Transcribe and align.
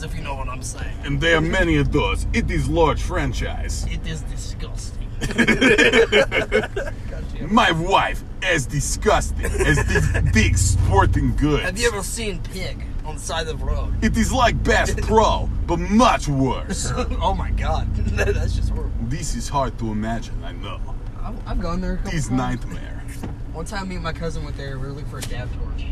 brands, 0.00 0.14
if 0.14 0.18
you 0.18 0.24
know 0.24 0.34
what 0.34 0.48
I'm 0.48 0.62
saying. 0.62 0.96
And 1.04 1.20
there 1.20 1.36
are 1.36 1.40
many 1.40 1.76
of 1.76 1.92
those. 1.92 2.26
It 2.32 2.50
is 2.50 2.68
large 2.68 3.00
franchise. 3.02 3.86
It 3.88 4.04
is 4.06 4.22
disgusting. 4.22 4.98
My 7.50 7.72
wife 7.72 8.22
as 8.42 8.64
disgusting 8.66 9.44
as 9.44 9.84
this 9.86 10.32
big 10.32 10.56
sporting 10.56 11.36
goods. 11.36 11.64
Have 11.64 11.78
you 11.78 11.88
ever 11.88 12.02
seen 12.02 12.40
Pig 12.42 12.82
on 13.04 13.16
the 13.16 13.20
side 13.20 13.46
of 13.48 13.58
the 13.58 13.64
road? 13.64 13.92
It 14.02 14.16
is 14.16 14.32
like 14.32 14.62
Bass 14.62 14.94
Pro, 15.02 15.50
but 15.66 15.78
much 15.78 16.28
worse. 16.28 16.90
oh 17.20 17.34
my 17.34 17.50
god, 17.50 17.94
that's 17.94 18.54
just 18.54 18.70
horrible. 18.70 18.92
This 19.08 19.34
is 19.34 19.48
hard 19.48 19.78
to 19.78 19.90
imagine, 19.90 20.42
I 20.42 20.52
know. 20.52 20.80
I've, 21.22 21.48
I've 21.48 21.60
gone 21.60 21.82
there. 21.82 21.94
A 21.94 21.96
couple 21.96 22.12
This 22.12 22.30
nightmare. 22.30 23.04
One 23.52 23.66
time, 23.66 23.88
me 23.88 23.96
and 23.96 24.04
my 24.04 24.12
cousin 24.12 24.44
went 24.44 24.56
there. 24.56 24.78
We 24.78 24.86
were 24.86 24.92
looking 24.92 25.10
for 25.10 25.18
a 25.18 25.22
dab 25.22 25.50
torch. 25.52 25.86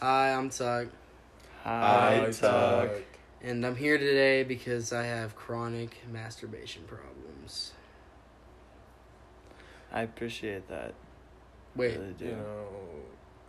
Hi, 0.00 0.34
I'm 0.34 0.50
Tuck, 0.50 0.88
Hi, 1.64 2.28
Tuck. 2.32 2.90
and 3.40 3.64
I'm 3.64 3.76
here 3.76 3.96
today 3.96 4.42
because 4.42 4.92
I 4.92 5.04
have 5.04 5.36
chronic 5.36 5.96
masturbation 6.10 6.82
problems. 6.88 7.72
I 9.92 10.02
appreciate 10.02 10.68
that. 10.68 10.94
Wait, 11.76 11.96
really 11.98 12.14
do. 12.14 12.24
You 12.24 12.30
know, 12.32 12.66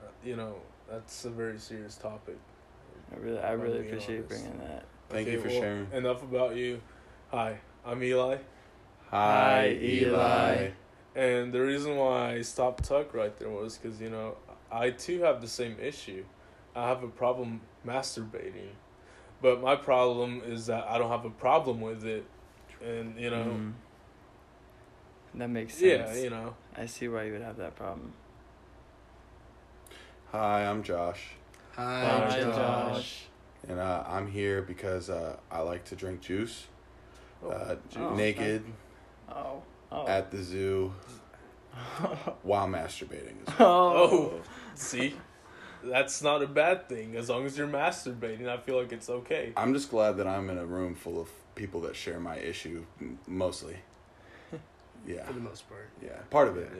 uh, 0.03 0.07
you 0.23 0.35
know 0.35 0.55
that's 0.87 1.25
a 1.25 1.31
very 1.31 1.57
serious 1.57 1.95
topic. 1.95 2.37
I 3.11 3.17
really, 3.17 3.39
I 3.39 3.53
really 3.53 3.79
appreciate 3.79 4.25
honest. 4.25 4.29
bringing 4.29 4.59
that. 4.59 4.85
Thank 5.09 5.27
you 5.29 5.41
for 5.41 5.49
sharing. 5.49 5.91
Enough 5.91 6.21
about 6.21 6.55
you. 6.55 6.81
Hi, 7.31 7.57
I'm 7.83 8.03
Eli, 8.03 8.37
Hi, 9.09 9.75
Eli. 9.81 10.69
and 11.15 11.51
the 11.51 11.61
reason 11.61 11.95
why 11.95 12.35
I 12.35 12.41
stopped 12.43 12.83
Tuck 12.83 13.15
right 13.15 13.35
there 13.39 13.49
was 13.49 13.75
because 13.75 13.99
you 13.99 14.11
know 14.11 14.37
I 14.71 14.91
too 14.91 15.21
have 15.21 15.41
the 15.41 15.47
same 15.47 15.77
issue. 15.81 16.25
I 16.75 16.87
have 16.87 17.01
a 17.01 17.07
problem 17.07 17.61
masturbating, 17.85 18.69
but 19.41 19.61
my 19.61 19.75
problem 19.75 20.41
is 20.45 20.65
that 20.67 20.85
I 20.87 20.97
don't 20.97 21.09
have 21.09 21.25
a 21.25 21.29
problem 21.29 21.81
with 21.81 22.05
it, 22.05 22.25
and 22.83 23.19
you 23.19 23.29
know, 23.29 23.43
Mm. 23.43 23.73
That 25.35 25.49
makes 25.49 25.73
sense. 25.73 26.15
yeah, 26.15 26.23
you 26.23 26.29
know, 26.29 26.55
I 26.77 26.85
see 26.85 27.07
why 27.07 27.23
you 27.23 27.31
would 27.33 27.41
have 27.41 27.57
that 27.57 27.75
problem. 27.75 28.13
Hi, 30.31 30.65
I'm 30.65 30.83
Josh, 30.83 31.29
hi, 31.75 32.05
Hi, 32.29 32.39
Josh. 32.41 32.55
Josh. 32.55 33.23
and 33.67 33.79
uh, 33.79 34.03
I'm 34.07 34.27
here 34.27 34.61
because 34.61 35.09
uh, 35.09 35.37
I 35.51 35.59
like 35.61 35.85
to 35.85 35.95
drink 35.95 36.21
juice, 36.21 36.67
Oh, 37.43 37.49
uh, 37.49 37.75
Oh, 37.97 38.13
naked 38.15 38.63
Oh. 39.29 39.61
Oh. 39.91 40.07
at 40.07 40.31
the 40.31 40.41
zoo 40.41 40.93
while 42.43 42.67
masturbating. 42.67 43.35
as 43.47 43.53
well. 43.59 43.69
Oh, 43.69 44.33
see, 44.75 45.15
that's 45.83 46.21
not 46.21 46.41
a 46.41 46.47
bad 46.47 46.87
thing 46.89 47.15
as 47.15 47.29
long 47.29 47.45
as 47.45 47.57
you're 47.57 47.67
masturbating. 47.67 48.47
I 48.47 48.57
feel 48.57 48.77
like 48.79 48.91
it's 48.91 49.09
okay. 49.09 49.53
I'm 49.57 49.73
just 49.73 49.89
glad 49.89 50.17
that 50.17 50.27
I'm 50.27 50.49
in 50.49 50.57
a 50.57 50.65
room 50.65 50.95
full 50.95 51.19
of 51.19 51.29
people 51.55 51.81
that 51.81 51.95
share 51.95 52.19
my 52.19 52.37
issue, 52.37 52.85
mostly. 53.27 53.77
Yeah, 55.05 55.25
For 55.25 55.33
the 55.33 55.41
most 55.41 55.67
part, 55.67 55.89
yeah, 56.01 56.11
part 56.29 56.47
of 56.47 56.55
it. 56.57 56.71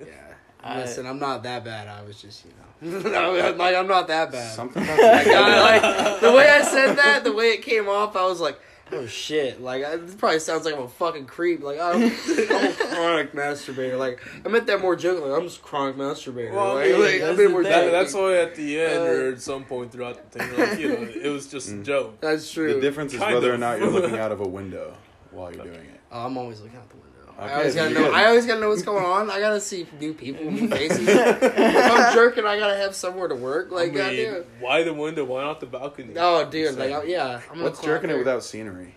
Yeah. 0.00 0.06
yeah. 0.06 0.34
I- 0.64 0.78
Listen, 0.80 1.06
I'm 1.06 1.18
not 1.18 1.42
that 1.42 1.62
bad. 1.62 1.88
I 1.88 2.02
was 2.02 2.20
just, 2.20 2.44
you 2.46 2.52
know, 2.90 3.32
like 3.58 3.74
I'm 3.76 3.86
not 3.86 4.08
that 4.08 4.32
bad. 4.32 4.50
Something 4.54 4.82
about 4.82 4.98
Like, 4.98 5.24
the 5.26 5.34
I, 5.34 5.78
like, 5.78 6.20
the 6.20 6.32
way 6.32 6.48
I 6.48 6.62
said 6.62 6.94
that, 6.94 7.22
the 7.24 7.32
way 7.32 7.50
it 7.50 7.62
came 7.62 7.86
off, 7.88 8.16
I 8.16 8.24
was 8.24 8.40
like, 8.40 8.58
oh 8.92 9.06
shit. 9.06 9.60
Like, 9.60 9.84
I, 9.84 9.96
this 9.96 10.14
probably 10.14 10.40
sounds 10.40 10.64
like 10.64 10.74
I'm 10.74 10.82
a 10.82 10.88
fucking 10.88 11.26
creep. 11.26 11.62
Like, 11.62 11.78
I'm, 11.80 12.02
I'm 12.02 12.10
a 12.10 12.72
chronic 12.74 13.32
masturbator. 13.34 13.98
Like, 13.98 14.20
I 14.44 14.48
meant 14.48 14.66
that 14.66 14.80
more 14.80 14.96
jokingly. 14.96 15.32
I'm 15.34 15.42
just 15.44 15.58
a 15.60 15.62
chronic 15.62 15.96
masturbator. 15.96 16.52
Well, 16.52 16.72
I 16.78 16.86
like, 16.86 16.90
mean, 16.92 17.00
like, 17.00 17.20
that's 17.20 17.38
I 17.38 17.42
mean, 17.42 17.50
more. 17.52 17.62
That, 17.62 17.90
that's 17.90 18.14
why 18.14 18.36
at 18.36 18.54
the 18.54 18.80
end 18.80 18.98
Uh, 18.98 19.06
or 19.06 19.28
at 19.32 19.40
some 19.40 19.64
point 19.64 19.92
throughout 19.92 20.30
the 20.32 20.38
thing, 20.38 20.58
like 20.58 20.78
you 20.78 20.88
know, 20.88 21.02
it 21.24 21.28
was 21.28 21.46
just 21.48 21.68
a 21.68 21.72
Mm. 21.72 21.84
joke. 21.84 22.20
That's 22.20 22.50
true. 22.50 22.74
The 22.74 22.80
difference 22.80 23.12
is 23.14 23.20
Kind 23.20 23.34
whether 23.34 23.52
or 23.52 23.58
not 23.58 23.78
you're 23.78 23.90
looking 23.90 24.18
out 24.24 24.32
of 24.32 24.40
a 24.40 24.48
window 24.48 24.96
while 25.30 25.52
you're 25.54 25.64
doing 25.64 25.76
it. 25.86 26.00
Oh, 26.12 26.26
I'm 26.26 26.36
always 26.36 26.60
looking 26.60 26.76
out 26.78 26.88
the 26.88 26.96
window. 26.96 27.09
I 27.38 27.52
always 27.54 27.74
gotta 27.74 27.94
know. 27.94 28.04
good. 28.04 28.14
I 28.14 28.26
always 28.26 28.46
gotta 28.46 28.60
know 28.60 28.68
what's 28.68 28.82
going 28.82 29.04
on. 29.04 29.30
I 29.30 29.40
gotta 29.40 29.60
see 29.60 29.86
new 30.00 30.12
people, 30.14 30.50
new 30.50 30.68
faces. 30.70 31.06
if 31.08 31.46
I'm 31.92 32.12
jerking, 32.14 32.44
I 32.46 32.58
gotta 32.58 32.76
have 32.76 32.94
somewhere 32.94 33.28
to 33.28 33.34
work. 33.34 33.70
Like, 33.70 33.90
I 33.90 34.10
mean, 34.12 34.26
goddamn. 34.32 34.44
why 34.60 34.82
the 34.82 34.92
window? 34.94 35.24
Why 35.24 35.42
not 35.44 35.60
the 35.60 35.66
balcony? 35.66 36.14
Oh, 36.16 36.44
dude. 36.48 36.66
Just 36.66 36.78
Like, 36.78 36.90
saying. 36.90 37.02
I- 37.02 37.04
yeah. 37.04 37.40
I'm 37.50 37.62
What's 37.62 37.78
clock 37.78 37.86
jerking 37.86 38.10
it 38.10 38.18
without 38.18 38.42
scenery? 38.44 38.94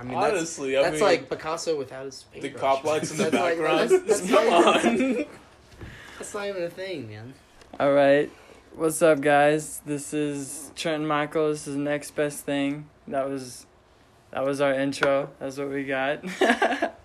I 0.00 0.04
mean, 0.04 0.18
that's, 0.18 0.32
Honestly, 0.32 0.76
I 0.78 0.82
that's 0.84 0.94
mean, 0.94 1.02
like 1.02 1.28
Picasso 1.28 1.76
without 1.76 2.04
his 2.06 2.24
the 2.32 2.40
paintbrush. 2.40 2.60
cop 2.60 2.84
lights 2.84 3.10
in 3.10 3.16
the 3.18 3.24
That's 3.30 3.34
like- 3.34 3.58
background. 3.58 3.90
that's- 3.90 4.20
that's 4.20 4.30
Come 4.30 4.50
not- 4.50 4.84
on. 4.86 5.24
That's 6.18 6.34
not 6.34 6.46
even 6.48 6.62
a 6.62 6.70
thing, 6.70 7.08
man. 7.08 7.34
All 7.78 7.92
right. 7.92 8.30
What's 8.74 9.00
up, 9.02 9.20
guys? 9.20 9.80
This 9.86 10.12
is 10.14 10.70
Trent 10.74 11.04
Michael. 11.04 11.48
This 11.50 11.66
is 11.66 11.76
next 11.76 12.12
best 12.16 12.44
thing. 12.44 12.88
That 13.08 13.28
was, 13.28 13.66
that 14.32 14.44
was 14.44 14.60
our 14.60 14.72
intro. 14.72 15.30
That's 15.38 15.56
what 15.58 15.70
we 15.70 15.84
got. 15.84 16.24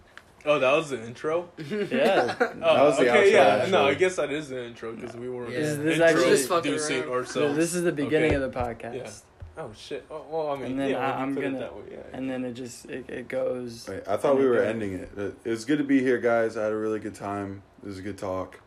oh, 0.45 0.59
that 0.59 0.71
was 0.73 0.89
the 0.89 1.03
intro. 1.05 1.49
yeah. 1.57 2.35
Oh, 2.39 2.85
was 2.85 2.97
the 2.97 3.09
okay, 3.09 3.29
outro, 3.29 3.31
yeah. 3.31 3.39
actually. 3.55 3.71
No, 3.71 3.85
I 3.85 3.93
guess 3.93 4.15
that 4.15 4.31
is 4.31 4.49
the 4.49 4.65
intro 4.65 4.93
because 4.93 5.15
we 5.15 5.29
weren't 5.29 5.51
Yeah. 5.51 5.59
This- 5.59 5.77
this 5.77 5.93
intro 5.93 6.05
actually- 6.07 6.29
Just 6.29 6.49
fucking 6.49 6.71
producing 6.71 7.01
around. 7.03 7.11
ourselves. 7.13 7.55
this 7.55 7.73
is 7.73 7.83
the 7.83 7.91
beginning 7.91 8.33
Okay. 8.35 8.43
of 8.43 8.51
the 8.53 8.59
podcast. 8.59 8.95
Yeah. 8.95 9.09
Oh 9.57 9.69
shit! 9.75 10.05
Oh, 10.09 10.23
well, 10.31 10.49
I 10.51 10.55
mean, 10.55 10.71
And 10.71 10.79
then 10.79 10.89
yeah, 10.91 10.97
I- 10.99 11.17
you 11.17 11.23
I'm 11.23 11.35
put 11.35 11.43
it 11.43 11.47
gonna- 11.47 11.59
that 11.59 11.75
way, 11.75 11.81
yeah. 11.91 11.97
And 12.13 12.29
then 12.29 12.45
it 12.45 12.53
just 12.53 12.85
it, 12.85 13.09
it 13.09 13.27
goes. 13.27 13.85
Wait, 13.87 14.01
I 14.07 14.15
thought 14.15 14.37
we 14.39 14.45
were 14.45 14.59
Okay. 14.59 14.69
ending 14.69 14.93
it. 14.93 15.09
It 15.17 15.35
it 15.43 15.49
was 15.49 15.65
good 15.65 15.77
to 15.79 15.83
be 15.83 15.99
here, 15.99 16.17
guys. 16.19 16.55
I 16.55 16.63
had 16.63 16.71
a 16.71 16.77
really 16.77 16.99
good 16.99 17.15
time. 17.15 17.61
It 17.83 17.87
was 17.87 17.99
a 17.99 18.01
good 18.01 18.17
talk. 18.17 18.61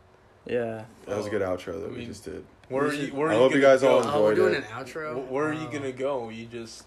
Yeah. 0.44 0.84
That 1.06 1.16
was 1.16 1.26
a 1.26 1.30
good 1.30 1.40
outro 1.40 1.80
that 1.80 1.86
I 1.86 1.88
we 1.88 1.98
mean, 2.00 2.06
just 2.06 2.24
did. 2.26 2.44
where 2.68 2.84
are 2.84 2.92
you? 2.92 3.06
should- 3.06 3.14
Where 3.14 3.28
are 3.28 3.30
I 3.30 3.34
you 3.34 3.40
hope 3.40 3.54
you 3.54 3.60
gonna 3.62 3.74
guys 3.74 3.82
all 3.82 4.02
go? 4.02 4.10
Oh, 4.12 4.22
we're 4.24 4.30
enjoyed 4.32 4.50
doing 4.52 4.62
it. 4.62 4.70
an 4.70 4.84
outro. 4.84 5.26
Wh- 5.26 5.32
Where 5.32 5.44
are 5.46 5.52
you 5.54 5.66
Oh. 5.68 5.72
gonna 5.72 5.90
go? 5.92 6.28
You 6.28 6.44
just 6.46 6.84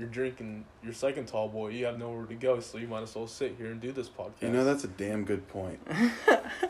you're 0.00 0.08
drinking 0.08 0.64
your 0.82 0.94
second 0.94 1.26
tall 1.28 1.48
boy. 1.48 1.68
You 1.68 1.84
have 1.84 1.98
nowhere 1.98 2.24
to 2.24 2.34
go, 2.34 2.58
so 2.60 2.78
you 2.78 2.88
might 2.88 3.02
as 3.02 3.14
well 3.14 3.26
sit 3.26 3.54
here 3.58 3.66
and 3.66 3.80
do 3.80 3.92
this 3.92 4.08
podcast. 4.08 4.40
You 4.42 4.48
know, 4.48 4.64
that's 4.64 4.82
a 4.84 4.88
damn 4.88 5.24
good 5.24 5.46
point. 5.48 5.78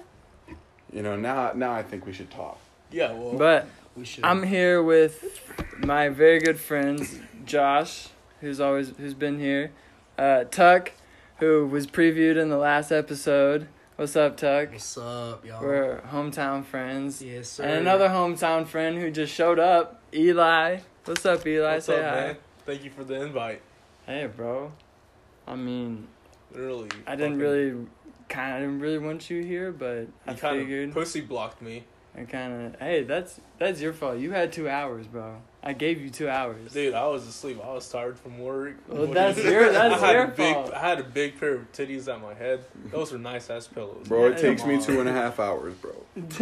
you 0.92 1.02
know, 1.02 1.16
now 1.16 1.52
now 1.54 1.72
I 1.72 1.82
think 1.82 2.06
we 2.06 2.12
should 2.12 2.30
talk. 2.30 2.58
yeah. 2.90 3.12
Well, 3.12 3.34
But 3.34 3.66
We 3.96 4.04
should. 4.04 4.24
I'm 4.24 4.42
here 4.42 4.82
with 4.82 5.40
my 5.78 6.08
very 6.08 6.40
good 6.40 6.58
friends, 6.58 7.18
Josh, 7.44 8.08
who's 8.40 8.60
always 8.60 8.92
who's 8.98 9.14
been 9.14 9.38
here, 9.38 9.70
uh, 10.18 10.44
Tuck, 10.44 10.92
who 11.38 11.66
was 11.66 11.86
previewed 11.86 12.36
in 12.36 12.48
the 12.48 12.58
last 12.58 12.90
episode. 12.90 13.68
What's 13.96 14.16
up, 14.16 14.36
Tuck? 14.38 14.72
What's 14.72 14.96
up, 14.96 15.44
y'all? 15.44 15.62
We're 15.62 16.00
hometown 16.10 16.64
friends. 16.64 17.20
yes, 17.22 17.48
sir. 17.50 17.64
And 17.64 17.72
another 17.74 18.08
hometown 18.08 18.66
friend 18.66 18.98
who 18.98 19.10
just 19.10 19.32
showed 19.32 19.58
up, 19.58 20.00
Eli. 20.12 20.78
What's 21.04 21.26
up, 21.26 21.46
Eli? 21.46 21.74
what's 21.74 21.86
Say 21.86 22.02
up, 22.02 22.14
hi. 22.14 22.20
man? 22.20 22.36
Thank 22.70 22.84
you 22.84 22.90
for 22.90 23.02
the 23.02 23.20
invite. 23.20 23.62
Hey, 24.06 24.28
bro. 24.28 24.70
I 25.44 25.56
mean, 25.56 26.06
Really, 26.54 26.88
I 27.04 27.16
didn't 27.16 27.40
really, 27.40 27.74
kind 28.28 28.54
of 28.54 28.60
didn't 28.60 28.78
really 28.80 28.98
want 28.98 29.28
you 29.28 29.42
here, 29.42 29.72
but 29.72 30.06
I 30.24 30.34
kind 30.34 30.60
figured 30.60 30.88
of 30.90 30.94
pussy 30.94 31.20
blocked 31.20 31.60
me, 31.60 31.82
I 32.16 32.22
kind 32.26 32.66
of. 32.74 32.80
Hey, 32.80 33.02
that's 33.02 33.40
that's 33.58 33.80
your 33.80 33.92
fault. 33.92 34.18
You 34.18 34.30
had 34.30 34.52
two 34.52 34.68
hours, 34.68 35.08
bro. 35.08 35.38
I 35.64 35.72
gave 35.72 36.00
you 36.00 36.10
two 36.10 36.28
hours. 36.28 36.72
dude. 36.72 36.94
I 36.94 37.08
was 37.08 37.26
asleep. 37.26 37.58
I 37.62 37.72
was 37.72 37.88
tired 37.90 38.16
from 38.20 38.38
work. 38.38 38.76
Well, 38.86 39.06
What 39.06 39.14
that's 39.14 39.38
you- 39.38 39.50
your- 39.50 39.72
that's 39.72 40.00
I 40.00 40.06
had 40.06 40.12
your 40.12 40.24
a 40.24 40.28
big, 40.28 40.54
fault. 40.54 40.72
I 40.72 40.78
had 40.78 41.00
a 41.00 41.04
big 41.04 41.40
pair 41.40 41.54
of 41.54 41.72
titties 41.72 42.06
at 42.12 42.20
my 42.22 42.34
head. 42.34 42.64
Those 42.86 43.12
are 43.12 43.18
nice 43.18 43.50
ass 43.50 43.66
pillows, 43.66 44.06
Bro, 44.06 44.26
it 44.26 44.34
Hey, 44.36 44.42
takes 44.42 44.64
me 44.64 44.76
on. 44.76 44.80
two 44.82 45.00
and 45.00 45.08
a 45.08 45.12
half 45.12 45.40
hours, 45.40 45.74
bro. 45.74 45.90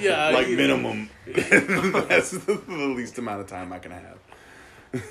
yeah, 0.00 0.30
like 0.32 0.48
minimum. 0.48 1.10
That's 1.26 2.30
the 2.30 2.62
least 2.96 3.18
amount 3.18 3.42
of 3.42 3.46
time 3.48 3.70
I 3.74 3.78
can 3.80 3.92
have. 3.92 4.16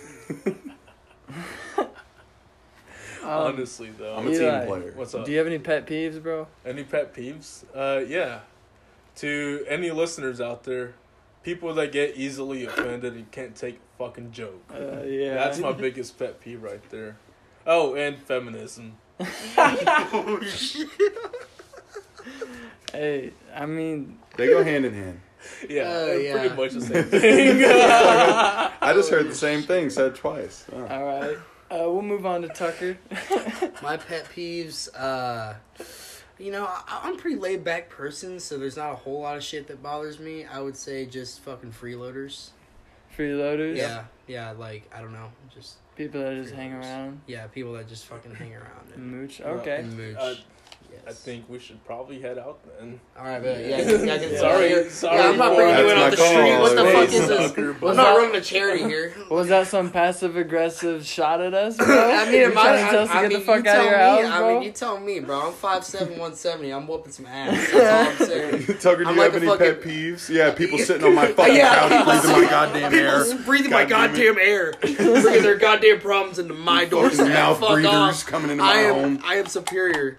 Um, 3.24 3.30
Honestly, 3.56 3.90
though, 3.90 4.16
I'm 4.16 4.26
a 4.28 4.32
Eli, 4.32 4.60
team 4.60 4.68
player. 4.68 4.94
what's 4.96 5.14
up? 5.14 5.26
Do 5.26 5.32
you 5.34 5.38
have 5.40 5.48
any 5.48 5.60
pet 5.60 5.86
peeves, 5.86 6.22
bro? 6.24 6.48
Any 6.66 6.84
pet 6.86 7.14
peeves? 7.14 7.66
Uh, 7.76 8.06
yeah. 8.08 8.40
To 9.18 9.66
any 9.68 9.92
listeners 9.92 10.40
out 10.40 10.64
there, 10.64 10.94
people 11.44 11.74
that 11.74 11.92
get 11.92 12.16
easily 12.16 12.64
offended 12.64 13.16
and 13.16 13.30
can't 13.32 13.54
take 13.54 13.76
a 13.76 13.98
fucking 13.98 14.32
joke. 14.32 14.64
Uh, 14.74 15.02
yeah. 15.04 15.34
That's 15.34 15.60
my 15.60 15.74
biggest 15.74 16.18
pet 16.18 16.40
peeve 16.40 16.64
right 16.64 16.82
there. 16.90 17.18
Oh, 17.66 17.96
and 17.96 18.18
feminism. 18.18 18.96
Hey, 22.94 23.34
I 23.54 23.66
mean, 23.66 24.18
They 24.38 24.48
go 24.48 24.64
hand 24.64 24.86
in 24.86 24.94
hand. 24.94 25.20
Yeah, 25.70 25.84
they're 25.84 26.20
yeah. 26.20 26.40
pretty 26.40 26.56
much 26.56 26.74
the 26.74 26.82
same 26.82 27.04
thing. 27.06 27.64
I 27.66 28.94
just 28.94 29.10
heard 29.10 29.28
the 29.28 29.36
same 29.36 29.64
thing 29.64 29.90
said 29.90 30.16
twice. 30.16 30.66
Oh. 30.74 30.86
all 30.88 31.04
right. 31.04 31.38
Uh, 31.70 31.92
we'll 31.92 32.02
move 32.02 32.26
on 32.26 32.42
to 32.42 32.48
Tucker. 32.48 32.98
My 33.84 33.98
pet 33.98 34.26
peeves, 34.34 34.88
uh, 34.96 35.56
you 36.40 36.52
know, 36.52 36.66
I, 36.66 37.02
I'm 37.04 37.16
a 37.16 37.18
pretty 37.18 37.36
laid 37.38 37.64
back 37.64 37.90
person, 37.90 38.40
so 38.40 38.58
there's 38.58 38.78
not 38.78 38.92
a 38.92 38.96
whole 38.96 39.22
lot 39.22 39.36
of 39.36 39.44
shit 39.44 39.68
that 39.68 39.84
bothers 39.84 40.20
me. 40.20 40.46
I 40.46 40.60
would 40.60 40.78
say 40.78 41.06
just 41.06 41.42
fucking 41.42 41.74
freeloaders. 41.74 42.50
Freeloaders. 43.18 43.78
Yeah, 43.78 44.06
yeah, 44.28 44.52
like 44.52 44.90
I 44.96 45.02
don't 45.02 45.14
know, 45.14 45.32
just 45.54 45.78
People 45.98 46.22
that 46.22 46.36
just 46.36 46.54
hang 46.54 46.74
around 46.74 47.22
yeah, 47.26 47.48
people 47.48 47.74
that 47.74 47.90
just 47.90 48.06
fucking 48.06 48.36
hang 48.36 48.54
around 48.54 48.92
and 48.94 49.02
and, 49.02 49.12
mooch. 49.12 49.42
Okay. 49.42 49.78
and 49.78 49.98
mooch. 49.98 50.44
Yes. 51.08 51.22
I 51.22 51.24
think 51.26 51.50
we 51.50 51.58
should 51.60 51.84
probably 51.86 52.20
head 52.20 52.38
out 52.38 52.60
then. 52.80 53.00
All 53.18 53.26
right, 53.26 53.42
but 53.42 53.60
yeah, 53.60 53.78
yeah, 53.82 54.14
I 54.14 54.18
can 54.20 54.38
Sorry, 54.38 54.70
yeah, 54.72 54.90
sorry, 54.90 55.18
Yeah, 55.18 55.30
I'm 55.30 55.38
not 55.38 55.56
bringing 55.56 55.76
you 55.78 55.90
in 55.92 55.98
That's 55.98 56.20
off 56.22 56.28
the 56.28 56.34
my 56.34 56.42
street. 56.42 56.60
What 56.60 56.76
the 56.76 56.84
Hey, 56.86 56.94
fuck 56.94 57.14
is 57.14 57.28
this? 57.28 57.48
sucker, 57.50 57.88
I'm 57.88 57.96
not 57.96 58.18
running 58.18 58.36
a 58.36 58.42
charity 58.42 58.84
here. 58.84 59.14
Was 59.32 59.48
that 59.48 59.68
some 59.68 59.92
passive 59.92 60.36
aggressive 60.36 61.06
shot 61.06 61.40
at 61.42 61.54
us, 61.54 61.78
bro? 61.78 61.86
I 62.12 62.26
mean, 62.26 62.34
you 62.34 62.48
it 62.50 62.54
might. 62.54 62.64
trying 62.64 62.86
to 62.86 62.92
tell 62.92 63.02
us 63.04 63.10
to 63.10 63.16
I 63.16 63.22
get 63.22 63.30
mean, 63.30 63.40
the 63.40 63.46
fuck 63.46 63.66
out 63.68 63.78
of 63.80 63.84
your 63.86 63.98
me. 63.98 64.04
house, 64.04 64.26
I 64.34 64.40
bro? 64.40 64.54
mean, 64.56 64.64
you 64.64 64.72
tell 64.72 65.00
me, 65.00 65.20
bro. 65.22 65.48
I'm 65.48 65.54
5'7", 65.54 66.00
170. 66.10 66.70
I'm 66.72 66.88
whooping 66.88 67.12
some 67.14 67.26
ass. 67.26 67.72
That's 67.72 68.20
all 68.20 68.28
I'm 68.28 68.30
saying. 68.30 68.66
Tucker, 68.80 69.04
do 69.04 69.10
I'm 69.10 69.16
you 69.16 69.22
like 69.22 69.34
have 69.34 69.44
a 69.44 69.46
any 69.48 69.58
pet 69.58 69.82
peeves? 69.82 70.30
Yeah, 70.30 70.52
people 70.54 70.78
sitting 70.88 71.06
on 71.08 71.16
my 71.16 71.28
fucking 71.32 71.56
Yeah. 71.56 71.88
couch 71.90 72.24
breathing 72.26 72.42
my 72.42 72.50
goddamn 72.50 72.94
air. 72.94 73.24
People 73.24 73.46
breathing 73.46 73.72
my 73.72 73.86
God 73.86 74.08
damn 74.14 74.16
it. 74.16 74.36
goddamn 74.36 74.38
air, 74.40 74.74
bringing 75.22 75.44
their 75.44 75.58
goddamn 75.58 76.00
problems 76.02 76.38
into 76.40 76.54
my 76.54 76.84
doorstep. 76.86 77.28
mouth 77.30 77.60
Fuck 77.60 77.70
breathers 77.82 78.24
coming 78.24 78.52
into 78.52 78.64
my 78.64 78.84
home. 78.84 79.20
I 79.24 79.36
am 79.36 79.46
superior. 79.46 80.18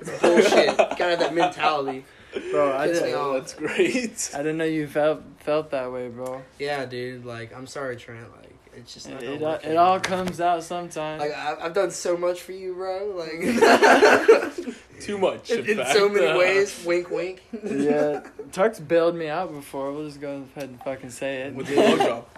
It's 0.00 0.20
bullshit. 0.20 0.76
Gotta 0.76 1.04
have 1.04 1.18
that 1.20 1.34
mentality. 1.34 2.04
Bro, 2.50 2.76
I 2.76 2.88
Piss 2.88 3.00
me 3.00 3.06
didn't, 3.08 3.20
off. 3.20 3.34
That's 3.38 3.54
great. 3.54 4.30
I 4.34 4.38
didn't 4.38 4.58
know 4.58 4.64
you 4.64 4.86
felt 4.86 5.22
felt 5.40 5.70
that 5.70 5.90
way, 5.90 6.08
bro. 6.08 6.42
Yeah, 6.58 6.84
dude. 6.84 7.24
Like, 7.24 7.54
I'm 7.56 7.66
sorry, 7.66 7.96
Trent. 7.96 8.30
Like, 8.36 8.52
it's 8.74 8.92
just 8.92 9.08
not 9.08 9.22
It, 9.22 9.26
gonna 9.26 9.36
it, 9.36 9.42
all- 9.42 9.52
work 9.52 9.64
it 9.64 9.76
all 9.76 9.94
anymore. 9.94 10.00
comes 10.00 10.40
out 10.40 10.62
sometimes. 10.62 11.20
Like, 11.20 11.32
I, 11.34 11.56
I've 11.60 11.72
done 11.72 11.90
so 11.90 12.14
much 12.16 12.42
for 12.42 12.52
you, 12.52 12.74
bro. 12.74 13.06
Like, 13.16 13.40
Too 15.00 15.16
much. 15.18 15.50
in, 15.50 15.64
in 15.66 15.76
fact. 15.78 15.92
so 15.92 16.08
many 16.08 16.38
ways. 16.38 16.84
Wink, 16.84 17.10
wink. 17.10 17.42
yeah, 17.64 18.20
Tuck's 18.52 18.80
bailed 18.80 19.14
me 19.16 19.28
out 19.28 19.52
before. 19.52 19.92
We'll 19.92 20.06
just 20.06 20.20
go 20.20 20.44
ahead 20.56 20.68
and 20.68 20.82
fucking 20.82 21.10
say 21.10 21.42
it. 21.42 21.54
With 21.54 21.68
the 21.68 21.76
low 21.76 21.96
drop. 21.96 22.35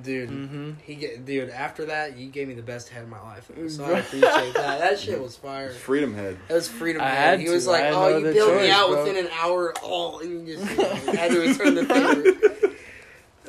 Dude, 0.00 0.30
Mm-hmm. 0.30 0.70
he 0.82 0.94
get, 0.94 1.24
dude. 1.24 1.50
After 1.50 1.86
that, 1.86 2.16
you 2.16 2.28
gave 2.30 2.48
me 2.48 2.54
the 2.54 2.62
best 2.62 2.88
head 2.88 3.02
of 3.02 3.08
my 3.08 3.20
life. 3.20 3.50
So 3.68 3.84
I 3.84 3.98
appreciate 3.98 4.54
that. 4.54 4.78
That 4.80 4.98
shit 4.98 5.20
was 5.22 5.36
fire. 5.36 5.70
Freedom 5.70 6.14
head. 6.14 6.38
That 6.48 6.54
was 6.54 6.68
freedom. 6.68 7.02
I 7.02 7.06
man. 7.06 7.14
had 7.16 7.40
he 7.40 7.48
was 7.50 7.66
like, 7.66 7.84
I 7.84 7.90
"Oh, 7.90 8.08
you 8.08 8.14
other 8.16 8.32
bailed 8.32 8.56
me 8.60 8.70
out 8.70 8.88
bro. 8.90 9.04
within 9.04 9.24
an 9.26 9.30
hour." 9.38 9.74
Oh, 9.82 10.20
and 10.20 10.46
you 10.48 10.56
just 10.56 10.70
you 10.70 10.76
know, 10.78 11.12
had 11.12 11.30
to 11.32 11.40
return 11.40 11.74
the 11.74 11.84
favor. 11.84 12.68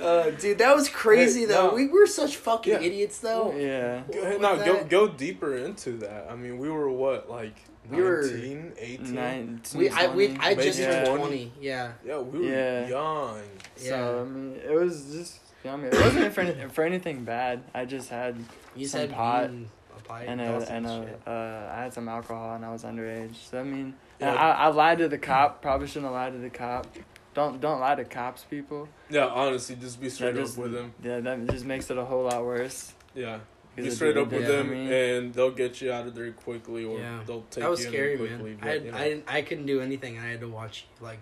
Uh, 0.01 0.31
dude, 0.31 0.57
that 0.57 0.75
was 0.75 0.89
crazy 0.89 1.41
Hey, 1.41 1.45
though. 1.45 1.67
no. 1.69 1.75
We 1.75 1.87
were 1.87 2.07
such 2.07 2.35
fucking 2.37 2.73
Yeah. 2.73 2.79
idiots 2.81 3.19
though. 3.19 3.53
Yeah. 3.55 4.01
Go, 4.11 4.37
no, 4.37 4.57
go 4.57 4.73
that- 4.73 4.89
go 4.89 5.07
deeper 5.07 5.55
into 5.55 5.91
that. 5.97 6.27
I 6.29 6.35
mean, 6.35 6.57
we 6.57 6.69
were 6.69 6.89
what, 6.91 7.29
like 7.29 7.53
We 7.89 8.01
were 8.01 8.23
19, 8.23 8.73
18? 8.77 9.13
Nineteen, 9.13 9.79
We, 9.79 9.89
I, 9.89 10.07
we, 10.07 10.35
I 10.39 10.55
Maybe 10.55 10.63
just 10.63 10.79
turned 10.79 11.05
20. 11.05 11.19
twenty. 11.21 11.51
Yeah, 11.61 11.91
Yeah, 12.05 12.17
we 12.19 12.39
were 12.39 12.45
Yeah. 12.45 12.87
young. 12.87 13.41
So 13.77 13.85
yeah. 13.95 14.21
I 14.21 14.23
mean, 14.25 14.55
it 14.67 14.73
was 14.73 15.05
just. 15.13 15.39
I 15.65 15.75
mean, 15.75 15.85
it 15.87 15.93
wasn't 15.93 16.33
for, 16.33 16.41
any, 16.41 16.69
for 16.69 16.83
anything 16.83 17.23
bad. 17.23 17.63
I 17.73 17.85
just 17.85 18.09
had 18.09 18.35
You 18.75 18.85
Some 18.87 18.99
said 19.01 19.11
pot 19.11 19.49
a 19.95 20.01
pipe 20.03 20.25
and 20.27 20.41
a, 20.41 20.55
and 20.71 20.85
a, 20.85 21.19
uh, 21.25 21.73
I 21.77 21.83
had 21.83 21.93
some 21.93 22.09
alcohol 22.09 22.55
and 22.55 22.65
I 22.65 22.71
was 22.71 22.83
underage. 22.83 23.35
So 23.49 23.59
I 23.59 23.63
mean, 23.63 23.93
Yeah. 24.19 24.33
I, 24.33 24.65
I 24.65 24.67
lied 24.67 24.97
to 24.99 25.07
the 25.07 25.17
cop. 25.17 25.61
Probably 25.61 25.87
shouldn't 25.87 26.05
have 26.05 26.13
lied 26.13 26.33
to 26.33 26.39
the 26.39 26.49
cop. 26.49 26.87
Don't 27.33 27.59
don't 27.61 27.79
lie 27.79 27.95
to 27.95 28.03
cops, 28.05 28.43
people. 28.43 28.87
Yeah, 29.09 29.25
honestly, 29.27 29.75
just 29.75 29.99
be 30.01 30.09
straight 30.09 30.35
That 30.35 30.43
up 30.49 30.57
with 30.57 30.71
them. 30.73 30.93
Yeah, 31.03 31.19
that 31.21 31.47
just 31.49 31.65
makes 31.65 31.89
it 31.89 31.97
a 31.97 32.05
whole 32.05 32.23
lot 32.25 32.43
worse. 32.45 32.93
Yeah, 33.15 33.39
be 33.75 33.81
'Cause 33.83 33.93
it 33.93 33.95
straight 33.95 34.17
up 34.17 34.31
with 34.31 34.45
them, 34.45 34.67
for 34.67 34.73
me. 34.73 34.93
and 35.17 35.33
they'll 35.33 35.49
get 35.49 35.81
you 35.81 35.91
out 35.91 36.05
of 36.05 36.13
there 36.13 36.31
quickly, 36.31 36.83
or 36.85 36.99
Yeah. 36.99 37.21
they'll 37.25 37.41
take 37.49 37.63
that 37.63 37.69
was 37.71 37.81
you 37.83 37.87
scary, 37.89 38.13
in 38.13 38.17
quickly. 38.19 38.49
man. 38.51 38.59
But, 38.61 38.69
I, 38.69 38.73
you 38.75 38.91
know. 38.91 39.23
I 39.31 39.37
I 39.37 39.41
couldn't 39.41 39.65
do 39.65 39.81
anything. 39.81 40.19
I 40.19 40.25
had 40.29 40.41
to 40.41 40.47
watch 40.47 40.85
like 41.01 41.17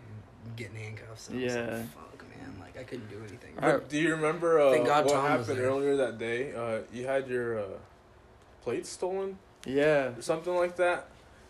getting 0.57 0.75
handcuffs. 0.75 1.29
And 1.29 1.39
I 1.39 1.43
was 1.43 1.55
like, 1.55 1.65
Yeah. 1.65 1.75
fuck. 1.83 2.10
Like 2.10 2.10
I 2.81 2.83
couldn't 2.83 3.09
do 3.09 3.19
anything. 3.19 3.53
All 3.61 3.73
right. 3.77 3.87
Do 3.89 3.97
you 3.99 4.11
remember 4.11 4.59
uh, 4.59 4.71
Thank 4.71 4.87
God 4.87 5.05
what 5.05 5.13
Tom 5.13 5.25
happened 5.27 5.59
earlier 5.59 5.95
that 5.97 6.17
day? 6.17 6.51
Uh, 6.53 6.79
you 6.91 7.05
had 7.05 7.27
your 7.27 7.59
uh, 7.59 7.63
plate 8.63 8.87
stolen 8.87 9.37
Yeah. 9.67 10.17
or 10.17 10.21
something 10.21 10.55
like 10.55 10.75
that. 10.77 11.07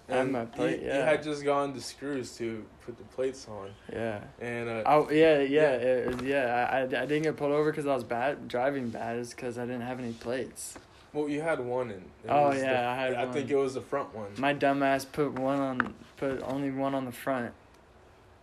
I 0.09 0.15
had 0.17 0.29
my 0.31 0.43
plate, 0.43 0.81
you, 0.81 0.87
you 0.87 0.91
had 0.91 1.23
just 1.23 1.45
gone 1.45 1.73
to 1.73 1.79
screws 1.79 2.35
to 2.37 2.65
put 2.85 2.97
the 2.97 3.03
plates 3.05 3.47
on, 3.47 3.69
Yeah. 3.93 4.19
and 4.41 4.67
uh, 4.67 4.83
Oh 4.85 5.09
yeah, 5.09 5.39
yeah, 5.39 5.45
Yeah. 5.61 5.71
it- 5.77 6.23
yeah. 6.23 6.69
I, 6.69 6.79
I, 6.79 6.81
I 6.81 7.05
didn't 7.05 7.21
get 7.23 7.37
pulled 7.37 7.53
over 7.53 7.71
because 7.71 7.87
I 7.87 7.93
was 7.93 8.03
bad 8.03 8.49
driving 8.49 8.89
bad. 8.89 9.15
Is 9.19 9.29
because 9.29 9.57
I 9.57 9.61
didn't 9.65 9.81
have 9.83 9.99
any 9.99 10.11
plates. 10.11 10.77
well, 11.13 11.29
you 11.29 11.39
had 11.41 11.61
one 11.61 11.91
in. 11.91 12.03
Oh, 12.27 12.49
was 12.49 12.59
the- 12.59 12.65
yeah, 12.65 12.91
I 12.91 12.95
had 12.95 13.13
I 13.13 13.31
think 13.31 13.49
it 13.49 13.55
was 13.55 13.75
the 13.75 13.81
front 13.81 14.13
one. 14.13 14.31
My 14.37 14.53
dumbass 14.53 15.05
put 15.09 15.31
one 15.39 15.59
on, 15.59 15.93
put 16.17 16.41
only 16.43 16.71
one 16.71 16.93
on 16.93 17.05
the 17.05 17.13
front, 17.13 17.53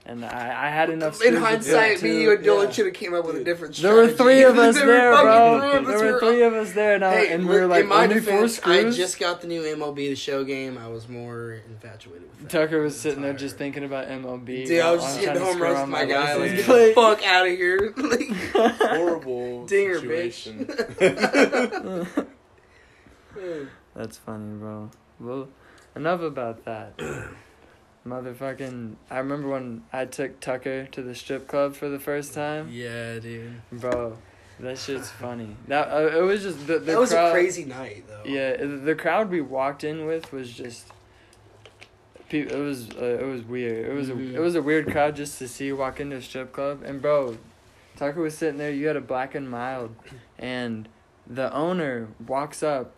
and 0.09 0.25
I, 0.25 0.67
I 0.67 0.71
had 0.71 0.91
enough. 0.91 1.15
In 1.15 1.19
screws 1.19 1.35
to 1.35 1.41
hindsight, 1.41 2.03
me, 2.03 2.11
two- 2.11 2.19
you, 2.21 2.33
and 2.33 2.45
Dylan 2.45 2.65
yeah. 2.65 2.71
should 2.71 2.87
have 2.87 2.95
came 2.95 3.15
up 3.15 3.25
with 3.27 3.35
a 3.37 3.39
Dude. 3.41 3.45
different. 3.47 3.77
There 3.77 3.95
were 3.95 4.09
three 4.09 4.43
of 4.43 4.57
us 4.59 4.75
There 4.79 4.87
there, 4.87 5.13
bro. 5.13 5.61
three 5.61 5.71
of 5.79 5.87
us. 5.87 5.87
There 5.87 5.99
were 6.07 6.13
were 6.15 6.21
three 6.21 6.43
of 6.43 6.53
us 6.55 6.73
there, 6.73 6.95
and, 6.95 7.05
I, 7.05 7.15
Hey, 7.15 7.33
and 7.33 7.47
we 7.47 7.55
were 7.55 7.63
in 7.65 7.69
like 7.71 7.87
my 7.87 8.05
only 8.05 8.21
four 8.21 8.43
defense, 8.47 8.61
I 8.65 8.91
just 8.91 9.21
got 9.21 9.41
the 9.43 9.47
new 9.47 9.63
MLB 9.63 9.97
The 9.97 10.17
Show 10.17 10.43
game. 10.45 10.79
I 10.79 10.89
was 10.89 11.09
more 11.09 11.61
infatuated 11.69 12.23
with 12.23 12.39
that. 12.41 12.49
Tucker 12.51 12.81
was 12.81 12.95
than 12.95 13.01
sitting 13.03 13.23
there 13.23 13.35
just 13.35 13.57
thinking 13.59 13.85
about 13.85 14.09
MLB. 14.09 14.67
Dude, 14.67 14.81
I 14.81 14.91
was 14.93 15.03
just 15.03 15.19
I'm 15.19 15.21
hitting 15.21 15.35
trying 15.35 15.39
to 15.41 15.45
home 15.45 15.55
screw 15.55 15.67
runs 15.67 15.79
on 15.79 15.91
with 15.91 16.01
my 16.01 16.05
guy. 16.07 16.35
Like, 16.37 16.57
get 16.57 16.67
the 16.67 16.93
fuck 16.95 17.27
out 17.27 17.47
of 17.47 17.53
here. 17.53 17.95
Like, 18.09 18.79
Horrible 18.81 19.67
Dinger, 19.69 20.01
situation. 20.01 20.65
bitch. 20.67 22.27
That's 23.95 24.17
funny, 24.17 24.57
bro. 24.59 24.91
Well, 25.21 25.49
enough 25.95 26.21
about 26.23 26.65
that. 26.65 26.95
Motherfucking, 28.09 28.95
I 29.11 29.19
remember 29.19 29.49
when 29.49 29.83
I 29.93 30.05
took 30.07 30.41
Tucker 30.41 30.87
to 30.87 31.03
the 31.03 31.15
strip 31.15 31.47
club 31.47 31.75
for 31.75 31.89
the 31.89 31.99
first 31.99 32.33
time, 32.35 32.69
yeah, 32.73 33.19
dude. 33.19 33.61
bro. 33.73 34.17
That 34.61 34.77
shit's 34.79 35.11
funny. 35.11 35.55
That 35.69 35.89
uh, 35.93 36.19
it 36.19 36.23
was 36.23 36.43
just 36.43 36.67
the, 36.67 36.75
the 36.75 36.79
that 36.81 36.99
was 36.99 37.11
crowd, 37.13 37.29
a 37.29 37.33
crazy 37.33 37.65
night, 37.65 38.05
though. 38.09 38.23
Yeah, 38.25 38.57
the 38.57 38.95
crowd 38.97 39.31
we 39.31 39.41
walked 39.41 39.85
in 39.85 40.07
with 40.07 40.33
was 40.33 40.53
just. 40.53 40.89
It 42.31 42.53
was 42.53 42.91
uh, 42.91 43.05
it 43.21 43.25
was 43.27 43.43
weird. 43.43 43.87
It 43.89 43.93
was 43.95 44.09
Mhm. 44.11 44.33
a 44.33 44.37
it 44.37 44.41
was 44.41 44.55
a 44.57 44.63
weird 44.63 44.91
crowd 44.91 45.15
just 45.17 45.39
to 45.39 45.47
see 45.49 45.67
you 45.67 45.77
walk 45.77 46.01
into 46.01 46.17
a 46.17 46.23
strip 46.23 46.53
club. 46.53 46.83
And 46.85 47.01
bro, 47.01 47.39
Tucker 47.97 48.21
was 48.21 48.37
sitting 48.37 48.59
there. 48.59 48.71
You 48.73 48.87
had 48.89 48.97
a 48.97 49.01
black 49.01 49.35
and 49.35 49.49
mild, 49.49 49.95
and 50.39 50.89
the 51.27 51.53
owner 51.55 52.09
walks 52.27 52.63
up, 52.63 52.95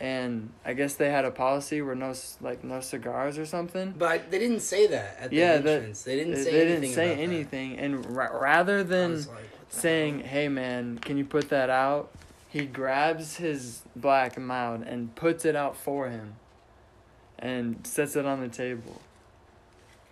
and 0.00 0.50
I 0.64 0.74
guess 0.74 0.94
they 0.94 1.10
had 1.10 1.24
a 1.24 1.30
policy 1.30 1.80
where 1.82 1.94
no 1.94 2.12
like 2.40 2.62
no 2.64 2.80
cigars 2.80 3.38
or 3.38 3.46
something. 3.46 3.94
But 3.96 4.30
they 4.30 4.38
didn't 4.38 4.60
say 4.60 4.86
that 4.88 5.16
at 5.20 5.30
the 5.30 5.36
Yeah, 5.36 5.58
that- 5.58 5.72
entrance. 5.76 6.02
they 6.04 6.16
didn't 6.16 6.36
say 6.36 6.50
they 6.52 6.60
anything. 6.62 6.80
didn't 6.82 6.94
say 6.94 7.06
about 7.12 7.50
that. 7.50 7.84
and 7.84 8.16
ra- 8.16 8.38
rather 8.38 8.84
than 8.84 9.16
like, 9.18 9.28
saying? 9.70 10.20
"Hey 10.20 10.48
man, 10.48 10.98
can 10.98 11.16
you 11.16 11.24
put 11.24 11.48
that 11.48 11.70
out?" 11.70 12.10
He 12.48 12.64
grabs 12.66 13.36
his 13.36 13.82
black 13.94 14.36
and 14.36 14.46
mild 14.46 14.82
and 14.82 15.14
puts 15.14 15.44
it 15.44 15.56
out 15.56 15.76
for 15.76 16.08
him, 16.08 16.34
and 17.38 17.86
sets 17.86 18.16
it 18.16 18.24
on 18.26 18.40
the 18.40 18.48
table. 18.48 19.00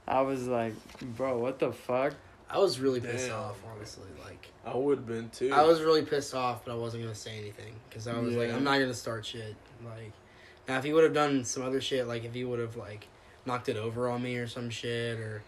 I 0.07 0.21
was 0.23 0.47
like, 0.49 0.75
"Bro, 1.01 1.39
what 1.39 1.59
the 1.59 1.73
fuck?" 1.73 2.15
I 2.51 2.59
was 2.59 2.79
really 2.79 3.01
pissed 3.01 3.29
Damn. 3.29 3.39
off, 3.41 3.57
honestly. 3.75 4.05
Like, 4.25 4.49
I 4.65 4.77
would 4.77 4.99
have 4.99 5.07
been 5.07 5.31
too. 5.31 5.51
I 5.53 5.63
was 5.63 5.81
really 5.83 6.03
pissed 6.03 6.35
off, 6.35 6.65
but 6.65 6.73
I 6.73 6.77
wasn't 6.77 7.03
gonna 7.03 7.15
say 7.15 7.37
anything 7.39 7.75
because 7.89 8.07
I 8.07 8.19
was 8.19 8.35
like, 8.35 8.53
I'm 8.53 8.65
not 8.65 8.79
gonna 8.79 8.95
start 8.95 9.25
shit. 9.27 9.55
Like, 9.85 10.13
now 10.69 10.79
if 10.79 10.85
he 10.85 10.93
would 10.93 11.05
have 11.05 11.15
done 11.15 11.45
some 11.45 11.63
other 11.63 11.81
shit, 11.81 12.07
like 12.07 12.25
if 12.25 12.33
he 12.35 12.45
would 12.45 12.59
have 12.61 12.77
like 12.77 13.07
knocked 13.47 13.69
it 13.69 13.77
over 13.77 14.09
on 14.09 14.23
me 14.23 14.37
or 14.37 14.47
some 14.47 14.71
shit, 14.71 15.19
or 15.19 15.43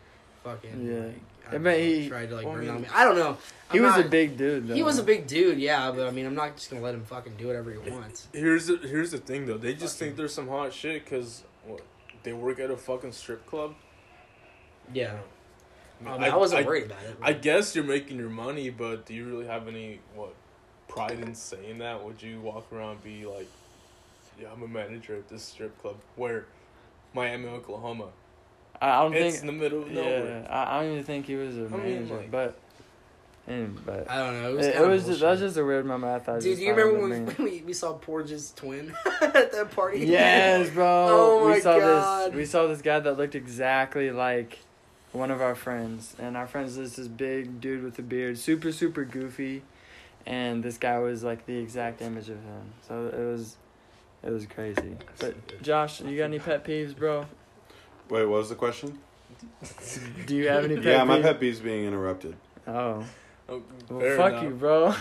fucking 0.44 0.87
Yeah. 0.87 1.00
like, 1.06 1.14
I 1.44 1.49
I 1.49 1.52
don't 1.52 1.62
bet 1.62 1.78
know, 1.78 1.85
he- 1.85 2.09
tried 2.09 2.28
to 2.30 2.35
like 2.35 2.44
well, 2.44 2.54
I 2.54 2.56
bring 2.59 2.71
on 2.71 2.82
me. 2.82 2.88
I 2.92 3.04
don't 3.04 3.16
know. 3.16 3.37
He 3.73 3.78
I'm 3.78 3.85
was 3.85 3.97
a 3.99 4.09
big 4.09 4.37
dude. 4.37 4.68
Though. 4.68 4.75
He 4.75 4.82
was 4.82 4.99
a 4.99 5.02
big 5.02 5.26
dude, 5.26 5.59
yeah, 5.59 5.90
but 5.92 6.06
I 6.06 6.11
mean, 6.11 6.26
I'm 6.26 6.35
not 6.35 6.56
just 6.56 6.71
gonna 6.71 6.82
let 6.82 6.94
him 6.94 7.04
fucking 7.04 7.35
do 7.38 7.47
whatever 7.47 7.71
he 7.73 7.78
wants. 7.90 8.26
Here's 8.32 8.66
the 8.66 8.78
here's 8.78 9.11
the 9.12 9.18
thing 9.18 9.47
though. 9.47 9.59
They 9.59 9.75
just 9.75 9.99
think 9.99 10.16
there's 10.16 10.35
some 10.35 10.49
hot 10.49 10.73
shit 10.73 11.04
because 11.04 11.44
they 12.25 12.32
work 12.32 12.59
at 12.59 12.71
a 12.71 12.76
fucking 12.76 13.12
strip 13.12 13.47
club. 13.47 13.75
Yeah, 14.92 15.18
I, 16.05 16.09
I, 16.11 16.19
mean, 16.19 16.31
I 16.31 16.37
wasn't 16.37 16.67
worried 16.67 16.87
about 16.87 17.03
it. 17.03 17.17
I 17.23 17.33
guess 17.33 17.75
you're 17.75 17.85
making 17.85 18.19
your 18.19 18.29
money, 18.29 18.71
but 18.71 19.07
do 19.07 19.15
you 19.15 19.25
really 19.25 19.47
have 19.47 19.67
any 19.69 20.00
what 20.15 20.35
pride 20.88 21.19
in 21.21 21.35
saying 21.35 21.79
that? 21.79 22.05
Would 22.05 22.23
you 22.23 22.41
walk 22.41 22.67
around 22.73 22.93
and 22.93 23.05
be 23.05 23.25
like, 23.25 23.49
"Yeah, 24.41 24.49
I'm 24.53 24.62
a 24.62 24.69
manager 24.69 25.17
at 25.17 25.29
this 25.29 25.43
strip 25.43 25.81
club 25.81 25.97
where 26.17 26.47
Miami, 27.15 27.49
Oklahoma. 27.49 28.09
I 28.81 28.91
I 28.91 29.03
don't 29.03 29.15
It's 29.15 29.37
think. 29.37 29.41
in 29.41 29.47
the 29.47 29.62
middle 29.62 29.83
of 29.83 29.91
nowhere." 29.91 30.43
Yeah, 30.43 30.53
I, 30.55 30.76
I 30.79 30.83
don't 30.83 30.93
even 30.93 31.05
think 31.05 31.26
he 31.26 31.37
was 31.37 31.57
a 31.57 31.61
mean, 31.61 31.71
manager, 31.71 32.17
like- 32.17 32.31
but. 32.31 32.59
And, 33.49 33.79
but 33.87 34.11
I 34.11 34.19
don't 34.19 34.43
know. 34.43 34.49
It 34.49 34.50
it 34.50 34.57
was, 34.57 34.67
it, 34.67 34.73
kinda 34.73 34.88
was 34.88 35.07
just, 35.07 35.21
that 35.21 35.31
was 35.31 35.41
just 35.41 35.57
a 35.57 35.65
weird 35.65 35.87
moment. 35.87 36.12
I 36.12 36.19
thought. 36.19 36.41
Dude, 36.41 36.50
just 36.50 36.59
do 36.59 36.65
you 36.67 36.75
remember 36.75 37.00
when 37.09 37.26
me. 37.26 37.35
we, 37.38 37.45
we, 37.45 37.62
we 37.67 37.73
saw 37.75 37.93
Porge's 37.93 38.53
twin 38.57 38.93
at 39.23 39.53
that 39.53 39.71
party? 39.71 40.00
Yes, 40.00 40.69
bro. 40.71 41.07
Oh 41.09 41.45
my 41.49 41.55
we 41.55 41.61
saw 41.61 41.79
God. 41.79 42.33
this. 42.33 42.37
We 42.37 42.45
saw 42.45 42.67
this 42.67 42.83
guy 42.83 42.99
that 42.99 43.17
looked 43.17 43.37
exactly 43.37 44.11
like 44.11 44.59
one 45.16 45.30
of 45.30 45.40
our 45.40 45.54
friends, 45.54 46.14
and 46.18 46.37
our 46.37 46.46
friends 46.46 46.76
is 46.78 46.96
this 46.96 47.08
big 47.08 47.61
dude 47.61 47.82
with 47.82 47.99
a 47.99 48.02
beard, 48.02 48.38
super 48.38 48.70
super 48.73 49.04
goofy, 49.04 49.62
and 50.26 50.62
this 50.62 50.78
guy 50.78 50.99
was 50.99 51.23
like 51.25 51.46
the 51.46 51.56
exact 51.58 52.02
image 52.02 52.28
of 52.28 52.37
him. 52.37 52.73
So 52.87 53.06
it 53.06 53.18
was, 53.32 53.56
it 54.23 54.30
was 54.30 54.46
crazy. 54.46 54.96
But 55.18 55.62
Josh, 55.62 56.00
you 56.00 56.16
got 56.18 56.25
any 56.25 56.38
pet 56.38 56.64
peeves, 56.64 56.96
bro? 56.96 57.26
Wait, 58.08 58.25
what 58.25 58.38
was 58.38 58.49
the 58.49 58.54
question? 58.54 58.99
Do 60.26 60.37
you 60.37 60.49
have 60.49 60.64
any 60.64 60.76
pet 60.82 60.85
yeah, 60.85 61.04
my 61.04 61.18
peeves? 61.18 61.23
pet 61.23 61.40
peeve's 61.40 61.61
being 61.61 61.85
interrupted. 61.87 62.37
Oh, 62.66 63.04
Oh, 63.49 63.62
well, 63.88 64.00
fair 64.00 64.16
fuck 64.16 64.32
enough. 64.32 64.42
you, 64.42 64.50
bro. 64.50 64.92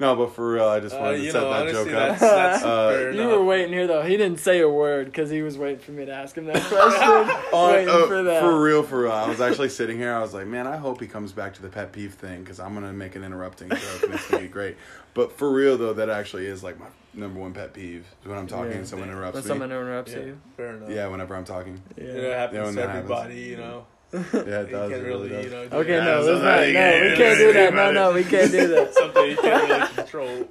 No, 0.00 0.16
but 0.16 0.34
for 0.34 0.50
real, 0.52 0.64
I 0.68 0.80
just 0.80 0.94
Uh, 0.96 0.98
wanted 1.00 1.18
to 1.18 1.30
set 1.30 1.34
know, 1.42 1.50
that 1.50 1.60
honestly, 1.62 1.84
joke 1.84 1.94
up. 1.94 2.08
that's, 2.08 2.20
that's 2.20 2.64
Uh, 2.64 2.90
fair 2.90 3.10
You 3.12 3.28
were 3.28 3.44
waiting 3.44 3.72
here 3.72 3.86
though. 3.86 4.02
He 4.02 4.16
didn't 4.16 4.40
say 4.40 4.60
a 4.60 4.68
word 4.68 5.06
because 5.06 5.30
he 5.30 5.42
was 5.42 5.56
waiting 5.56 5.78
for 5.78 5.92
me 5.92 6.04
to 6.04 6.12
ask 6.12 6.36
him 6.36 6.46
that 6.46 6.62
question. 6.62 7.36
Oh, 7.52 7.68
waiting 7.72 7.88
oh, 7.88 8.06
for 8.08 8.22
that. 8.24 8.40
For 8.42 8.60
real, 8.60 8.82
for 8.82 9.02
real. 9.02 9.12
I 9.12 9.28
was 9.28 9.40
actually 9.40 9.68
sitting 9.68 9.96
here. 9.98 10.12
I 10.12 10.20
was 10.20 10.34
like, 10.34 10.46
man, 10.46 10.66
I 10.66 10.76
hope 10.76 11.00
he 11.00 11.06
comes 11.06 11.32
back 11.32 11.54
to 11.54 11.62
the 11.62 11.68
pet 11.68 11.92
peeve 11.92 12.14
thing 12.14 12.42
because 12.42 12.58
I'm 12.58 12.74
gonna 12.74 12.92
make 12.92 13.14
an 13.16 13.22
interrupting 13.24 13.68
joke 13.70 14.02
and 14.04 14.14
it's 14.14 14.28
gonna 14.28 14.42
be 14.42 14.48
great. 14.48 14.76
But 15.14 15.36
for 15.38 15.50
real 15.52 15.76
though, 15.78 15.92
that 15.92 16.10
actually 16.10 16.46
is 16.46 16.64
like 16.64 16.78
my 16.80 16.86
number 17.14 17.38
one 17.38 17.52
pet 17.52 17.72
peeve 17.72 18.04
is 18.22 18.26
when 18.28 18.36
I'm 18.36 18.48
talking 18.48 18.72
Yeah. 18.72 18.78
and 18.78 18.88
someone 18.88 19.08
interrupts 19.08 19.34
When 19.36 19.44
me. 19.44 19.48
someone 19.48 19.70
interrupts 19.70 20.12
Yeah, 20.12 20.18
you. 20.18 20.38
fair 20.56 20.70
enough. 20.76 20.90
yeah, 20.90 21.06
whenever 21.06 21.36
I'm 21.36 21.44
talking. 21.44 21.80
Yeah. 21.96 22.04
You 22.04 22.10
it 22.10 22.36
happens 22.36 22.56
Yeah, 22.56 22.64
when 22.64 22.74
to 22.74 22.80
that 22.80 22.88
happens. 22.90 23.10
everybody, 23.12 23.40
you 23.42 23.56
know. 23.58 23.86
Yeah, 24.14 24.20
it 24.60 24.66
You 24.70 24.72
does. 24.72 24.90
really, 24.92 25.28
really 25.28 25.44
you 25.44 25.50
know. 25.50 25.56
Okay, 25.78 25.92
that. 25.96 26.04
no, 26.04 26.10
Yeah, 26.20 26.30
let's 26.30 26.42
not. 26.42 26.56
like, 26.56 26.74
No, 26.74 26.80
yeah, 26.80 27.02
we 27.10 27.16
can't 27.16 27.38
do 27.38 27.52
that. 27.52 27.74
No, 27.74 27.90
no, 27.92 28.12
we 28.12 28.24
can't 28.24 28.50
do 28.50 28.66
that. 28.68 28.94
Something 28.94 29.30
you 29.30 29.36
can't 29.36 29.68
really 29.68 29.86
control. 29.94 30.48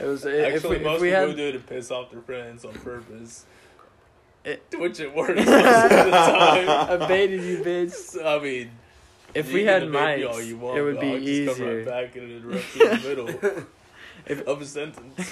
It 0.00 0.06
was 0.06 0.24
if 0.26 0.54
Actually, 0.54 0.78
we, 0.78 0.84
most 0.84 0.96
if 0.96 1.02
we 1.02 1.08
people 1.10 1.26
had 1.28 1.36
do 1.36 1.46
it 1.48 1.52
to 1.52 1.58
piss 1.60 1.90
off 1.90 2.10
their 2.10 2.20
friends 2.22 2.64
on 2.64 2.72
purpose. 2.74 3.44
It- 4.44 4.62
Which 4.78 4.98
it 4.98 5.14
works 5.14 5.36
most 5.36 5.46
of 5.48 5.52
the 5.52 6.10
time. 6.10 6.68
I 7.02 7.06
baited 7.06 7.42
you, 7.44 7.58
bitch. 7.58 7.92
So, 7.92 8.26
I 8.26 8.42
mean, 8.42 8.70
If 9.34 9.48
you 9.50 9.54
we 9.58 9.64
had 9.64 9.80
debate 9.84 10.24
all 10.26 10.40
you 10.42 10.56
mics, 10.56 10.60
want, 10.60 10.78
it 10.78 10.82
would 10.82 10.98
be 11.00 11.12
I'll 11.12 11.20
just 11.20 11.58
Come 11.58 11.66
right 11.68 11.74
easier. 11.76 11.84
back 11.84 12.16
and 12.16 12.32
interrupt 12.32 12.74
you 12.76 12.88
in 12.90 13.02
the 13.02 13.08
middle 13.08 13.28
If- 14.26 14.46
of 14.48 14.60
a 14.62 14.64
sentence. 14.66 15.30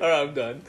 All 0.00 0.08
right, 0.08 0.22
I'm 0.22 0.34
done. 0.34 0.62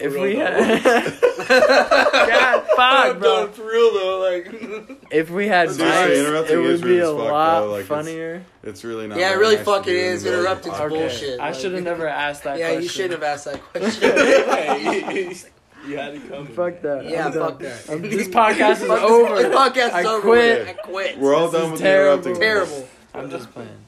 If 0.00 0.14
Real 0.14 0.22
we 0.22 0.36
had, 0.36 0.82
God, 1.48 2.66
fuck, 2.76 3.18
bro. 3.18 3.48
for 3.48 3.62
real 3.64 3.92
though. 3.92 4.18
Like, 4.20 4.98
If 5.10 5.30
we 5.30 5.46
had 5.46 5.70
Seriously, 5.70 5.84
mics, 5.84 6.08
it 6.16 6.26
interrupting 6.26 6.62
would 6.62 6.70
is 6.70 6.80
be 6.82 6.88
rude 6.88 6.98
a 7.00 7.02
as 7.02 7.08
fuck, 7.10 7.18
lot 7.30 7.60
like, 7.68 7.80
it's- 7.84 7.88
funnier. 7.88 8.44
It's 8.62 8.84
really 8.84 9.06
not. 9.08 9.18
yeah, 9.18 9.26
it 9.26 9.28
very 9.30 9.40
really 9.40 9.56
nice 9.56 9.64
to 9.66 9.70
fucking 9.72 9.92
do 9.92 9.98
in 9.98 10.04
the 10.04 10.10
is. 10.12 10.24
middle 10.24 10.46
of 10.46 10.62
the 10.62 10.70
podcast. 10.70 10.80
Okay, 10.80 10.94
bullshit. 10.98 11.40
I 11.40 11.46
like- 11.50 11.54
should 11.60 11.72
have 11.74 11.82
never 11.82 12.06
asked 12.08 12.44
that 12.44 12.56
question. 12.58 12.60
Yeah, 12.60 12.66
question. 12.68 12.82
you 12.82 12.88
shouldn't 12.88 13.12
have 13.12 13.22
asked 13.22 13.44
that 13.46 13.62
question. 13.72 14.10
hey, 14.16 15.42
you 15.86 15.96
had 15.98 16.14
it 16.14 16.28
coming. 16.28 16.46
Fuck 16.54 16.80
that. 16.82 17.04
yeah, 17.08 17.26
I'm 17.26 17.32
fuck 17.32 17.58
done. 17.58 17.62
that. 17.70 17.90
Um, 17.90 18.02
this 18.02 18.28
podcast 18.28 18.80
is 18.82 18.86
Fuck 18.88 19.00
this- 19.00 19.10
over. 19.10 19.34
This 19.42 19.54
podcast 19.56 19.90
I 19.92 20.00
is 20.00 20.06
over. 20.06 20.20
quit. 20.22 20.68
I 20.68 20.72
quit. 20.74 21.18
We're 21.18 21.34
all 21.34 21.48
This 21.48 21.60
done 21.60 21.64
is 21.66 21.72
with 21.72 21.80
terrible. 21.80 22.22
the 22.22 22.30
interrupting. 22.30 22.40
terrible. 22.40 22.88
I'm 23.14 23.30
just 23.30 23.50
playing. 23.52 23.78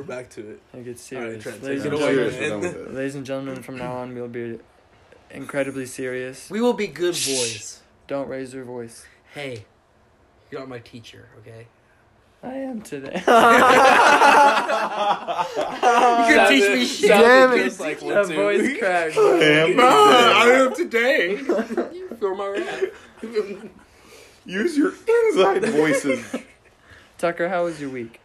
We're 0.00 0.06
back 0.06 0.30
to 0.30 0.52
it. 0.52 0.62
I 0.72 0.78
get 0.78 0.86
All 0.86 0.92
right, 0.92 0.98
serious. 0.98 1.42
Trent, 1.42 1.62
ladies, 1.62 1.84
and 1.84 1.92
gentlemen, 1.92 2.14
Serious, 2.14 2.34
we're 2.34 2.48
done 2.48 2.60
man. 2.62 2.72
with 2.72 2.74
it. 2.88 2.94
ladies 2.94 3.14
and 3.16 3.26
gentlemen, 3.26 3.62
from 3.62 3.76
now 3.76 3.96
on 3.96 4.14
we'll 4.14 4.28
be 4.28 4.58
incredibly 5.30 5.84
serious. 5.84 6.48
We 6.48 6.62
will 6.62 6.72
be 6.72 6.86
good 6.86 7.12
boys. 7.12 7.82
Don't 8.06 8.26
raise 8.26 8.54
your 8.54 8.64
voice. 8.64 9.04
Hey, 9.34 9.66
you're 10.50 10.62
not 10.62 10.70
my 10.70 10.78
teacher, 10.78 11.28
okay? 11.40 11.66
I 12.42 12.54
am 12.54 12.80
today. 12.80 13.22
You 16.30 16.34
can 16.34 16.48
teach 16.48 16.70
me 16.70 16.86
shit. 16.86 17.08
Damn 17.08 17.52
it. 17.52 17.78
Like 17.78 18.00
that 18.00 18.06
one, 18.06 18.28
two. 18.28 18.34
voice 18.36 18.78
cracked. 18.78 19.16
Damn. 19.16 19.80
I 19.80 20.64
am 20.64 20.74
today. 20.74 21.32
you 21.32 22.16
feel 22.18 22.34
my 22.34 22.46
rap. 22.46 22.84
Use 24.46 24.78
your 24.78 24.94
inside 24.94 25.62
voices. 25.66 26.24
Tucker, 27.18 27.50
how 27.50 27.64
was 27.64 27.78
your 27.78 27.90
week? 27.90 28.18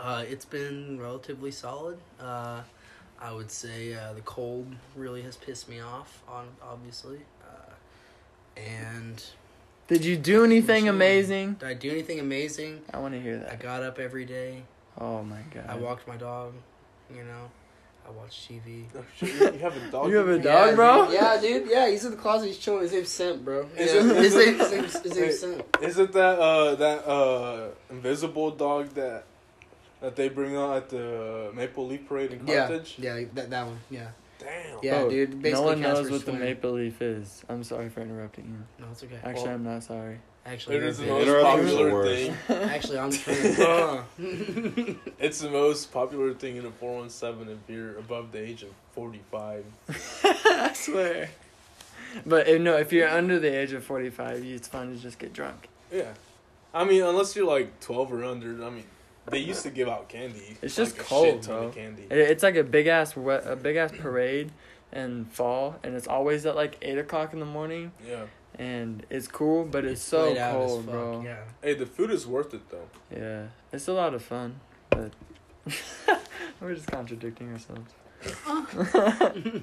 Uh, 0.00 0.24
it's 0.28 0.44
been 0.44 0.98
relatively 1.00 1.50
solid. 1.50 1.98
Uh, 2.20 2.60
I 3.20 3.32
would 3.32 3.50
say 3.50 3.94
uh, 3.94 4.12
the 4.12 4.20
cold 4.20 4.74
really 4.94 5.22
has 5.22 5.36
pissed 5.36 5.68
me 5.68 5.80
off, 5.80 6.22
on 6.28 6.46
obviously. 6.62 7.18
Uh, 7.42 7.72
and 8.60 9.22
Did 9.88 10.04
you 10.04 10.16
do 10.16 10.44
anything 10.44 10.84
Sure. 10.84 10.92
amazing? 10.92 11.54
did 11.54 11.68
I 11.68 11.74
do 11.74 11.90
anything 11.90 12.20
amazing? 12.20 12.82
I 12.94 12.98
want 12.98 13.14
to 13.14 13.20
hear 13.20 13.38
that. 13.38 13.52
I 13.52 13.56
got 13.56 13.82
up 13.82 13.98
every 13.98 14.24
day. 14.24 14.62
Oh 15.00 15.22
my 15.24 15.40
god. 15.52 15.66
I 15.68 15.76
walked 15.76 16.06
my 16.06 16.16
dog. 16.16 16.52
You 17.10 17.24
know, 17.24 17.50
I 18.06 18.10
watched 18.10 18.48
TV. 18.48 18.84
Oh, 18.96 19.02
shit, 19.16 19.54
you 19.54 19.60
have 19.60 19.76
a 19.76 19.90
dog. 19.90 20.10
You 20.10 20.16
have 20.16 20.28
a 20.28 20.38
dog, 20.38 20.70
yeah, 20.70 20.74
bro? 20.74 21.04
Dude. 21.06 21.14
Yeah, 21.14 21.40
dude. 21.40 21.70
Yeah, 21.70 21.88
he's 21.90 22.04
in 22.04 22.10
the 22.12 22.16
closet. 22.16 22.46
He's 22.48 22.58
chilling. 22.58 22.82
His 22.82 22.92
name's 22.92 23.08
Simp, 23.08 23.44
bro. 23.44 23.68
Is 23.76 23.92
Yeah. 23.94 24.10
It, 24.12 24.16
his 24.22 24.34
name, 24.36 24.58
his 24.58 24.70
name's, 24.72 24.92
his 25.02 25.16
name's 25.16 25.38
Simp. 25.40 25.76
Isn't 25.82 26.12
that 26.12 26.38
uh 26.38 26.74
that 26.76 27.08
uh 27.08 27.68
invisible 27.90 28.50
dog 28.52 28.90
that 28.90 29.24
that 30.00 30.16
they 30.16 30.28
bring 30.28 30.56
out 30.56 30.76
at 30.76 30.88
the 30.90 31.50
Maple 31.54 31.86
Leaf 31.86 32.06
Parade 32.08 32.32
in 32.32 32.46
Yeah, 32.46 32.66
Carthage? 32.68 32.96
yeah, 32.98 33.16
yeah, 33.16 33.26
that, 33.34 33.50
that 33.50 33.66
one. 33.66 33.78
Yeah, 33.90 34.08
Damn. 34.38 34.78
yeah, 34.82 35.00
Bro, 35.00 35.10
dude. 35.10 35.30
Basically, 35.42 35.50
no 35.52 35.62
one 35.62 35.80
knows 35.80 35.98
Casper 35.98 36.12
what 36.12 36.24
the 36.26 36.32
maple 36.32 36.70
leaf 36.72 37.02
is. 37.02 37.44
I'm 37.48 37.64
sorry 37.64 37.88
for 37.88 38.00
interrupting 38.02 38.44
you. 38.46 38.84
No, 38.84 38.90
it's 38.92 39.02
okay. 39.02 39.16
Actually, 39.24 39.44
Well- 39.44 39.54
I'm 39.54 39.64
not 39.64 39.82
sorry. 39.84 40.18
Actually, 40.46 40.76
It 40.76 40.82
is 40.84 40.98
the 40.98 41.06
most 41.06 41.26
big. 41.26 41.34
The 41.34 41.42
popular 41.42 42.14
thing. 42.14 42.36
Actually, 42.70 42.98
I'm 42.98 43.10
true. 44.16 44.96
It's 45.18 45.40
the 45.40 45.50
most 45.50 45.92
popular 45.92 46.32
thing 46.32 46.56
in 46.56 46.64
a 46.64 46.70
417 46.70 47.52
if 47.52 47.58
you're 47.74 47.98
above 47.98 48.32
the 48.32 48.40
age 48.40 48.62
of 48.62 48.70
45. 48.92 49.64
I 50.24 50.72
swear. 50.74 51.28
But 52.24 52.48
if, 52.48 52.62
no, 52.62 52.76
if 52.78 52.92
you're 52.92 53.08
under 53.08 53.38
the 53.38 53.54
age 53.54 53.72
of 53.74 53.84
45, 53.84 54.42
it's 54.44 54.68
fun 54.68 54.94
to 54.94 55.02
just 55.02 55.18
get 55.18 55.34
drunk. 55.34 55.68
Yeah. 55.92 56.12
I 56.72 56.84
mean, 56.84 57.02
unless 57.02 57.36
you're 57.36 57.46
like 57.46 57.78
12 57.80 58.12
or 58.12 58.24
under, 58.24 58.64
I 58.64 58.70
mean, 58.70 58.84
they 59.30 59.38
used 59.38 59.62
to 59.62 59.70
give 59.70 59.88
out 59.88 60.08
candy. 60.08 60.56
It's 60.62 60.78
like 60.78 60.88
just 60.88 60.98
a 60.98 61.02
cold, 61.02 61.24
shit 61.26 61.42
ton 61.42 61.54
bro. 61.58 61.66
of 61.68 61.74
candy. 61.74 62.06
It's 62.10 62.42
like 62.42 62.56
a 62.56 62.64
big 62.64 62.86
ass 62.86 63.16
a 63.16 63.56
big 63.60 63.76
ass 63.76 63.92
parade 63.98 64.52
in 64.92 65.24
fall, 65.26 65.76
and 65.82 65.94
it's 65.94 66.06
always 66.08 66.46
at 66.46 66.56
like 66.56 66.78
eight 66.82 66.98
o'clock 66.98 67.32
in 67.32 67.40
the 67.40 67.46
morning, 67.46 67.92
Yeah. 68.06 68.24
and 68.58 69.04
it's 69.10 69.28
cool, 69.28 69.64
but 69.64 69.84
it's 69.84 70.00
so 70.02 70.28
Laid 70.28 70.38
out 70.38 70.56
as 70.62 70.70
cold, 70.70 70.84
fuck, 70.84 70.92
bro. 70.94 71.22
Yeah. 71.24 71.36
Hey, 71.62 71.74
the 71.74 71.86
food 71.86 72.10
is 72.10 72.26
worth 72.26 72.54
it 72.54 72.68
though. 72.70 72.88
Yeah, 73.14 73.46
it's 73.72 73.86
a 73.88 73.92
lot 73.92 74.14
of 74.14 74.22
fun, 74.22 74.60
but 74.90 75.12
we're 76.60 76.74
just 76.74 76.86
contradicting 76.90 77.52
ourselves. 77.52 77.92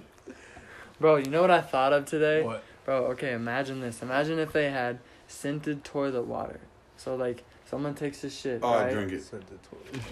Bro, 0.99 1.17
you 1.17 1.25
know 1.29 1.41
what 1.41 1.51
I 1.51 1.59
thought 1.59 1.91
of 1.91 2.05
today? 2.05 2.41
What? 2.41 2.63
Bro, 2.85 3.07
okay, 3.07 3.33
imagine 3.33 3.81
this. 3.81 4.01
Imagine 4.01 4.39
if 4.39 4.53
they 4.53 4.69
had 4.69 4.99
scented 5.27 5.83
toilet 5.83 6.23
water. 6.23 6.61
So 6.97 7.15
like 7.15 7.43
someone 7.69 7.93
takes 7.95 8.23
a 8.23 8.29
shit, 8.29 8.59
Oh, 8.63 8.69
I 8.69 8.83
right? 8.85 8.93
drink 8.93 9.11
it. 9.13 9.23
Scented 9.23 9.59
toilet 9.63 9.93
water. 9.93 10.05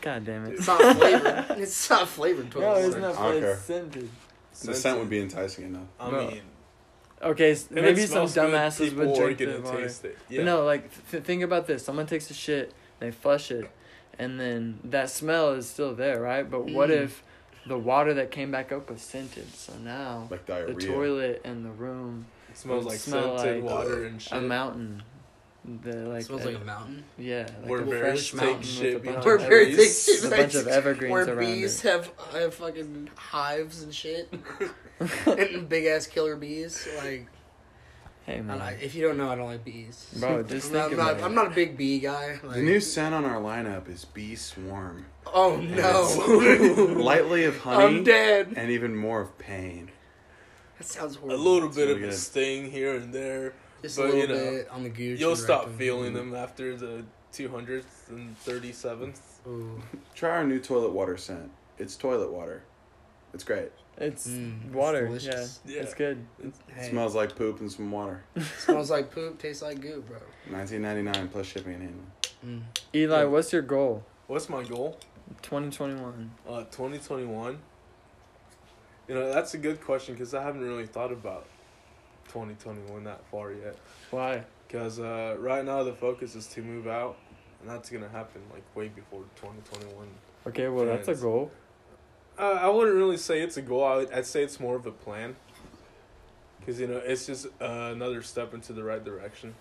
God 0.00 0.24
damn 0.24 0.44
it. 0.46 0.54
It's 0.54 0.66
not 0.66 0.96
flavored. 0.96 1.58
it's 1.58 1.90
not 1.90 2.08
flavored 2.08 2.46
No, 2.54 2.60
toilet 2.60 2.84
it's 2.86 2.94
water. 2.96 3.00
not 3.00 3.18
I 3.18 3.22
don't 3.22 3.36
it's 3.36 3.44
care. 3.44 3.56
scented. 3.56 4.08
The 4.64 4.74
scent 4.74 4.98
would 4.98 5.10
be 5.10 5.20
enticing 5.20 5.66
enough. 5.66 5.82
I 6.00 6.10
Bro. 6.10 6.28
mean, 6.30 6.42
Okay, 7.20 7.50
s- 7.52 7.68
maybe 7.70 8.06
some 8.06 8.26
dumbasses 8.26 8.94
would 8.94 9.14
drink 9.16 9.38
gonna 9.38 9.58
the 9.58 9.60
water. 9.62 9.82
taste 9.82 10.04
it. 10.04 10.16
But 10.30 10.44
no, 10.44 10.64
like 10.64 10.88
th- 11.10 11.22
think 11.24 11.42
about 11.42 11.66
this. 11.66 11.84
Someone 11.84 12.06
takes 12.06 12.30
a 12.30 12.34
shit, 12.34 12.72
they 13.00 13.10
flush 13.10 13.50
it, 13.50 13.68
and 14.20 14.38
then 14.38 14.78
that 14.84 15.10
smell 15.10 15.52
is 15.52 15.68
still 15.68 15.94
there, 15.94 16.20
right? 16.20 16.48
But 16.48 16.66
what 16.66 16.90
Mm. 16.90 17.02
if 17.04 17.24
the 17.66 17.76
water 17.76 18.14
that 18.14 18.30
came 18.30 18.52
back 18.52 18.70
up 18.70 18.88
was 18.90 19.00
scented? 19.02 19.52
So 19.52 19.72
now 19.82 20.28
Like 20.30 20.46
the 20.46 20.74
toilet 20.74 21.40
and 21.44 21.64
the 21.64 21.70
room 21.70 22.26
It 22.50 22.56
smells 22.56 22.84
like 22.86 22.98
smell 22.98 23.36
scented 23.38 23.64
like 23.64 23.72
water 23.74 24.04
and 24.04 24.22
shit. 24.22 24.32
a 24.38 24.40
mountain. 24.40 25.02
The 25.64 25.92
like 26.08 26.20
it 26.22 26.24
smells 26.26 26.44
like 26.46 26.56
a 26.56 26.64
mountain. 26.64 27.04
yeah, 27.18 27.46
like 27.60 27.70
Where 27.70 27.80
a 27.82 27.84
bears 27.84 28.28
fresh 28.28 28.30
take 28.30 28.40
mountain 28.40 28.62
shit 28.62 28.94
with 28.94 29.02
a 29.02 29.12
bunch 29.12 29.22
behind 29.22 29.24
Where 29.26 29.34
of 29.34 29.42
the 29.42 29.48
bears 29.48 29.76
take 30.06 30.14
shit 30.16 30.24
a 30.24 30.30
bunch 30.36 30.54
of 30.54 30.66
evergreens 30.68 31.12
Where 31.12 31.24
around 31.28 31.38
bees 31.38 31.84
it. 31.84 31.88
have 31.90 32.10
have 32.32 32.54
fucking 32.54 33.10
hives 33.16 33.82
and 33.82 33.94
shit, 33.94 34.32
and 35.26 35.68
big 35.68 35.84
ass 35.86 36.06
killer 36.06 36.36
bees. 36.36 36.88
Like, 36.98 37.26
Hey 38.24 38.40
man, 38.40 38.58
don't- 38.58 38.82
if 38.82 38.94
you 38.94 39.02
don't 39.06 39.16
know, 39.18 39.30
I 39.30 39.34
don't 39.36 39.46
like 39.46 39.64
bees. 39.64 40.06
Bro, 40.18 40.44
just 40.44 40.68
I'm 40.68 40.74
not, 40.74 40.88
think 40.88 41.00
I'm 41.00 41.06
not, 41.06 41.12
about 41.16 41.24
I'm 41.24 41.34
not 41.34 41.46
a 41.48 41.50
big 41.50 41.76
bee 41.76 41.98
guy. 41.98 42.38
Like, 42.42 42.56
The 42.56 42.62
new 42.62 42.80
scent 42.80 43.14
on 43.14 43.24
our 43.24 43.40
lineup 43.40 43.88
is 43.90 44.04
Bee 44.06 44.36
Swarm. 44.36 45.06
oh 45.26 45.56
no, 45.56 46.94
Lightly 47.02 47.44
of 47.44 47.58
honey, 47.58 47.84
I'm 47.84 47.90
honey 47.92 48.04
dead. 48.04 48.52
and 48.56 48.70
even 48.70 48.94
more 48.96 49.20
of 49.22 49.36
pain. 49.38 49.90
That 50.78 50.86
sounds 50.86 51.16
horrible. 51.16 51.36
A 51.36 51.42
little 51.42 51.68
bit 51.68 51.88
really 51.88 52.02
of 52.04 52.08
a 52.10 52.12
sting 52.12 52.70
here 52.70 52.94
and 52.96 53.12
there. 53.12 53.52
Just 53.82 53.96
but, 53.96 54.02
a 54.02 54.12
little 54.12 54.20
you 54.20 54.28
know, 54.28 54.50
bit 54.50 54.68
on 54.70 54.82
the 54.82 54.88
gooch. 54.88 55.20
You'll 55.20 55.30
and 55.30 55.38
stop 55.40 55.60
rectum. 55.62 55.78
feeling 55.78 56.12
them 56.14 56.34
after 56.34 56.76
the 56.76 57.04
200th 57.32 58.08
and 58.08 58.36
37th. 58.44 59.18
Ooh. 59.46 59.80
Try 60.14 60.30
our 60.30 60.44
new 60.44 60.58
toilet 60.58 60.90
water 60.92 61.16
scent. 61.16 61.50
It's 61.78 61.94
toilet 61.96 62.32
water. 62.32 62.62
It's 63.34 63.44
great. 63.44 63.70
it's 63.98 64.26
Mm, 64.28 64.72
water. 64.72 65.06
delicious. 65.06 65.60
yeah, 65.66 65.76
Yeah. 65.76 65.82
it's 65.82 65.94
good. 65.94 66.24
Hey, 66.74 66.88
Smells 66.90 67.14
like 67.14 67.36
poop 67.36 67.60
and 67.60 67.70
some 67.70 67.90
water. 67.92 68.22
smells 68.58 68.90
like 68.90 69.10
poop, 69.12 69.38
tastes 69.38 69.62
like 69.62 69.80
goo, 69.80 70.02
bro. 70.08 70.18
19.99 70.50 71.30
plus 71.30 71.46
shipping 71.46 71.74
and 71.74 71.82
handling. 71.82 72.10
Mm. 72.44 72.62
Eli, 72.94 73.18
Yeah. 73.18 73.24
what's 73.24 73.52
your 73.52 73.62
goal? 73.62 74.04
What's 74.28 74.48
my 74.48 74.62
goal? 74.64 74.98
2021. 75.42 76.30
Uh, 76.48 76.60
2021. 76.70 77.58
You 79.08 79.14
know, 79.14 79.32
that's 79.32 79.54
a 79.54 79.58
good 79.58 79.80
question 79.80 80.14
because 80.14 80.34
I 80.34 80.42
haven't 80.42 80.62
really 80.62 80.86
thought 80.86 81.12
about 81.12 81.46
2021 82.28 83.04
that 83.04 83.24
far 83.30 83.52
yet. 83.52 83.76
Why? 84.10 84.44
Because 84.66 85.00
uh, 85.00 85.36
right 85.38 85.64
now 85.64 85.82
the 85.82 85.92
focus 85.92 86.34
is 86.34 86.46
to 86.48 86.62
move 86.62 86.86
out, 86.86 87.16
and 87.60 87.70
that's 87.70 87.90
gonna 87.90 88.08
happen 88.08 88.42
like 88.52 88.62
way 88.74 88.88
before 88.88 89.22
2021. 89.36 90.06
Okay, 90.46 90.68
well 90.68 90.86
that's 90.86 91.08
a 91.08 91.14
goal. 91.14 91.50
Uh, 92.38 92.58
I 92.60 92.68
wouldn't 92.68 92.96
really 92.96 93.16
say 93.16 93.40
it's 93.40 93.56
a 93.56 93.62
goal. 93.62 93.84
I 93.84 93.96
would, 93.96 94.12
I'd 94.12 94.26
say 94.26 94.42
it's 94.44 94.60
more 94.60 94.76
of 94.76 94.86
a 94.86 94.92
plan. 94.92 95.34
Because 96.60 96.80
you 96.80 96.86
know, 96.86 96.98
it's 96.98 97.26
just 97.26 97.46
uh, 97.60 97.90
another 97.92 98.22
step 98.22 98.52
into 98.54 98.72
the 98.74 98.84
right 98.84 99.02
direction, 99.02 99.54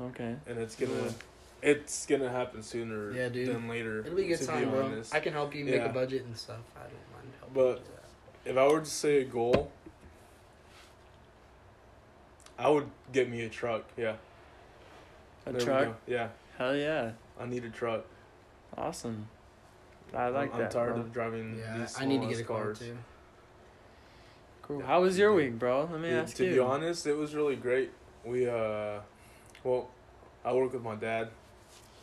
Okay. 0.00 0.36
and 0.46 0.58
it's 0.58 0.76
gonna 0.76 0.92
Yeah. 0.92 1.10
it's 1.62 2.04
gonna 2.06 2.28
happen 2.30 2.62
sooner 2.62 3.10
Yeah, 3.12 3.28
dude. 3.30 3.48
than 3.48 3.68
later. 3.68 4.00
It'll 4.00 4.14
be 4.16 4.26
good 4.26 4.38
to 4.38 4.46
time, 4.46 4.64
be 4.66 4.70
bro. 4.70 4.84
honest. 4.84 5.14
I 5.14 5.20
can 5.20 5.32
help 5.32 5.54
you 5.54 5.64
make 5.64 5.74
Yeah. 5.76 5.86
a 5.86 5.92
budget 5.92 6.24
and 6.24 6.36
stuff. 6.36 6.58
I 6.76 6.80
don't 6.82 6.92
mind 7.14 7.32
helping. 7.40 7.54
But- 7.54 7.60
you 7.62 7.74
with 7.74 7.84
that. 7.86 8.50
If 8.50 8.56
I 8.56 8.66
were 8.68 8.80
to 8.80 8.86
say 8.86 9.18
a 9.22 9.24
goal, 9.24 9.72
I 12.58 12.68
would 12.68 12.88
get 13.12 13.30
me 13.30 13.42
a 13.44 13.48
truck. 13.48 13.84
Yeah. 13.96 14.16
A 15.46 15.52
There 15.52 15.60
we 15.60 15.64
truck? 15.64 16.00
Yeah, 16.06 16.28
Hell 16.56 16.74
yeah. 16.76 17.12
I 17.40 17.46
need 17.46 17.64
a 17.64 17.70
truck. 17.70 18.04
Awesome. 18.76 19.28
I 20.14 20.28
like 20.28 20.52
I'm, 20.52 20.58
that. 20.58 20.64
I'm 20.66 20.70
tired 20.72 20.94
bro. 20.94 21.00
of 21.02 21.12
driving 21.12 21.58
yeah, 21.58 21.78
these 21.78 21.96
I 22.00 22.04
need 22.04 22.16
to 22.16 22.22
small-ass 22.22 22.36
get 22.36 22.44
a 22.44 22.48
car 22.48 22.62
cars. 22.64 22.78
too. 22.80 22.98
Cool. 24.62 24.82
How 24.82 25.00
was 25.02 25.18
your 25.18 25.32
week, 25.34 25.58
bro? 25.58 25.88
Let 25.90 26.00
me 26.00 26.08
Dude, 26.08 26.18
ask 26.18 26.36
to 26.36 26.44
you. 26.44 26.50
To 26.50 26.54
be 26.56 26.60
honest, 26.60 27.06
it 27.06 27.16
was 27.16 27.34
really 27.34 27.56
great. 27.56 27.90
We 28.24 28.48
uh, 28.48 29.00
well, 29.64 29.88
I 30.44 30.52
work 30.52 30.72
with 30.72 30.82
my 30.82 30.94
dad. 30.94 31.28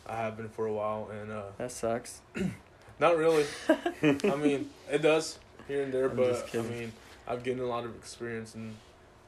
I 0.07 0.15
have 0.17 0.37
been 0.37 0.49
for 0.49 0.67
a 0.67 0.73
while, 0.73 1.09
and 1.11 1.31
uh, 1.31 1.43
That 1.57 1.71
sucks. 1.71 2.21
not 2.99 3.17
really. 3.17 3.45
I 4.01 4.35
mean, 4.35 4.69
it 4.91 5.01
does 5.01 5.39
here 5.67 5.83
and 5.83 5.93
there, 5.93 6.09
I'm 6.09 6.15
but 6.15 6.45
just 6.45 6.55
I 6.55 6.61
mean, 6.61 6.93
I've 7.27 7.43
gained 7.43 7.59
a 7.59 7.65
lot 7.67 7.85
of 7.85 7.95
experience. 7.95 8.55
And 8.55 8.75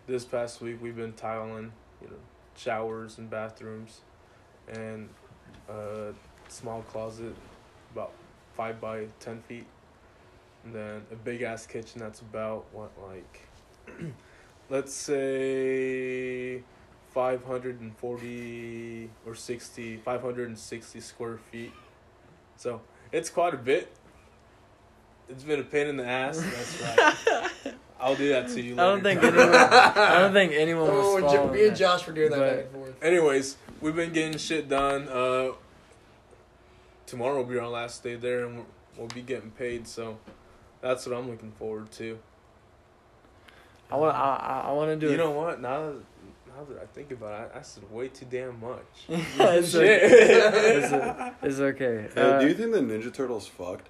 this 0.07 0.25
past 0.25 0.61
week, 0.61 0.77
we've 0.81 0.95
been 0.95 1.13
tiling, 1.13 1.71
you 2.01 2.07
know, 2.07 2.15
showers 2.55 3.17
and 3.17 3.29
bathrooms, 3.29 4.01
and 4.67 5.09
a 5.69 6.13
small 6.47 6.81
closet, 6.83 7.35
about 7.93 8.11
five 8.55 8.79
by 8.81 9.05
ten 9.19 9.41
feet, 9.41 9.65
and 10.63 10.73
then 10.73 11.01
a 11.11 11.15
big 11.15 11.41
ass 11.41 11.67
kitchen 11.67 11.99
that's 11.99 12.21
about 12.21 12.65
what 12.71 12.91
like, 13.07 13.47
let's 14.69 14.93
say. 14.93 16.63
540 17.13 19.09
or 19.25 19.33
60 19.33 19.97
560 19.97 20.99
square 20.99 21.37
feet. 21.51 21.73
So 22.57 22.81
it's 23.11 23.31
quite 23.31 23.55
a 23.55 23.57
bit. 23.57 23.91
It's 25.27 25.43
been 25.43 25.59
a 25.59 25.63
pain 25.63 25.87
in 25.87 25.97
the 25.97 26.05
ass 26.05 26.37
that's 26.37 26.81
right 27.65 27.73
i'll 27.99 28.15
do 28.15 28.29
that 28.29 28.47
to 28.49 28.61
you 28.61 28.73
I 28.73 28.77
don't 28.77 29.01
think 29.03 29.23
anyone. 29.23 29.49
I 29.55 30.19
don't 30.19 30.33
think 30.33 30.51
anyone 30.55 30.87
was 30.87 31.05
Oh, 31.05 31.19
Jo- 31.21 31.27
following 31.27 31.51
me 31.53 31.67
and. 31.67 31.75
Josh 31.77 32.05
were 32.07 32.13
doing 32.13 32.29
that 32.31 32.39
back 32.39 32.59
and 32.65 32.71
forth. 32.71 33.03
anyways 33.03 33.57
we've 33.81 33.95
been 33.95 34.13
getting 34.13 34.37
shit 34.37 34.69
done 34.69 35.07
uh 35.09 35.51
tomorrow 37.05 37.37
will 37.37 37.43
be 37.45 37.57
our 37.57 37.67
last 37.67 38.03
day 38.03 38.15
there 38.15 38.45
and 38.45 38.55
we'll, 38.57 38.65
we'll 38.97 39.07
be 39.07 39.21
getting 39.21 39.51
paid 39.51 39.87
so 39.87 40.17
that's 40.81 41.05
what 41.05 41.17
i'm 41.17 41.29
looking 41.29 41.51
forward 41.51 41.89
to 41.91 42.17
I 43.89 43.95
want. 43.95 44.15
I, 44.17 44.19
I, 44.19 44.69
I 44.69 44.71
want 44.73 44.89
to 44.91 44.95
do. 44.97 45.07
you 45.07 45.13
it. 45.13 45.17
know 45.17 45.31
what 45.31 45.61
now 45.61 45.85
that, 45.85 45.95
now 46.49 46.63
that 46.69 46.81
i 46.81 46.85
think 46.87 47.11
about 47.11 47.41
it 47.41 47.51
i, 47.55 47.59
I 47.59 47.61
said 47.61 47.89
way 47.89 48.09
too 48.09 48.25
damn 48.29 48.59
much 48.59 48.81
it's, 49.09 49.71
Shit. 49.71 50.03
okay. 50.03 50.75
it's, 50.77 50.91
o- 50.93 51.31
it's 51.41 51.59
okay. 51.59 52.09
Hey, 52.13 52.21
Uh, 52.21 52.39
do 52.41 52.47
you 52.47 52.53
think 52.53 52.73
the 52.73 52.79
Ninja 52.79 53.13
Turtles 53.13 53.47
fucked? 53.47 53.87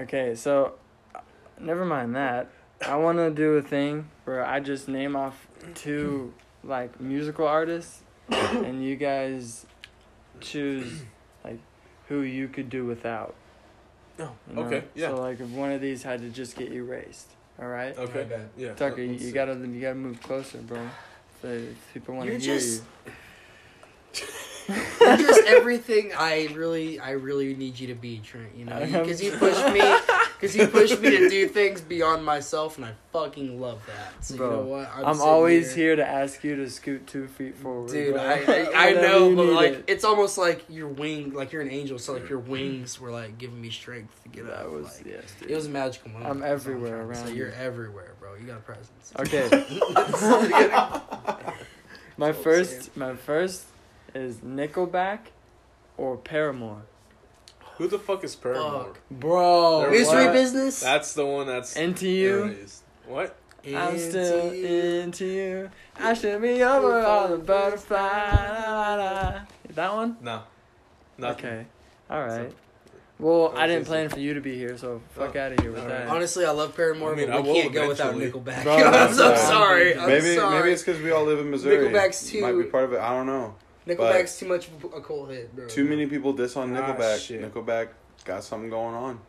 okay, 0.00 0.34
so 0.34 0.74
uh, 1.14 1.20
never 1.60 1.84
mind 1.84 2.14
that. 2.16 2.48
I 2.86 2.96
want 2.96 3.18
to 3.18 3.30
do 3.30 3.54
a 3.54 3.62
thing 3.62 4.08
where 4.24 4.44
I 4.44 4.60
just 4.60 4.88
name 4.88 5.16
off 5.16 5.46
two 5.74 6.32
like 6.62 7.00
musical 7.00 7.46
artists, 7.46 8.02
and 8.30 8.84
you 8.84 8.96
guys 8.96 9.66
choose 10.40 11.02
like 11.44 11.58
who 12.08 12.20
you 12.20 12.48
could 12.48 12.70
do 12.70 12.84
without. 12.86 13.34
oh 14.20 14.30
you 14.48 14.54
know? 14.56 14.62
okay 14.62 14.84
yeah 14.94 15.08
So 15.08 15.20
like 15.20 15.40
if 15.40 15.48
one 15.50 15.72
of 15.72 15.80
these 15.80 16.02
had 16.02 16.20
to 16.20 16.28
just 16.28 16.56
get 16.56 16.70
erased, 16.72 17.30
all 17.60 17.66
right. 17.68 17.96
okay 17.98 18.20
Okay. 18.20 18.42
yeah 18.56 18.74
Tucker, 18.74 19.02
you, 19.02 19.10
let's 19.12 19.22
you 19.22 19.28
see. 19.28 19.34
gotta 19.34 19.54
you 19.54 19.80
gotta 19.80 19.94
move 19.96 20.22
closer, 20.22 20.58
bro. 20.58 20.78
So 21.42 21.48
if 21.48 21.92
people 21.94 22.14
want 22.14 22.26
to 22.26 22.32
You're 22.32 22.40
hear 22.40 22.54
just- 22.58 22.82
you. 23.06 23.12
You're 25.00 25.16
just 25.16 25.40
everything 25.46 26.12
I 26.16 26.48
really, 26.54 26.98
I 27.00 27.12
really 27.12 27.54
need 27.54 27.78
you 27.78 27.86
to 27.88 27.94
be, 27.94 28.18
Trent. 28.18 28.54
You 28.56 28.66
know, 28.66 28.78
because 28.80 29.22
you 29.22 29.32
push 29.32 29.56
me, 29.72 29.80
because 30.38 30.54
you 30.54 30.68
pushed 30.68 31.00
me 31.00 31.10
to 31.10 31.28
do 31.28 31.48
things 31.48 31.80
beyond 31.80 32.24
myself, 32.24 32.76
and 32.76 32.86
I 32.86 32.92
fucking 33.12 33.60
love 33.60 33.84
that. 33.86 34.24
So 34.24 34.36
Bro, 34.36 34.46
you 34.46 34.56
know 34.56 34.62
what? 34.62 34.88
I'm, 34.94 35.14
sitting 35.14 35.28
always 35.28 35.74
here. 35.74 35.96
to 35.96 36.06
ask 36.06 36.44
you 36.44 36.54
to 36.56 36.70
scoot 36.70 37.08
two 37.08 37.26
feet 37.26 37.56
forward, 37.56 37.90
Dude, 37.90 38.14
bro. 38.14 38.22
I, 38.22 38.34
I, 38.34 38.70
I 38.88 38.92
know, 38.92 39.34
but 39.34 39.46
like 39.46 39.72
it. 39.72 39.84
it's 39.88 40.04
almost 40.04 40.38
like 40.38 40.64
your 40.68 40.86
wing, 40.88 41.34
like 41.34 41.50
you're 41.52 41.62
an 41.62 41.70
angel, 41.70 41.98
so 41.98 42.12
like 42.12 42.28
your 42.28 42.38
mm-hmm. 42.40 42.52
wings 42.52 43.00
were 43.00 43.10
like 43.10 43.36
giving 43.38 43.60
me 43.60 43.70
strength 43.70 44.22
to 44.22 44.28
get 44.28 44.46
that 44.46 44.66
up. 44.66 44.70
was 44.70 44.98
like, 44.98 45.06
yes, 45.06 45.34
dude. 45.40 45.50
it 45.50 45.56
was 45.56 45.66
a 45.66 45.70
magical 45.70 46.10
moment. 46.10 46.30
I'm 46.30 46.44
everywhere 46.44 47.04
trying 47.04 47.08
to 47.08 47.16
say. 47.16 47.24
around 47.24 47.36
You're 47.36 47.50
everywhere, 47.52 48.14
bro. 48.20 48.36
You 48.36 48.46
got 48.46 48.58
a 48.58 48.60
presence. 48.60 49.12
Okay. 49.18 49.48
my 52.16 52.28
I'm 52.28 52.34
first, 52.34 52.96
my 52.96 53.16
first 53.16 53.64
is 54.14 54.36
Nickelback 54.36 55.18
or 55.96 56.16
Paramore. 56.16 56.82
Who 57.78 57.88
the 57.88 57.98
fuck 57.98 58.22
is 58.24 58.34
paramore 58.36 58.84
Fuck. 58.84 59.00
Bro, 59.10 59.80
There- 59.82 59.90
Mystery 59.90 60.24
what? 60.26 60.32
business. 60.32 60.80
that's 60.80 61.14
the 61.14 61.24
one 61.26 61.46
that's 61.46 61.76
Into 61.76 62.08
you. 62.08 62.56
what 63.06 63.36
I'm 63.66 63.98
still 63.98 64.50
Into 64.50 64.56
you. 64.56 65.00
into 65.00 65.26
you. 65.26 65.70
I 65.98 66.14
should 66.14 66.40
be 66.42 66.62
over 66.62 67.00
all 67.00 67.28
the 67.28 67.38
butterfly. 67.38 67.96
La, 67.98 68.94
la, 68.94 69.10
la. 69.12 69.40
That 69.74 69.94
one? 69.94 70.16
no 70.22 70.42
Nothing. 71.18 71.46
Okay. 71.46 71.66
All 72.10 72.24
right. 72.24 72.46
Uh, 72.46 72.50
well, 73.18 73.52
I 73.56 73.66
didn't 73.66 73.86
plan 73.86 74.08
for 74.08 74.20
you 74.20 74.34
to 74.34 74.40
be 74.40 74.56
here, 74.56 74.78
so 74.78 74.92
oh, 74.92 75.00
fuck 75.10 75.34
Oh, 75.34 75.40
out 75.40 75.50
of 75.52 75.58
here 75.60 75.72
with 75.72 75.82
alright. 75.82 76.06
that. 76.06 76.08
Honestly, 76.08 76.44
I 76.44 76.52
love 76.52 76.76
Paramore, 76.76 77.14
I 77.14 77.16
mean, 77.16 77.26
but 77.26 77.36
I 77.36 77.40
we 77.40 77.48
will 77.48 77.54
can't 77.62 77.72
go 77.74 77.88
without. 77.88 78.14
Nickelback. 78.14 78.62
Bro, 78.62 78.76
I'm 78.76 79.12
so 79.12 79.34
sorry. 79.34 79.96
I'm 79.98 80.06
maybe 80.08 80.36
sorry. 80.36 80.56
maybe 80.60 80.70
it's 80.72 80.84
because 80.84 81.02
we 81.02 81.10
all 81.10 81.24
live 81.24 81.40
in 81.40 81.50
Missouri. 81.50 81.78
Nickelback's 81.88 82.30
too- 82.30 82.42
Might 82.42 82.52
be 82.52 82.62
part 82.70 82.84
of 82.84 82.92
it. 82.92 83.00
I 83.00 83.10
don't 83.10 83.26
know. 83.26 83.56
Nickelback's 83.88 84.38
too 84.38 84.46
much 84.46 84.68
of 84.68 84.84
a 84.92 85.00
cold 85.00 85.30
hit, 85.30 85.54
bro. 85.56 85.66
Too 85.66 85.84
many 85.84 86.06
people 86.06 86.32
diss 86.32 86.56
on 86.56 86.76
Ah, 86.76 86.80
Nickelback. 86.94 87.18
shit. 87.18 87.42
Nickelback 87.42 87.88
got 88.24 88.44
something 88.44 88.68
going 88.70 88.94
on. 88.94 89.20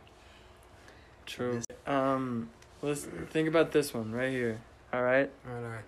True. 1.26 1.62
Um, 1.86 2.50
let's 2.82 3.04
think 3.30 3.48
about 3.48 3.72
this 3.72 3.94
one 3.94 4.12
right 4.12 4.30
here. 4.30 4.60
All 4.92 5.02
right, 5.02 5.30
Alright, 5.48 5.64
alright. 5.64 5.84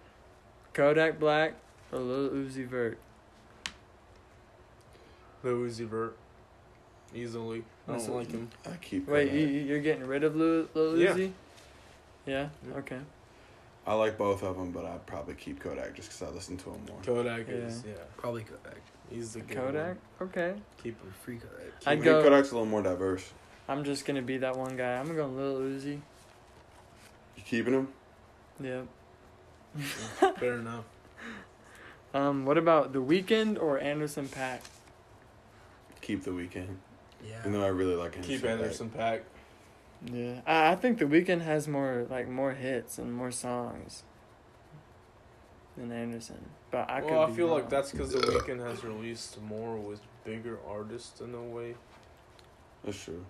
Kodak 0.73 1.19
Black 1.19 1.55
or 1.93 1.99
Lil 1.99 2.31
Uzi 2.31 2.67
Vert. 2.67 2.97
Lil 5.43 5.57
Uzi 5.59 5.87
Vert. 5.87 6.17
Easily. 7.15 7.65
I 7.89 7.97
don't 7.99 8.15
like 8.15 8.31
him. 8.31 8.49
I 8.65 8.77
keep. 8.81 9.07
Wait, 9.09 9.33
you, 9.33 9.41
you- 9.47 9.61
you're 9.65 9.81
getting 9.81 10.07
rid 10.07 10.25
of 10.25 10.35
Lil, 10.37 10.67
Lil 10.75 10.99
Yeah. 10.99 11.13
Uzi? 11.13 11.33
Yeah. 12.25 12.49
Yeah. 12.67 12.77
Okay. 12.79 12.99
I 13.87 13.95
like 13.95 14.16
both 14.16 14.42
of 14.45 14.57
them, 14.57 14.71
but 14.71 14.85
I'd 14.85 15.05
probably 15.07 15.35
keep 15.35 15.59
Kodak 15.61 15.95
just 15.95 16.09
because 16.11 16.23
I 16.23 16.33
listen 16.35 16.57
to 16.59 16.71
him 16.71 16.81
more. 16.88 16.99
Kodak 17.05 17.49
Yeah. 17.49 17.55
is 17.55 17.83
yeah. 17.87 17.95
Probably 18.16 18.45
Kodak. 18.45 18.81
He's 19.11 19.33
the 19.35 19.40
Kodak. 19.40 19.97
One. 20.18 20.29
Okay. 20.31 20.55
Keep 20.83 21.03
him. 21.03 21.12
Free 21.23 21.37
Kodak. 21.38 21.73
I'd 21.87 21.99
I 21.99 22.01
go- 22.03 22.23
think 22.23 22.33
Kodak's 22.33 22.51
a 22.53 22.55
little 22.55 22.66
more 22.68 22.83
diverse. 22.83 23.33
I'm 23.68 23.83
just 23.85 24.05
gonna 24.05 24.23
be 24.23 24.38
that 24.38 24.57
one 24.57 24.77
guy. 24.77 24.95
I'm 24.99 25.07
gonna 25.07 25.18
go 25.18 25.27
Lil 25.27 25.59
Uzi. 25.61 26.01
You 27.37 27.42
keeping 27.45 27.75
him? 27.75 27.88
Yep. 28.61 28.87
Fair 30.38 30.55
enough. 30.59 30.85
Um, 32.14 32.45
what 32.45 32.59
about 32.59 32.92
The 32.92 32.99
Weeknd 33.01 33.59
or 33.59 33.79
Anderson 33.79 34.29
Paak? 34.29 34.59
Keep 36.03 36.25
the 36.25 36.31
Weeknd. 36.31 36.66
Yeah. 37.27 37.38
Even 37.40 37.53
though 37.53 37.64
I 37.64 37.68
really 37.68 37.95
like 37.95 38.16
Anderson. 38.16 38.37
Keep 38.37 38.45
Anderson 38.45 38.90
Paak. 38.90 39.21
Yeah, 40.11 40.41
I, 40.47 40.73
I 40.73 40.77
think 40.77 40.99
The 40.99 41.05
Weeknd 41.05 41.43
has 41.43 41.69
more 41.69 42.07
like 42.11 42.29
more 42.29 42.53
hits 42.53 42.99
and 42.99 43.12
more 43.12 43.31
songs 43.31 44.03
than 45.77 45.93
Anderson. 45.93 46.45
But 46.71 46.91
I 46.91 47.01
could. 47.01 47.11
well, 47.11 47.23
I 47.23 47.27
be 47.27 47.35
feel 47.35 47.49
like 47.49 47.69
that's 47.69 47.93
because 47.93 48.12
the 48.12 48.19
Weeknd 48.19 48.61
has 48.67 48.83
released 48.85 49.41
more 49.43 49.77
with 49.77 50.01
bigger 50.25 50.59
artists 50.69 51.21
in 51.21 51.35
a 51.35 51.43
way. 51.43 51.75
That's 52.85 53.03
true. 53.03 53.25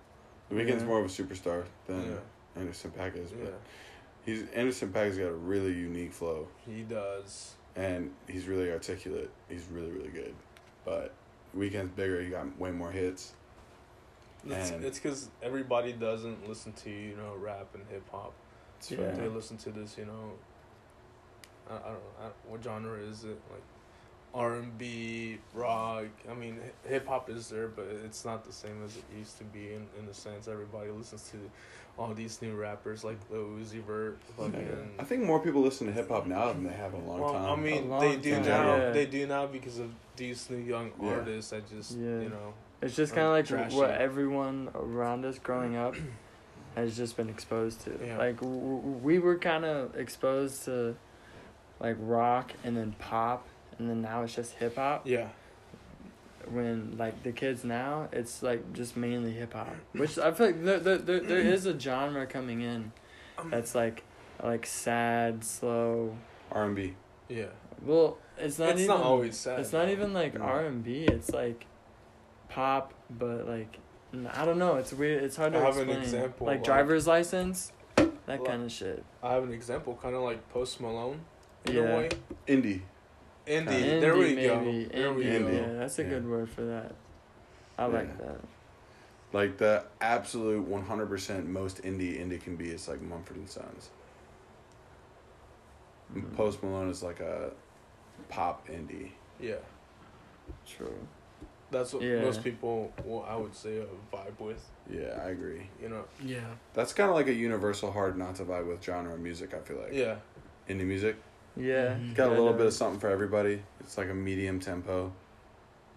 The 0.49 0.55
Weeknd's 0.57 0.83
Yeah. 0.83 0.89
more 0.89 0.99
of 1.01 1.07
a 1.07 1.09
superstar 1.09 1.65
than 1.87 2.13
Yeah. 2.13 2.61
Anderson 2.61 2.91
Paak 2.93 3.17
is, 3.17 3.33
Yeah, 3.33 3.45
but 3.45 3.61
he's 4.25 4.49
Anderson 4.51 4.93
Paak's 4.93 5.17
got 5.19 5.27
a 5.29 5.35
really 5.35 5.73
unique 5.73 6.13
flow, 6.13 6.49
he 6.67 6.83
does. 6.83 7.55
and 7.77 8.13
he's 8.29 8.47
really 8.47 8.71
articulate. 8.71 9.31
He's 9.49 9.67
really 9.71 9.91
really 9.91 10.11
good, 10.11 10.35
but 10.85 11.13
Weeknd's 11.57 11.91
bigger. 11.91 12.21
He 12.23 12.31
got 12.31 12.59
way 12.59 12.71
more 12.71 12.91
hits. 12.91 13.33
It's 14.47 14.71
And- 14.71 14.85
it's 14.85 14.99
because 14.99 15.29
everybody 15.43 15.93
doesn't 15.93 16.49
listen 16.49 16.73
to 16.85 16.91
you 16.91 17.17
know 17.17 17.35
rap 17.37 17.69
and 17.75 17.85
hip 17.91 18.09
hop. 18.11 18.33
It's 18.79 18.91
Yeah. 18.91 19.11
They 19.13 19.29
listen 19.29 19.57
to 19.59 19.71
this, 19.71 19.97
you 19.97 20.07
know. 20.07 20.33
I, 21.71 21.75
I 21.75 21.79
don't 21.79 21.93
know 21.93 21.99
I, 22.23 22.51
what 22.51 22.63
genre 22.63 22.99
is 22.99 23.25
it 23.25 23.39
like. 23.51 23.63
R 24.35 24.55
and 24.55 24.79
B, 24.79 25.37
rock. 25.53 26.07
I 26.31 26.33
mean, 26.35 26.59
hip 26.87 27.07
hop 27.07 27.29
is 27.29 27.51
there, 27.51 27.69
but 27.69 27.85
it's 28.05 28.25
not 28.25 28.45
the 28.47 28.53
same 28.53 28.83
as 28.83 28.97
it 28.97 29.05
used 29.17 29.37
to 29.39 29.45
be. 29.45 29.75
In 29.75 29.87
in 29.99 30.07
the 30.07 30.15
sense, 30.15 30.49
everybody 30.49 30.91
listens 30.91 31.31
to 31.33 31.39
all 31.99 32.15
these 32.15 32.41
new 32.41 32.55
rappers 32.55 33.05
like 33.05 33.19
Lil 33.31 33.45
Uzi 33.61 33.83
Vert, 33.85 34.19
fucking. 34.39 34.95
I 34.99 35.05
think 35.05 35.25
more 35.25 35.39
people 35.39 35.61
listen 35.61 35.87
to 35.87 35.93
hip 35.93 36.09
hop 36.09 36.27
now 36.27 36.51
than 36.51 36.65
they 36.65 36.73
have 36.73 36.95
in 36.95 37.03
a 37.03 37.07
long 37.07 37.21
well, 37.21 37.35
time. 37.35 37.45
I 37.45 37.57
mean, 37.63 37.91
they 38.01 38.17
do 38.17 38.35
time. 38.37 38.45
now. 38.47 38.77
Yeah. 38.77 38.91
They 38.91 39.05
do 39.07 39.27
now 39.27 39.47
because 39.47 39.79
of 39.79 39.91
these 40.17 40.49
new 40.49 40.57
young 40.57 40.93
Yeah. 41.01 41.11
artists 41.11 41.51
that 41.51 41.69
just 41.69 41.93
Yeah. 41.99 42.21
you 42.21 42.31
know. 42.31 42.55
It's 42.83 42.97
just 42.97 43.15
kind 43.15 43.27
of 43.27 43.33
like 43.33 43.47
trashy. 43.47 43.77
what 43.77 43.91
everyone 43.93 44.69
around 44.75 45.25
us 45.25 45.39
growing 45.39 45.77
up 45.77 45.95
has 46.77 46.97
just 46.97 47.17
been 47.17 47.29
exposed 47.29 47.81
to. 47.83 47.99
Yeah. 48.05 48.19
Like 48.19 48.41
w- 48.41 48.59
w- 48.61 48.81
we 49.03 49.19
were 49.19 49.39
kind 49.39 49.65
of 49.65 49.97
exposed 49.97 50.65
to 50.65 50.97
like 51.81 51.97
rock 52.01 52.53
and 52.65 52.77
then 52.77 52.95
pop 52.99 53.47
and 53.79 53.89
then 53.89 54.03
now 54.03 54.23
it's 54.23 54.35
just 54.35 54.55
hip 54.55 54.77
hop. 54.77 55.07
Yeah. 55.07 55.29
when 56.51 56.97
like 56.99 57.23
the 57.23 57.33
kids 57.33 57.65
now, 57.65 58.09
it's 58.13 58.43
like 58.43 58.73
just 58.73 58.97
mainly 58.97 59.33
hip 59.33 59.53
hop, 59.55 59.75
which 59.93 60.19
I 60.19 60.33
feel 60.33 60.47
like 60.49 60.65
there, 60.65 60.81
there, 60.81 60.99
there, 60.99 61.21
there 61.21 61.39
is 61.41 61.67
a 61.67 61.79
genre 61.79 62.27
coming 62.27 62.61
in 62.63 62.93
um. 63.39 63.51
that's 63.51 63.75
like 63.75 64.03
like 64.43 64.67
sad, 64.67 65.45
slow. 65.45 66.17
R 66.51 66.65
and 66.65 66.75
B. 66.77 66.95
Yeah. 67.29 67.47
Well, 67.81 68.19
it's 68.39 68.59
not 68.59 68.71
it's 68.71 68.81
even. 68.83 68.97
not 68.97 69.05
always 69.05 69.37
sad. 69.37 69.61
It's 69.61 69.73
not 69.73 69.89
even 69.89 70.13
like 70.13 70.39
R 70.39 70.67
and 70.67 70.83
B. 70.85 71.05
It's 71.05 71.31
like 71.31 71.67
pop, 72.53 72.93
but 73.11 73.47
like 73.49 73.79
I 74.35 74.45
don't 74.45 74.59
know. 74.59 74.77
It's 74.77 74.93
weird. 74.93 75.23
It's 75.25 75.37
hard 75.37 75.53
to 75.55 75.59
I 75.59 75.63
have 75.63 75.77
an 75.79 75.89
explain. 75.89 76.03
example, 76.03 76.47
like 76.47 76.57
like- 76.57 76.65
driver's 76.65 77.07
license, 77.07 77.73
that 77.97 78.11
Like- 78.27 78.45
kind 78.45 78.63
of 78.65 78.71
shit. 78.73 79.05
I 79.23 79.33
have 79.35 79.45
an 79.45 79.53
example, 79.53 79.99
kind 80.01 80.15
of 80.15 80.23
like 80.23 80.49
Post 80.51 80.81
Malone. 80.81 81.21
In 81.65 81.75
Yeah. 81.75 81.81
a 81.83 81.97
way. 81.97 82.09
Indie. 82.49 82.81
Indie. 83.47 83.67
Indie, 83.69 84.01
There 84.01 84.15
we 84.17 84.35
maybe. 84.35 84.43
go. 84.47 84.89
There 84.93 85.13
we 85.13 85.25
Indie, 85.25 85.41
go. 85.41 85.49
Yeah, 85.73 85.73
that's 85.79 85.99
a 85.99 86.03
Yeah. 86.03 86.09
good 86.11 86.29
word 86.29 86.51
for 86.51 86.63
that. 86.63 86.93
I 87.79 87.87
like 87.87 88.19
that. 88.19 88.41
Like 89.33 89.57
the 89.59 89.85
absolute 90.01 90.67
one 90.67 90.83
hundred 90.83 91.07
percent 91.09 91.49
most 91.49 91.83
indie 91.83 92.21
indie 92.21 92.41
can 92.41 92.57
be 92.57 92.69
is 92.71 92.87
like 92.89 93.01
Mumford 93.01 93.37
and 93.37 93.49
Sons. 93.49 93.91
And 96.15 96.25
Mhm. 96.25 96.37
Post 96.37 96.63
Malone 96.63 96.91
is 96.91 97.03
like 97.03 97.21
a 97.21 97.53
pop 98.29 98.69
indie. 98.69 99.13
Yeah. 99.41 99.55
True. 100.67 101.07
That's 101.73 101.93
what 101.95 102.03
Yeah. 102.03 102.21
most 102.21 102.45
people, 102.45 102.93
well, 103.05 103.25
I 103.29 103.35
would 103.35 103.55
say, 103.55 103.81
uh, 103.81 103.87
vibe 104.15 104.39
with. 104.39 104.63
Yeah, 104.91 105.19
I 105.25 105.31
agree. 105.31 105.67
You 105.81 105.89
know. 105.89 106.05
Yeah. 106.23 106.41
That's 106.75 106.93
kind 106.93 107.09
of 107.09 107.17
like 107.17 107.29
a 107.29 107.33
universal 107.33 107.91
hard 107.91 108.17
not 108.19 108.37
to 108.37 108.45
vibe 108.45 108.67
with 108.69 108.83
genre 108.85 109.15
of 109.15 109.21
music. 109.21 109.55
I 109.55 109.59
feel 109.61 109.79
like 109.79 109.93
Yeah. 109.95 110.17
indie 110.69 110.85
music. 110.87 111.17
Yeah. 111.57 111.95
Mhm. 111.95 112.11
It's 112.11 112.17
got 112.17 112.29
a 112.29 112.31
little 112.31 112.53
bit 112.53 112.67
of 112.67 112.75
something 112.75 113.01
for 113.01 113.09
everybody. 113.09 113.63
It's 113.81 113.97
like 113.97 114.11
a 114.11 114.15
medium 114.15 114.61
tempo. 114.61 115.13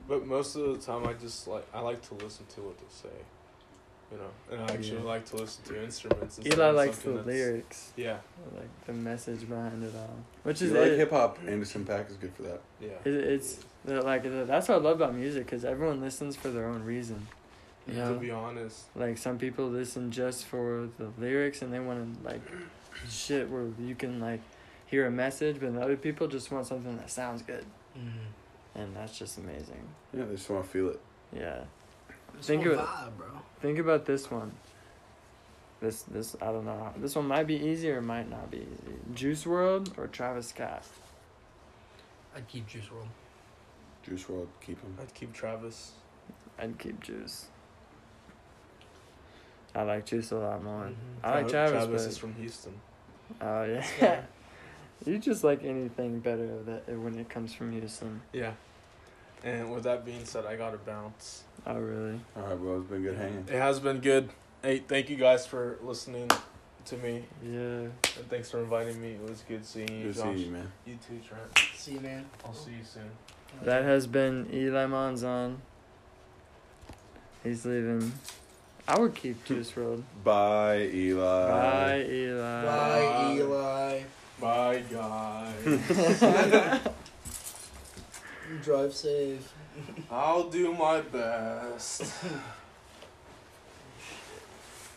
But 0.08 0.26
most 0.26 0.56
of 0.56 0.64
the 0.74 0.78
time, 0.78 1.06
I 1.06 1.14
just 1.14 1.46
like 1.48 1.66
I 1.74 1.82
like 1.82 2.02
to 2.10 2.14
listen 2.16 2.46
to 2.56 2.62
what 2.62 2.78
they 2.78 2.86
say. 2.90 3.16
You 4.12 4.18
know, 4.20 4.30
and 4.52 4.62
I 4.72 4.74
actually 4.74 4.98
Yeah. 5.00 5.04
like 5.04 5.26
to 5.32 5.36
listen 5.38 5.64
to 5.66 5.84
instruments. 5.84 6.38
instead 6.38 6.54
Eli 6.58 6.70
of 6.70 6.76
likes 6.76 6.98
the 7.00 7.10
lyrics, 7.12 7.92
Yeah. 7.98 8.18
like 8.56 8.86
the 8.86 8.94
message 8.94 9.50
behind 9.50 9.84
it 9.84 9.94
all, 9.96 10.16
which 10.44 10.62
You 10.62 10.68
is 10.68 10.74
like 10.74 10.92
hip 10.92 11.10
hop? 11.10 11.40
Anderson 11.48 11.86
Paak 11.86 12.10
is 12.12 12.18
good 12.18 12.32
for 12.34 12.44
that. 12.44 12.62
Yeah. 12.80 12.90
It, 13.04 13.14
it's 13.14 13.60
the, 13.84 14.02
like 14.02 14.24
that's 14.24 14.70
what 14.70 14.76
I 14.76 14.82
love 14.82 14.98
about 15.02 15.16
music 15.16 15.46
because 15.48 15.66
everyone 15.66 16.02
listens 16.02 16.36
for 16.36 16.50
their 16.50 16.66
own 16.68 16.84
reason. 16.84 17.28
You 17.88 17.96
To 17.96 18.14
be 18.20 18.32
honest. 18.32 18.86
like 18.96 19.18
some 19.18 19.38
people 19.38 19.68
listen 19.68 20.12
just 20.12 20.46
for 20.46 20.88
the 20.98 21.12
lyrics 21.20 21.62
and 21.62 21.74
they 21.74 21.80
want 21.80 22.18
to 22.18 22.24
like 22.28 22.42
shit 23.10 23.50
where 23.50 23.68
you 23.80 23.96
can 23.96 24.20
like 24.20 24.42
hear 24.86 25.08
a 25.08 25.12
message, 25.12 25.60
but 25.60 25.76
other 25.76 25.98
people 25.98 26.28
just 26.28 26.52
want 26.52 26.68
something 26.68 26.96
that 26.98 27.10
sounds 27.10 27.42
good, 27.42 27.66
Mm-hmm. 27.98 28.80
and 28.80 28.96
that's 28.96 29.18
just 29.18 29.38
amazing. 29.40 29.82
Yeah, 30.14 30.26
they 30.26 30.36
just 30.36 30.50
want 30.50 30.64
to 30.64 30.70
feel 30.70 30.90
it. 30.90 31.00
Yeah. 31.36 31.64
It's 32.38 32.48
Think 32.48 32.66
all 32.66 32.74
of 32.74 32.80
it- 32.80 32.86
vibe, 32.86 33.18
bro. 33.18 33.28
Think 33.62 33.80
about 33.80 34.06
this 34.06 34.30
one. 34.30 34.52
This 35.82 36.04
this 36.04 36.36
I 36.42 36.46
don't 36.48 36.66
know. 36.66 36.94
This 36.98 37.16
one 37.16 37.28
might 37.28 37.48
be 37.48 37.56
easy 37.56 37.90
or 37.92 38.02
might 38.02 38.30
not 38.30 38.50
be 38.50 38.60
easy. 38.60 38.94
Juice 39.14 39.44
WRLD 39.44 39.98
or 39.98 40.08
Travis 40.08 40.48
Scott. 40.48 40.84
I'd 42.36 42.48
keep 42.48 42.68
Juice 42.68 42.86
WRLD. 42.86 43.08
Juice 44.04 44.24
WRLD, 44.24 44.48
keep 44.62 44.82
him. 44.82 44.98
I'd 45.02 45.14
keep 45.14 45.34
Travis. 45.34 45.92
I'd 46.60 46.78
keep 46.80 47.02
Juice. 47.02 47.48
I 49.74 49.82
like 49.84 50.06
Juice 50.06 50.32
a 50.32 50.38
lot 50.38 50.64
more. 50.64 50.86
Mhm. 50.86 50.94
I 51.24 51.36
like 51.42 51.50
Travis, 51.50 51.72
Travis 51.86 52.02
but 52.04 52.10
is 52.12 52.18
from 52.18 52.34
Houston. 52.36 52.74
oh 53.42 53.64
yeah. 53.64 53.86
Yeah. 54.02 54.22
you 55.06 55.18
just 55.18 55.44
like 55.44 55.64
anything 55.64 56.20
better 56.20 56.62
that 56.64 56.88
when 56.98 57.20
it 57.20 57.30
comes 57.30 57.54
from 57.54 57.72
Houston. 57.74 58.22
Yeah. 58.32 58.54
And 59.44 59.72
with 59.74 59.84
that 59.84 60.06
being 60.06 60.24
said, 60.26 60.46
I 60.46 60.56
gotta 60.56 60.78
bounce. 60.78 61.44
Oh 61.68 61.76
really? 61.80 62.20
All 62.36 62.44
right, 62.44 62.60
well, 62.60 62.80
it's 62.80 62.90
been 62.90 63.02
good 63.04 63.18
hanging. 63.18 63.46
It 63.48 63.54
has 63.60 63.80
been 63.80 64.00
good. 64.00 64.30
Hey, 64.62 64.80
thank 64.88 65.10
you 65.10 65.16
guys 65.16 65.46
for 65.48 65.78
listening 65.82 66.30
to 66.86 66.98
me, 66.98 67.24
Yeah. 67.44 67.60
and 67.60 68.30
thanks 68.30 68.52
for 68.52 68.60
inviting 68.60 69.02
me. 69.02 69.14
It 69.14 69.22
was 69.30 69.44
good 69.48 69.66
seeing 69.66 69.90
you, 69.92 70.04
Good 70.06 70.16
Josh. 70.16 70.24
seeing 70.24 70.38
you, 70.38 70.52
man. 70.52 70.72
You 70.86 70.98
too, 71.08 71.20
Trent. 71.28 71.60
See 71.76 71.94
you, 71.94 72.00
man. 72.02 72.26
I'll 72.46 72.54
see 72.54 72.72
you 72.72 72.84
soon. 72.84 73.10
That 73.64 73.84
has 73.84 74.06
been 74.06 74.48
Eli 74.54 74.86
Monzon. 74.86 75.58
He's 77.44 77.66
leaving. 77.66 78.12
I 78.88 79.00
would 79.00 79.16
keep 79.16 79.44
Juice 79.46 79.72
WRLD. 79.72 80.04
Bye, 80.24 80.90
Eli. 80.94 81.50
Bye, 81.50 82.06
Eli. 82.08 82.66
Bye, 82.66 83.34
Eli. 83.40 84.04
Bye, 84.40 84.84
guys. 84.92 86.82
Drive 88.64 88.94
safe. 88.94 89.52
I'll 90.12 90.50
do 90.50 90.74
my 90.74 91.02
best. 91.02 92.04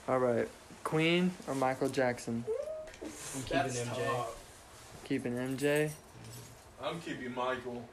All 0.08 0.18
right, 0.18 0.48
Queen 0.84 1.32
or 1.46 1.54
Michael 1.54 1.88
Jackson? 1.88 2.44
I'm 3.34 3.42
keeping 3.42 3.72
MJ. 3.72 4.24
Keeping 5.04 5.32
MJ. 5.34 5.90
I'm 6.82 7.00
keeping 7.00 7.34
Michael. 7.34 7.84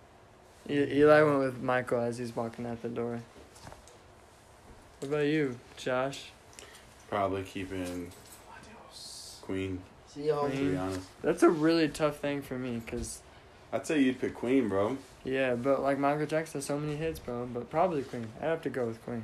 E- 0.69 0.99
Eli 0.99 1.21
went 1.21 1.39
with 1.39 1.61
Michael 1.61 2.01
as 2.01 2.17
he's 2.17 2.35
walking 2.35 2.65
out 2.65 2.81
the 2.81 2.89
door. 2.89 3.19
What 4.99 5.09
about 5.09 5.25
you, 5.25 5.57
Josh? 5.77 6.29
Probably 7.09 7.43
keeping 7.43 8.11
Queen, 9.41 9.79
See 10.07 10.27
y'all. 10.27 10.45
to 10.45 10.51
be 10.51 10.57
Queen. 10.57 10.77
honest. 10.77 11.01
That's 11.21 11.43
a 11.43 11.49
really 11.49 11.87
tough 11.89 12.17
thing 12.17 12.41
for 12.41 12.57
me, 12.57 12.81
cause 12.87 13.19
I'd 13.71 13.85
say 13.85 13.99
you'd 14.01 14.19
pick 14.19 14.33
Queen, 14.33 14.69
bro. 14.69 14.97
Yeah, 15.25 15.55
but 15.55 15.81
like 15.81 15.99
Michael 15.99 16.25
Jackson 16.25 16.59
has 16.59 16.65
so 16.65 16.79
many 16.79 16.95
hits, 16.95 17.19
bro. 17.19 17.45
But 17.53 17.69
probably 17.69 18.03
Queen. 18.03 18.27
I'd 18.41 18.45
have 18.45 18.61
to 18.61 18.69
go 18.69 18.85
with 18.85 19.03
Queen. 19.03 19.23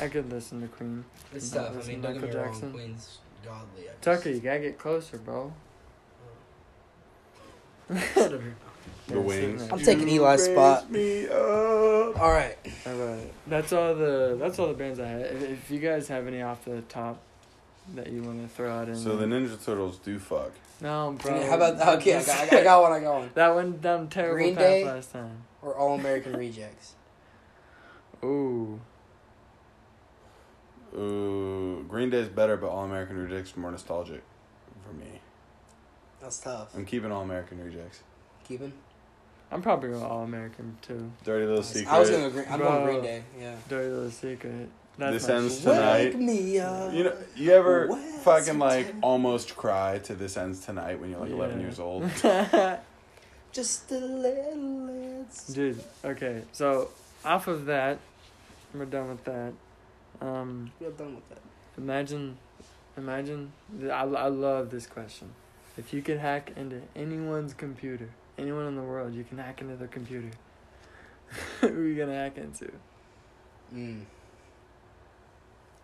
I 0.00 0.08
could 0.08 0.30
listen 0.32 0.60
to 0.62 0.66
Queen. 0.68 1.04
It's 1.34 1.50
tough. 1.50 1.70
I 1.70 1.74
Listen 1.76 1.92
mean, 1.92 2.02
to 2.02 2.08
don't 2.08 2.14
get 2.14 2.22
me 2.22 2.26
Michael 2.28 2.40
wrong. 2.42 2.52
Jackson. 2.52 2.72
Queen's 2.72 3.18
godly. 3.44 3.82
I 3.82 3.92
just- 3.92 4.02
Tucker, 4.02 4.30
you 4.30 4.40
gotta 4.40 4.58
get 4.60 4.78
closer, 4.78 5.18
bro. 5.18 5.52
Sit. 8.14 8.40
The 9.08 9.20
Wings. 9.20 9.68
I'm 9.70 9.78
taking 9.80 10.08
Eli's 10.08 10.44
spot. 10.44 10.90
Me 10.90 11.26
up. 11.28 12.18
All 12.20 12.30
right. 12.30 12.56
All 12.86 12.92
right, 12.94 13.32
that's 13.46 13.72
all 13.72 13.94
the 13.94 14.36
that's 14.40 14.58
all 14.58 14.68
the 14.68 14.74
bands 14.74 14.98
I 14.98 15.06
had. 15.08 15.20
If, 15.22 15.42
if 15.42 15.70
you 15.70 15.78
guys 15.78 16.08
have 16.08 16.26
any 16.26 16.40
off 16.42 16.64
the 16.64 16.80
top 16.82 17.18
that 17.94 18.10
you 18.10 18.22
want 18.22 18.42
to 18.42 18.48
throw 18.48 18.70
out 18.72 18.88
in, 18.88 18.96
So 18.96 19.16
the 19.16 19.26
Ninja 19.26 19.62
Turtles 19.64 19.98
do 19.98 20.18
fuck. 20.18 20.52
no, 20.80 21.16
bro. 21.20 21.46
How 21.48 21.56
about 21.56 21.98
okay? 21.98 22.16
I 22.16 22.24
got, 22.24 22.52
I 22.52 22.62
got- 22.64 22.82
one. 22.82 22.92
I 22.92 23.00
got 23.00 23.14
one. 23.14 23.30
that 23.34 23.54
went 23.54 23.82
down 23.82 24.08
terrible 24.08 24.34
Green 24.36 24.54
Day? 24.54 24.84
last 24.84 25.12
time. 25.12 25.42
Or 25.62 25.74
All 25.76 25.94
American 25.98 26.32
Rejects. 26.36 26.94
Ooh, 28.24 28.80
Ooh, 30.96 31.84
Green 31.88 32.10
Day's 32.10 32.28
better, 32.28 32.56
but 32.56 32.68
All 32.68 32.84
American 32.84 33.16
Rejects 33.18 33.56
more 33.56 33.70
nostalgic 33.70 34.22
for 34.86 34.92
me. 34.94 35.20
That's 36.20 36.38
tough. 36.38 36.74
I'm 36.74 36.84
keeping 36.84 37.10
All 37.10 37.22
American 37.22 37.62
Rejects. 37.64 38.00
Keeping. 38.46 38.72
I'm 39.50 39.62
probably 39.62 39.90
going 39.90 40.02
All 40.04 40.22
American 40.22 40.76
too. 40.82 41.10
Dirty 41.24 41.46
Little 41.46 41.56
Nice. 41.62 41.68
Secret. 41.72 41.92
I 41.92 41.98
was 41.98 42.10
gonna. 42.10 42.30
Green, 42.30 42.46
I'm 42.50 42.58
going 42.60 42.84
Green 42.84 43.02
Day. 43.02 43.22
Yeah. 43.40 43.54
Dirty 43.68 43.88
Little 43.90 44.10
Secret. 44.10 44.68
That's 44.98 45.14
This 45.14 45.28
my 45.28 45.34
ends 45.34 45.54
shit. 45.54 45.64
tonight. 45.64 46.04
Wake 46.14 46.18
me 46.18 46.58
up. 46.58 46.92
You 46.92 47.04
know, 47.04 47.16
you 47.34 47.50
ever 47.52 47.86
West 47.88 48.18
fucking 48.24 48.58
like 48.58 48.84
September. 48.86 49.06
almost 49.06 49.56
cry 49.56 49.98
to 50.04 50.14
"This 50.14 50.36
Ends 50.36 50.64
Tonight" 50.64 51.00
when 51.00 51.10
you're 51.10 51.20
like 51.20 51.30
11 51.30 51.60
years 51.60 51.80
old? 51.80 52.08
Just 53.52 53.90
a 53.92 53.98
little. 53.98 55.22
It's... 55.22 55.46
Dude, 55.48 55.82
okay, 56.04 56.42
so 56.52 56.88
off 57.24 57.48
of 57.48 57.66
that, 57.66 57.98
we're 58.74 58.84
done 58.86 59.08
with 59.08 59.24
that. 59.24 59.52
Um, 60.20 60.70
We're 60.80 60.90
done 60.90 61.16
with 61.16 61.28
that. 61.30 61.38
imagine, 61.76 62.36
imagine. 62.96 63.52
I, 63.84 63.88
I 64.04 64.28
love 64.28 64.70
this 64.70 64.86
question. 64.86 65.30
If 65.76 65.92
you 65.92 66.00
could 66.02 66.18
hack 66.18 66.52
into 66.56 66.82
anyone's 66.94 67.54
computer, 67.54 68.10
anyone 68.38 68.66
in 68.66 68.76
the 68.76 68.82
world, 68.82 69.14
you 69.14 69.24
can 69.24 69.38
hack 69.38 69.60
into 69.60 69.74
their 69.76 69.88
computer. 69.88 70.30
Who 71.60 71.66
are 71.68 71.84
you 71.86 71.96
gonna 71.96 72.14
hack 72.14 72.36
into? 72.38 72.70
Mm. 73.74 74.02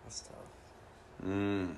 That's 0.09 0.21
tough. 0.21 1.27
Mm. 1.27 1.75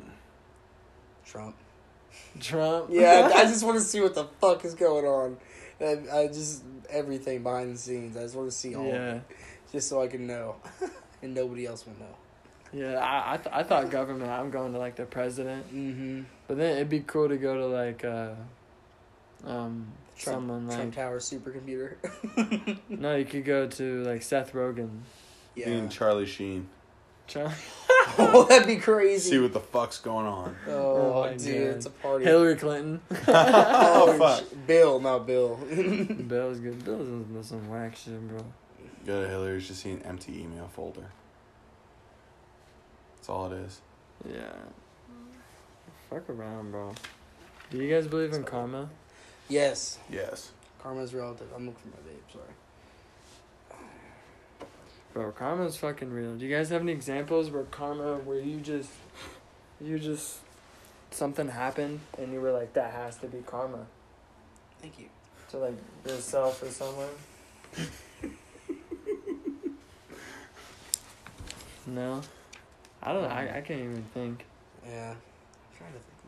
Trump. 1.26 1.56
Trump. 2.40 2.88
Yeah, 2.90 3.30
I 3.36 3.44
just 3.52 3.66
want 3.66 3.78
to 3.78 3.84
see 3.84 4.00
what 4.00 4.16
the 4.16 4.24
fuck 4.40 4.64
is 4.64 4.74
going 4.74 5.06
on. 5.06 5.36
And 5.82 6.10
I 6.10 6.28
just 6.28 6.64
everything 6.90 7.44
behind 7.44 7.74
the 7.76 7.78
scenes. 7.78 8.16
I 8.16 8.22
just 8.22 8.36
want 8.36 8.50
to 8.50 8.56
see 8.56 8.74
all 8.74 8.88
of 8.88 8.94
yeah, 8.94 9.14
it, 9.16 9.22
just 9.74 9.90
so 9.90 10.02
I 10.02 10.08
can 10.08 10.28
know, 10.28 10.56
and 11.22 11.34
nobody 11.34 11.66
else 11.66 11.86
will 11.86 11.94
know. 12.00 12.16
yeah. 12.88 13.00
I 13.00 13.34
I, 13.34 13.38
th- 13.38 13.50
I 13.54 13.64
thought 13.64 13.90
government. 13.90 14.32
I'm 14.32 14.50
going 14.50 14.72
to 14.72 14.80
like 14.80 14.96
the 14.96 15.04
president, 15.06 15.66
Mm-hmm. 15.74 16.22
but 16.48 16.56
then 16.58 16.76
it'd 16.78 16.90
be 16.90 17.02
cool 17.02 17.28
to 17.28 17.38
go 17.38 17.56
to 17.58 17.66
like 17.66 18.06
uh, 18.06 18.30
um, 19.44 19.88
Trump, 20.18 20.36
someone 20.38 20.68
like 20.68 20.78
Trump 20.78 20.96
Tower 20.96 21.20
supercomputer. 21.20 21.96
no, 22.88 23.16
you 23.18 23.26
could 23.26 23.44
go 23.44 23.68
to 23.68 24.04
like 24.04 24.22
Seth 24.22 24.54
Rogen. 24.54 25.00
yeah. 25.56 25.68
And 25.68 25.92
Charlie 25.92 26.26
Sheen. 26.28 26.70
Trump. 27.28 27.54
Oh, 28.18 28.46
that'd 28.50 28.68
be 28.68 28.78
crazy. 28.78 29.30
See 29.32 29.40
what 29.40 29.54
the 29.54 29.60
fuck's 29.60 30.00
going 30.00 30.26
on. 30.26 30.56
oh, 30.68 31.24
Oh 31.24 31.30
dude, 31.38 31.40
God. 31.68 31.76
it's 31.78 31.86
a 31.86 31.90
party. 31.90 32.26
Hillary 32.26 32.56
Clinton. 32.56 33.02
Oh, 33.12 33.18
oh, 33.28 34.06
oh, 34.14 34.18
fuck. 34.18 34.40
sh- 34.44 34.54
Bill, 34.68 35.00
not 35.00 35.26
Bill. 35.28 35.56
Bill's 36.28 36.60
good. 36.60 36.84
Bill's 36.84 37.08
into 37.08 37.44
some 37.44 37.70
whack 37.70 37.96
shit, 37.96 38.20
bro. 38.28 38.44
Go 39.06 39.22
to 39.24 39.28
Hillary's, 39.30 39.68
just 39.68 39.82
see 39.82 39.92
an 39.92 40.02
empty 40.04 40.42
email 40.42 40.68
folder. 40.74 41.12
That's 43.16 43.30
all 43.30 43.52
it 43.52 43.58
is. 43.58 43.82
Yeah. 44.32 44.54
Fuck 46.10 46.30
around, 46.30 46.72
bro. 46.72 46.94
Do 47.70 47.78
you 47.78 47.90
guys 47.94 48.08
believe 48.08 48.34
in 48.34 48.44
karma? 48.44 48.90
Yes. 49.50 49.98
Yes. 50.12 50.52
Karma's 50.82 51.14
relative. 51.14 51.48
I'm 51.56 51.66
looking 51.68 51.82
for 51.92 51.98
my 51.98 52.10
vape. 52.10 52.32
Sorry. 52.34 52.54
Bro, 55.14 55.32
karma's 55.34 55.76
fucking 55.76 56.10
real. 56.10 56.36
Do 56.36 56.46
you 56.46 56.56
guys 56.56 56.70
have 56.70 56.82
any 56.82 56.94
examples 56.94 57.52
where 57.52 57.64
karma, 57.64 58.16
where 58.20 58.40
you 58.40 58.62
just, 58.62 58.90
you 59.82 60.00
just, 60.00 60.38
something 61.12 61.50
happened 61.50 62.00
and 62.18 62.32
you 62.32 62.40
were 62.40 62.54
like, 62.54 62.72
that 62.74 62.94
has 62.94 63.18
to 63.18 63.28
be 63.28 63.40
karma. 63.40 63.86
Thank 64.82 64.98
you. 65.00 65.08
To 65.50 65.58
like 65.58 65.76
yourself 66.06 66.64
or 66.64 66.70
someone? 66.70 67.10
no? 71.88 72.22
I 73.04 73.12
don't 73.12 73.24
know. 73.24 73.30
I, 73.30 73.58
I 73.58 73.62
can't 73.62 73.82
even 73.82 74.06
think. 74.14 74.46
Yeah. 74.86 75.12
I'm 75.12 75.18
trying 75.78 75.92
to 75.92 76.00
think. 76.00 76.20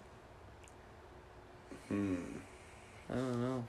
Hmm. 1.88 2.16
I 3.10 3.16
don't 3.16 3.42
know. 3.42 3.64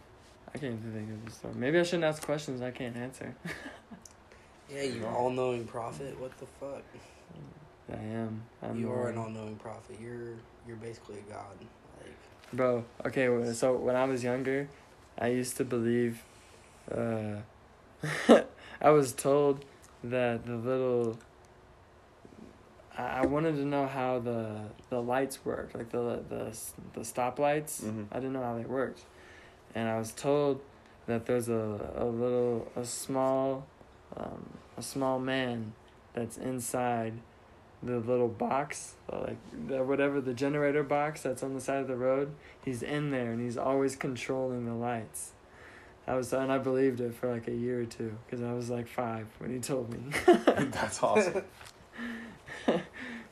I 0.55 0.59
can't 0.59 0.74
even 0.79 0.92
think 0.92 1.11
of 1.11 1.24
the 1.24 1.31
story. 1.31 1.55
Maybe 1.57 1.79
I 1.79 1.83
shouldn't 1.85 2.05
ask 2.05 2.22
questions 2.22 2.62
I 2.62 2.72
can't 2.72 2.96
answer. 2.96 3.35
Yeah, 4.70 4.83
you 4.83 5.07
all-knowing 5.07 5.66
prophet. 5.66 6.18
What 6.18 6.37
the 6.38 6.46
fuck? 6.61 6.83
I 7.92 8.03
am. 8.03 8.42
I'm 8.62 8.79
you 8.79 8.90
are 8.90 9.11
an 9.11 9.18
all-knowing 9.18 9.57
prophet. 9.57 9.98
You're 10.00 10.35
you're 10.66 10.77
basically 10.77 11.16
a 11.18 11.33
god. 11.33 11.57
Like 12.00 12.14
Bro, 12.53 12.85
okay, 13.07 13.53
so 13.53 13.74
when 13.77 13.96
I 13.96 14.05
was 14.05 14.22
younger, 14.24 14.68
I 15.18 15.29
used 15.29 15.57
to 15.59 15.64
believe, 15.64 16.22
uh, 16.90 17.37
I 18.81 18.90
was 18.90 19.12
told 19.12 19.64
that 20.03 20.46
the 20.46 20.57
little, 20.57 21.18
I, 22.96 23.03
I 23.03 23.27
wanted 23.27 23.57
to 23.57 23.64
know 23.64 23.87
how 23.87 24.18
the, 24.18 24.62
the 24.88 25.00
lights 25.03 25.44
worked, 25.44 25.74
like 25.74 25.90
the, 25.90 26.20
the, 26.29 26.57
the 26.94 27.00
stoplights. 27.00 27.83
Mhm. 27.83 28.07
I 28.12 28.16
didn't 28.16 28.33
know 28.33 28.42
how 28.42 28.57
they 28.57 28.64
worked. 28.64 29.03
And 29.74 29.88
I 29.88 29.98
was 29.98 30.12
told 30.12 30.61
that 31.07 31.27
there's 31.27 31.48
a, 31.48 31.92
a 31.96 32.05
little, 32.05 32.70
a 32.77 32.85
small, 32.85 33.66
um, 34.16 34.44
a 34.77 34.83
small 34.83 35.18
man 35.18 35.72
that's 36.12 36.37
inside 36.37 37.14
the 37.83 37.98
little 37.98 38.29
box, 38.29 38.94
uh, 39.12 39.20
like 39.20 39.68
the, 39.68 39.83
whatever 39.83 40.20
the 40.20 40.33
generator 40.33 40.83
box 40.83 41.22
that's 41.22 41.42
on 41.42 41.55
the 41.55 41.61
side 41.61 41.81
of 41.81 41.88
the 41.88 41.96
road. 41.96 42.35
He's 42.64 42.83
in 42.83 43.11
there 43.11 43.33
and 43.33 43.40
he's 43.40 43.59
always 43.59 43.96
controlling 43.96 44.64
the 44.64 44.74
lights. 44.74 45.33
I 46.07 46.14
was 46.14 46.33
and 46.33 46.53
I 46.53 46.59
believed 46.59 47.00
it 47.00 47.14
for 47.14 47.33
like 47.33 47.48
a 47.48 47.55
year 47.55 47.81
or 47.81 47.87
two 47.87 48.16
because 48.24 48.44
I 48.44 48.53
was 48.53 48.68
like 48.68 48.88
five 48.88 49.27
when 49.38 49.53
he 49.53 49.59
told 49.59 49.90
me. 49.90 49.98
That's 50.27 51.03
awesome. 51.03 51.44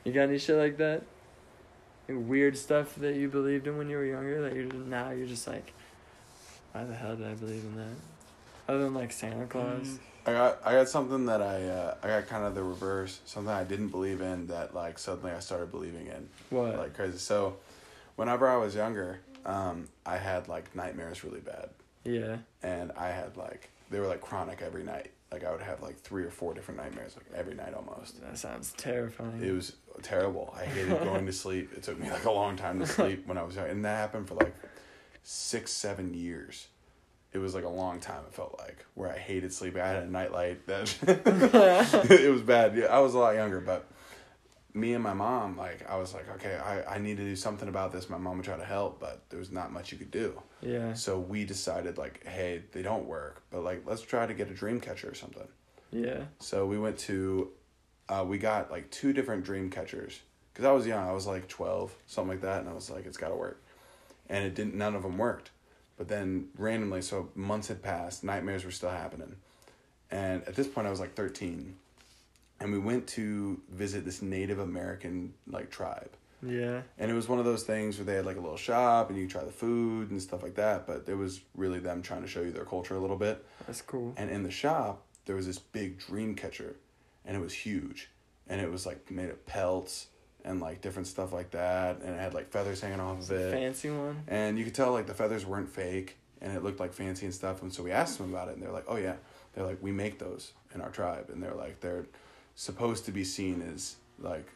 you 0.03 0.11
got 0.11 0.23
any 0.23 0.39
shit 0.39 0.57
like 0.57 0.77
that? 0.77 1.03
Weird 2.07 2.57
stuff 2.57 2.95
that 2.95 3.15
you 3.15 3.29
believed 3.29 3.67
in 3.67 3.77
when 3.77 3.89
you 3.89 3.97
were 3.97 4.05
younger 4.05 4.41
that 4.41 4.55
you're 4.55 4.65
now 4.65 5.11
you're 5.11 5.27
just 5.27 5.47
like, 5.47 5.73
why 6.71 6.83
the 6.83 6.95
hell 6.95 7.15
did 7.15 7.27
I 7.27 7.33
believe 7.35 7.63
in 7.63 7.75
that? 7.77 8.12
Other 8.67 8.83
than 8.83 8.93
like 8.93 9.11
Santa 9.11 9.45
Claus. 9.45 9.87
mm, 9.87 9.97
I 10.25 10.31
got 10.31 10.61
I 10.65 10.71
got 10.73 10.89
something 10.89 11.25
that 11.25 11.41
I 11.41 11.63
uh, 11.67 11.95
I 12.01 12.07
got 12.07 12.27
kind 12.27 12.45
of 12.45 12.55
the 12.55 12.63
reverse. 12.63 13.19
Something 13.25 13.53
I 13.53 13.63
didn't 13.63 13.89
believe 13.89 14.21
in 14.21 14.47
that 14.47 14.73
like 14.73 14.97
suddenly 14.97 15.31
I 15.31 15.39
started 15.39 15.71
believing 15.71 16.07
in 16.07 16.29
What? 16.49 16.77
like 16.77 16.95
crazy. 16.95 17.17
So, 17.17 17.57
whenever 18.15 18.47
I 18.47 18.55
was 18.57 18.73
younger, 18.75 19.19
um, 19.45 19.87
I 20.05 20.17
had 20.17 20.47
like 20.47 20.73
nightmares 20.75 21.23
really 21.23 21.41
bad, 21.41 21.69
yeah. 22.05 22.37
and 22.61 22.91
I 22.97 23.09
had 23.09 23.35
like 23.35 23.69
they 23.89 23.99
were 23.99 24.07
like 24.07 24.21
chronic 24.21 24.61
every 24.61 24.83
night. 24.83 25.11
Like 25.31 25.43
I 25.43 25.51
would 25.51 25.61
have 25.61 25.81
like 25.81 25.99
three 25.99 26.23
or 26.23 26.29
four 26.29 26.53
different 26.53 26.79
nightmares 26.79 27.15
like 27.17 27.25
every 27.35 27.55
night 27.55 27.73
almost. 27.73 28.21
That 28.21 28.37
sounds 28.37 28.71
terrifying. 28.77 29.41
It 29.43 29.51
was 29.51 29.73
terrible. 30.03 30.53
I 30.57 30.63
hated 30.65 30.89
going 31.03 31.25
to 31.25 31.33
sleep. 31.33 31.71
It 31.75 31.83
took 31.83 31.99
me 31.99 32.09
like 32.09 32.25
a 32.25 32.31
long 32.31 32.55
time 32.55 32.79
to 32.79 32.85
sleep 32.87 33.27
when 33.27 33.37
I 33.37 33.43
was 33.43 33.55
young, 33.55 33.67
and 33.67 33.83
that 33.83 33.97
happened 33.97 34.27
for 34.27 34.35
like 34.35 34.55
six, 35.23 35.71
seven 35.71 36.13
years. 36.13 36.67
It 37.33 37.39
was 37.39 37.55
like 37.55 37.63
a 37.63 37.69
long 37.69 37.99
time. 37.99 38.21
It 38.27 38.33
felt 38.33 38.55
like 38.59 38.85
where 38.93 39.11
I 39.11 39.17
hated 39.17 39.51
sleeping. 39.53 39.81
I 39.81 39.87
had 39.87 40.03
a 40.03 40.07
nightlight. 40.09 40.67
That 40.67 40.95
it 42.11 42.31
was 42.31 42.41
bad. 42.41 42.75
Yeah, 42.77 42.85
I 42.85 42.99
was 42.99 43.13
a 43.15 43.19
lot 43.19 43.35
younger, 43.35 43.59
but 43.59 43.87
me 44.75 44.93
and 44.93 45.03
my 45.03 45.13
mom, 45.13 45.57
like, 45.57 45.87
I 45.89 45.97
was 45.97 46.13
like, 46.13 46.29
okay, 46.35 46.55
I, 46.57 46.95
I 46.95 46.97
need 46.97 47.17
to 47.17 47.23
do 47.23 47.35
something 47.35 47.67
about 47.69 47.91
this. 47.91 48.09
My 48.09 48.17
mom 48.17 48.37
would 48.37 48.45
try 48.45 48.57
to 48.57 48.65
help, 48.65 48.99
but 48.99 49.21
there 49.29 49.39
was 49.39 49.51
not 49.51 49.71
much 49.71 49.91
you 49.91 49.97
could 49.97 50.11
do. 50.11 50.41
yeah. 50.61 50.93
So 50.93 51.19
we 51.19 51.45
decided, 51.45 51.97
like, 51.97 52.25
hey, 52.25 52.63
they 52.71 52.81
don't 52.81 53.05
work, 53.05 53.43
but 53.51 53.63
like, 53.63 53.83
let's 53.85 54.01
try 54.01 54.25
to 54.25 54.33
get 54.33 54.49
a 54.49 54.53
dream 54.53 54.79
catcher 54.79 55.09
or 55.09 55.13
something. 55.15 55.47
Yeah. 55.91 56.23
So 56.39 56.65
we 56.65 56.79
went 56.79 56.97
to, 56.99 57.51
uh, 58.09 58.25
we 58.27 58.37
got 58.39 58.71
like 58.71 58.89
two 58.89 59.13
different 59.13 59.43
dream 59.43 59.69
catchers 59.69 60.19
because 60.51 60.65
I 60.65 60.71
was 60.71 60.87
young. 60.87 61.07
I 61.07 61.11
was 61.13 61.27
like 61.27 61.47
twelve, 61.47 61.95
something 62.07 62.29
like 62.29 62.41
that, 62.41 62.61
and 62.61 62.69
I 62.69 62.73
was 62.73 62.89
like, 62.89 63.05
it's 63.05 63.17
got 63.17 63.29
to 63.29 63.35
work, 63.35 63.61
and 64.27 64.43
it 64.43 64.55
didn't. 64.55 64.73
None 64.75 64.95
of 64.95 65.03
them 65.03 65.17
worked. 65.19 65.51
But 65.97 66.07
then 66.07 66.47
randomly, 66.57 67.01
so 67.01 67.29
months 67.35 67.67
had 67.67 67.81
passed, 67.81 68.23
nightmares 68.23 68.65
were 68.65 68.71
still 68.71 68.89
happening, 68.89 69.35
and 70.09 70.43
at 70.47 70.55
this 70.55 70.67
point, 70.67 70.87
I 70.87 70.89
was 70.89 70.99
like 70.99 71.13
thirteen, 71.13 71.75
and 72.59 72.71
we 72.71 72.79
went 72.79 73.07
to 73.09 73.61
visit 73.71 74.05
this 74.05 74.21
Native 74.21 74.59
American 74.59 75.33
like 75.47 75.69
tribe. 75.69 76.11
Yeah. 76.45 76.81
And 76.97 77.09
it 77.09 77.13
was 77.13 77.29
one 77.29 77.39
of 77.39 77.45
those 77.45 77.63
things 77.63 77.97
where 77.97 78.05
they 78.05 78.15
had 78.15 78.25
like 78.25 78.37
a 78.37 78.41
little 78.41 78.57
shop 78.57 79.09
and 79.09 79.17
you 79.17 79.27
try 79.27 79.43
the 79.43 79.51
food 79.51 80.11
and 80.11 80.21
stuff 80.21 80.43
like 80.43 80.55
that, 80.55 80.85
but 80.85 81.05
it 81.07 81.15
was 81.15 81.41
really 81.55 81.79
them 81.79 82.01
trying 82.01 82.21
to 82.21 82.27
show 82.27 82.41
you 82.41 82.51
their 82.51 82.65
culture 82.65 82.95
a 82.95 82.99
little 82.99 83.15
bit. 83.15 83.45
That's 83.65 83.81
cool. 83.81 84.13
And 84.17 84.29
in 84.29 84.43
the 84.43 84.51
shop, 84.51 85.03
there 85.25 85.35
was 85.35 85.45
this 85.45 85.59
big 85.59 85.99
dream 85.99 86.35
catcher, 86.35 86.75
and 87.25 87.37
it 87.37 87.39
was 87.39 87.53
huge, 87.53 88.09
and 88.47 88.59
it 88.59 88.69
was 88.69 88.85
like 88.85 89.09
made 89.09 89.29
of 89.29 89.45
pelts 89.45 90.07
and 90.45 90.59
like 90.59 90.81
different 90.81 91.07
stuff 91.07 91.31
like 91.33 91.51
that, 91.51 92.01
and 92.01 92.15
it 92.15 92.19
had 92.19 92.33
like 92.33 92.49
feathers 92.51 92.81
hanging 92.81 92.99
off 92.99 93.19
of 93.21 93.31
it, 93.31 93.51
Fancy 93.51 93.89
one. 93.89 94.23
and 94.27 94.57
you 94.57 94.65
could 94.65 94.75
tell 94.75 94.91
like 94.91 95.07
the 95.07 95.13
feathers 95.13 95.45
weren't 95.45 95.69
fake, 95.69 96.17
and 96.41 96.53
it 96.55 96.63
looked 96.63 96.79
like 96.79 96.93
fancy 96.93 97.25
and 97.25 97.33
stuff. 97.33 97.61
And 97.61 97.73
so 97.73 97.83
we 97.83 97.91
asked 97.91 98.17
them 98.17 98.29
about 98.33 98.49
it, 98.49 98.55
and 98.55 98.61
they're 98.63 98.71
like, 98.71 98.85
"Oh 98.87 98.97
yeah," 98.97 99.15
they're 99.53 99.65
like, 99.65 99.81
"We 99.81 99.91
make 99.91 100.19
those 100.19 100.53
in 100.75 100.81
our 100.81 100.89
tribe," 100.89 101.29
and 101.31 101.41
they're 101.41 101.55
like, 101.55 101.79
they're 101.79 102.05
supposed 102.55 103.05
to 103.05 103.11
be 103.11 103.23
seen 103.23 103.61
as 103.73 103.95
like, 104.19 104.47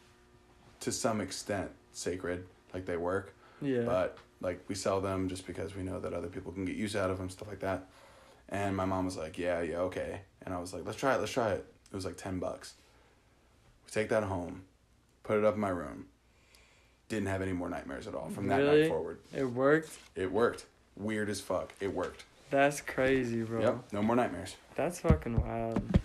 to 0.81 0.91
some 0.91 1.19
extent, 1.21 1.71
sacred, 1.93 2.45
like 2.73 2.85
they 2.85 2.97
work 2.97 3.33
Yeah. 3.61 3.81
but 3.83 4.17
like 4.39 4.63
we 4.67 4.75
sell 4.75 5.01
them 5.01 5.29
just 5.29 5.47
because 5.47 5.75
we 5.75 5.81
know 5.81 5.99
that 5.99 6.13
other 6.13 6.27
people 6.27 6.51
can 6.51 6.63
get 6.65 6.75
use 6.75 6.95
out 6.95 7.09
of 7.09 7.17
them 7.17 7.27
stuff 7.29 7.47
like 7.47 7.61
that 7.61 7.87
and 8.49 8.77
my 8.77 8.85
mom 8.85 9.05
was 9.05 9.17
like 9.17 9.39
yeah 9.39 9.61
yeah 9.61 9.77
okay 9.77 10.21
and 10.43 10.53
i 10.53 10.59
was 10.59 10.73
like 10.75 10.85
let's 10.85 10.99
try 10.99 11.15
it 11.15 11.19
let's 11.19 11.31
try 11.31 11.49
it 11.53 11.65
it 11.91 11.95
was 11.95 12.05
like 12.05 12.17
10 12.17 12.37
bucks 12.37 12.75
we 13.83 13.89
take 13.91 14.09
that 14.09 14.21
home 14.23 14.61
put 15.27 15.37
it 15.37 15.43
up 15.45 15.55
in 15.55 15.59
my 15.61 15.69
room 15.69 16.05
didn't 17.09 17.27
have 17.27 17.41
any 17.41 17.53
more 17.53 17.69
nightmares 17.69 18.07
at 18.07 18.15
all 18.15 18.29
from 18.29 18.47
that 18.47 18.57
Really? 18.57 18.81
night 18.83 18.89
forward 18.89 19.19
it 19.33 19.43
worked. 19.45 19.89
it 20.15 20.31
worked 20.31 20.65
weird 20.95 21.29
as 21.29 21.39
fuck 21.41 21.73
it 21.79 21.93
worked 21.93 22.23
That's 22.49 22.81
crazy, 22.81 23.43
bro. 23.43 23.61
yep 23.61 23.77
no 23.91 24.01
more 24.01 24.15
nightmares 24.15 24.55
That's 24.75 24.99
fucking 25.01 25.41
wild. 25.41 25.99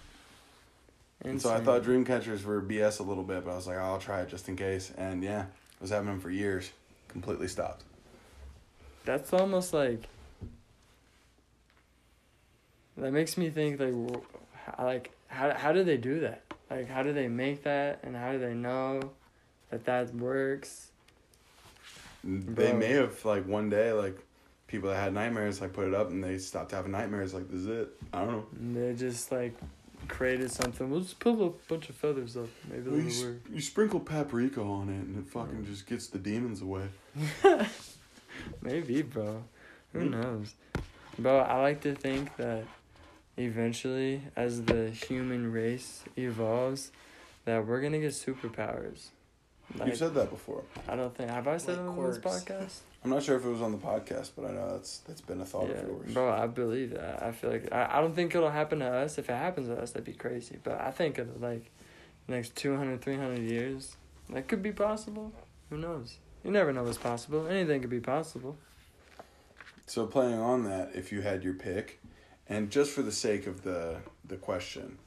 and 1.25 1.41
so 1.41 1.53
i 1.55 1.61
thought 1.61 1.83
dream 1.85 2.05
catchers 2.05 2.45
were 2.45 2.61
bs 2.61 2.99
a 3.01 3.03
little 3.05 3.23
bit 3.25 3.45
but 3.45 3.53
i 3.53 3.57
was 3.57 3.67
like 3.67 3.79
i'll 3.79 3.99
try 3.99 4.21
it 4.21 4.29
just 4.29 4.49
in 4.49 4.57
case 4.57 4.93
and 4.97 5.23
yeah 5.23 5.43
I 5.45 5.83
was 5.83 5.91
having 5.91 6.07
them 6.09 6.21
for 6.21 6.31
years 6.31 6.71
completely 7.09 7.49
stopped 7.49 7.83
That's 9.05 9.33
almost 9.33 9.73
like. 9.75 10.05
That 12.97 13.13
makes 13.13 13.37
me 13.37 13.51
think 13.51 13.81
like, 13.81 13.95
like 14.79 15.11
how 15.29 15.53
how 15.55 15.73
do 15.73 15.83
they 15.83 15.97
do 15.97 16.21
that? 16.21 16.43
Like 16.77 16.89
how 16.89 17.03
do 17.03 17.13
they 17.13 17.29
make 17.29 17.63
that, 17.65 18.01
and 18.03 18.17
how 18.17 18.33
do 18.33 18.39
they 18.39 18.55
know 18.55 19.01
that 19.71 19.85
that 19.85 20.15
works? 20.15 20.89
They 22.25 22.71
Bro. 22.71 22.79
may 22.79 22.93
have 22.93 23.25
like 23.25 23.47
one 23.47 23.69
day 23.69 23.93
like 23.93 24.17
people 24.69 24.89
that 24.91 24.97
had 24.97 25.13
nightmares 25.13 25.61
like 25.61 25.73
put 25.73 25.89
it 25.89 25.95
up 25.95 26.11
and 26.11 26.23
they 26.23 26.39
stopped 26.39 26.71
having 26.71 26.93
nightmares 26.93 27.35
like 27.35 27.49
this 27.51 27.61
is 27.61 27.67
it. 27.67 27.89
I 28.13 28.21
don't 28.25 28.31
know. 28.33 28.47
And 28.59 28.77
they 28.77 28.95
just 28.95 29.31
like 29.33 29.55
created 30.09 30.51
something. 30.51 30.89
We'll 30.89 31.01
just 31.01 31.19
put 31.19 31.33
a 31.41 31.51
bunch 31.69 31.89
of 31.89 31.95
feathers 31.97 32.37
up. 32.37 32.49
Maybe 32.71 32.91
You, 32.91 32.97
it'll 32.99 33.09
s- 33.11 33.23
work. 33.25 33.37
you 33.53 33.61
sprinkle 33.61 34.01
paprika 34.01 34.61
on 34.63 34.89
it 34.89 34.93
and 35.05 35.19
it 35.19 35.31
fucking 35.31 35.65
just 35.67 35.87
gets 35.87 36.07
the 36.09 36.19
demons 36.19 36.63
away. 36.63 36.89
Maybe, 38.63 39.03
bro. 39.03 39.43
Who 39.93 40.01
Mm. 40.01 40.11
knows? 40.11 40.55
Bro, 41.19 41.39
I 41.41 41.61
like 41.61 41.81
to 41.83 41.95
think 41.95 42.35
that 42.37 42.65
eventually, 43.37 44.23
as 44.37 44.65
the 44.65 44.91
human 44.91 45.53
race 45.53 46.03
evolves, 46.17 46.93
that 47.45 47.67
we're 47.67 47.81
gonna 47.81 48.01
get 48.01 48.13
superpowers. 48.13 49.09
you 49.85 49.95
said 49.95 50.15
that 50.15 50.31
before. 50.31 50.63
I 50.89 50.97
don't 50.97 51.15
think 51.15 51.31
have 51.31 51.49
I 51.49 51.57
said 51.57 51.79
Like 51.79 51.97
it 51.97 52.01
on 52.01 52.11
this 52.11 52.19
podcast? 52.19 52.79
I'm 53.05 53.11
not 53.11 53.23
sure 53.23 53.37
if 53.37 53.45
it 53.45 53.49
was 53.49 53.63
on 53.63 53.73
the 53.73 53.79
podcast, 53.79 54.31
but 54.37 54.45
I 54.45 54.53
know 54.53 54.73
that's 54.73 54.99
that's 54.99 55.21
been 55.21 55.41
a 55.41 55.45
thought 55.45 55.69
yeah, 55.69 55.77
of 55.77 55.89
yours. 55.89 56.15
bro, 56.15 56.31
I 56.31 56.47
believe 56.47 56.91
that. 56.91 57.23
I 57.23 57.33
feel 57.33 57.51
like 57.51 57.73
I, 57.73 57.99
I 57.99 58.01
don't 58.01 58.15
think 58.15 58.35
it'll 58.35 58.51
happen 58.51 58.79
to 58.79 58.87
us. 58.87 59.19
If 59.19 59.29
it 59.29 59.35
happens 59.35 59.69
to 59.69 59.81
us, 59.81 59.91
that'd 59.91 60.05
be 60.05 60.13
crazy. 60.13 60.59
But 60.63 60.81
I 60.81 60.91
think 60.91 61.19
of 61.19 61.43
like 61.43 61.71
next 62.29 62.55
200, 62.57 63.01
300 63.01 63.39
years, 63.41 63.97
that 64.31 64.47
could 64.47 64.63
be 64.63 64.73
possible. 64.73 65.33
Who 65.71 65.79
knows? 65.79 66.19
You 66.45 66.51
never 66.51 66.73
know 66.73 66.85
what's 66.85 66.99
possible. 66.99 67.47
Anything 67.47 67.81
could 67.81 67.91
be 67.91 68.01
possible. 68.01 68.57
So 69.87 70.07
playing 70.07 70.39
on 70.39 70.65
that, 70.65 70.93
if 70.95 71.11
you 71.13 71.23
had 71.23 71.43
your 71.43 71.55
pick 71.55 72.01
And 72.53 72.71
just 72.71 72.91
for 72.91 73.01
the 73.01 73.11
sake 73.11 73.47
of 73.47 73.63
the 73.63 73.97
the 74.29 74.37
question, 74.37 74.99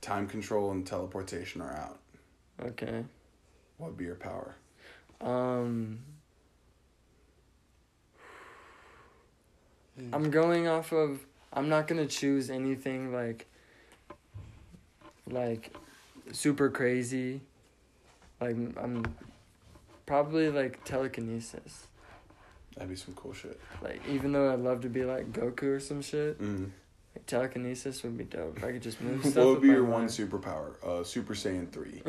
time 0.00 0.28
control 0.28 0.70
and 0.70 0.86
teleportation 0.86 1.60
are 1.60 1.72
out. 1.72 1.98
Okay. 2.64 3.04
What 3.78 3.88
would 3.88 3.96
be 3.96 4.04
your 4.04 4.14
power? 4.14 4.54
Um. 5.20 5.98
Hmm. 9.98 10.14
I'm 10.14 10.30
going 10.30 10.68
off 10.68 10.92
of. 10.92 11.18
I'm 11.52 11.68
not 11.68 11.88
gonna 11.88 12.06
choose 12.06 12.48
anything 12.48 13.12
like. 13.12 13.48
Like, 15.28 15.74
super 16.30 16.70
crazy. 16.70 17.40
Like 18.40 18.54
I'm. 18.76 19.04
Probably 20.06 20.48
like 20.48 20.84
telekinesis. 20.84 21.87
That'd 22.78 22.90
be 22.90 22.96
some 22.96 23.14
cool 23.14 23.34
shit. 23.34 23.58
Like 23.82 24.00
even 24.08 24.30
though 24.32 24.52
I'd 24.52 24.60
love 24.60 24.82
to 24.82 24.88
be 24.88 25.04
like 25.04 25.32
Goku 25.32 25.64
or 25.64 25.80
some 25.80 26.00
shit, 26.00 26.40
Mm. 26.40 26.70
like 27.16 27.26
telekinesis 27.26 28.02
would 28.04 28.16
be 28.16 28.22
dope. 28.24 28.56
If 28.56 28.64
I 28.64 28.70
could 28.72 28.82
just 28.82 29.00
move 29.00 29.20
stuff. 29.24 29.36
What 29.36 29.46
would 29.48 29.62
be 29.62 29.68
my 29.68 29.74
your 29.74 29.84
one 29.84 30.00
mind. 30.02 30.10
superpower? 30.10 30.74
Uh, 30.86 31.02
Super 31.02 31.34
Saiyan 31.34 31.68
three. 31.70 32.02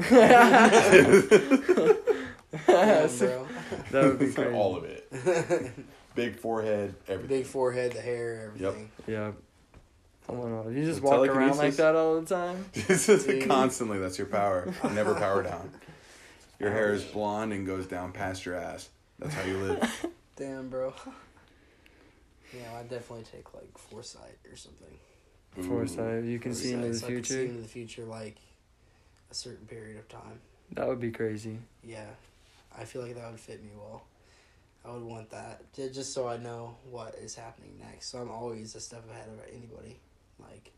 Damn. 2.67 3.47
That 3.91 4.03
would 4.05 4.19
be 4.19 4.32
crazy. 4.32 4.53
All 4.53 4.75
of 4.77 4.84
it. 4.86 5.71
Big 6.15 6.38
forehead, 6.39 6.95
everything. 7.08 7.38
Big 7.38 7.45
forehead, 7.45 7.93
the 7.93 8.01
hair, 8.01 8.51
everything. 8.55 8.89
Yeah. 9.08 9.32
I 10.27 10.32
want 10.34 10.65
to. 10.67 10.73
You 10.73 10.86
just 10.86 11.01
The 11.01 11.08
walk 11.08 11.27
around 11.27 11.58
like 11.58 11.75
that 11.77 11.95
all 11.95 12.19
the 12.21 12.25
time. 12.27 12.65
Dude. 12.73 13.47
Constantly, 13.47 13.99
that's 13.99 14.17
your 14.17 14.27
power. 14.27 14.71
Never 14.93 15.15
power 15.15 15.41
down. 15.43 15.71
Your 16.60 16.71
hair 16.71 16.93
is 16.93 17.03
blonde 17.03 17.53
and 17.53 17.65
goes 17.65 17.88
down 17.88 18.12
past 18.12 18.45
your 18.45 18.55
ass. 18.55 18.89
That's 19.17 19.34
how 19.34 19.43
you 19.43 19.58
live. 19.58 20.05
Damn, 20.39 20.69
bro. 20.69 20.93
Yeah, 22.52 22.80
I'd 22.80 22.89
definitely 22.89 23.25
take 23.32 23.54
like 23.54 23.78
foresight 23.78 24.39
or 24.49 24.56
something. 24.56 24.88
Ooh. 25.60 25.63
Foresight. 25.63 26.23
You 26.23 26.39
can 26.39 26.56
see 26.56 26.71
into 26.71 26.88
the 26.88 26.93
Foresight, 26.93 27.02
so 27.02 27.08
I 27.08 27.15
could 27.15 27.25
see 27.28 27.34
future. 27.36 27.49
into 27.52 27.62
the 27.62 27.67
future, 27.67 28.06
like 28.06 28.38
a 29.30 29.36
certain 29.36 29.67
period 29.67 29.97
of 29.97 30.10
time. 30.10 30.39
That 30.71 30.88
would 30.88 30.99
be 30.99 31.12
crazy. 31.12 31.60
Yeah, 31.84 32.08
I 32.75 32.86
feel 32.86 33.04
like 33.04 33.13
that 33.13 33.30
would 33.30 33.39
fit 33.39 33.63
me 33.63 33.69
well. 33.78 34.02
I 34.84 34.91
would 34.91 35.04
want 35.04 35.30
that 35.30 35.62
just 35.75 36.12
so 36.12 36.28
I 36.28 36.38
know 36.38 36.75
what 36.89 37.13
is 37.21 37.36
happening 37.36 37.80
next. 37.80 38.08
So 38.10 38.17
I'm 38.17 38.32
always 38.32 38.73
a 38.73 38.80
step 38.80 39.04
ahead 39.12 39.28
of 39.28 39.39
anybody. 39.54 39.99
Like, 40.39 40.71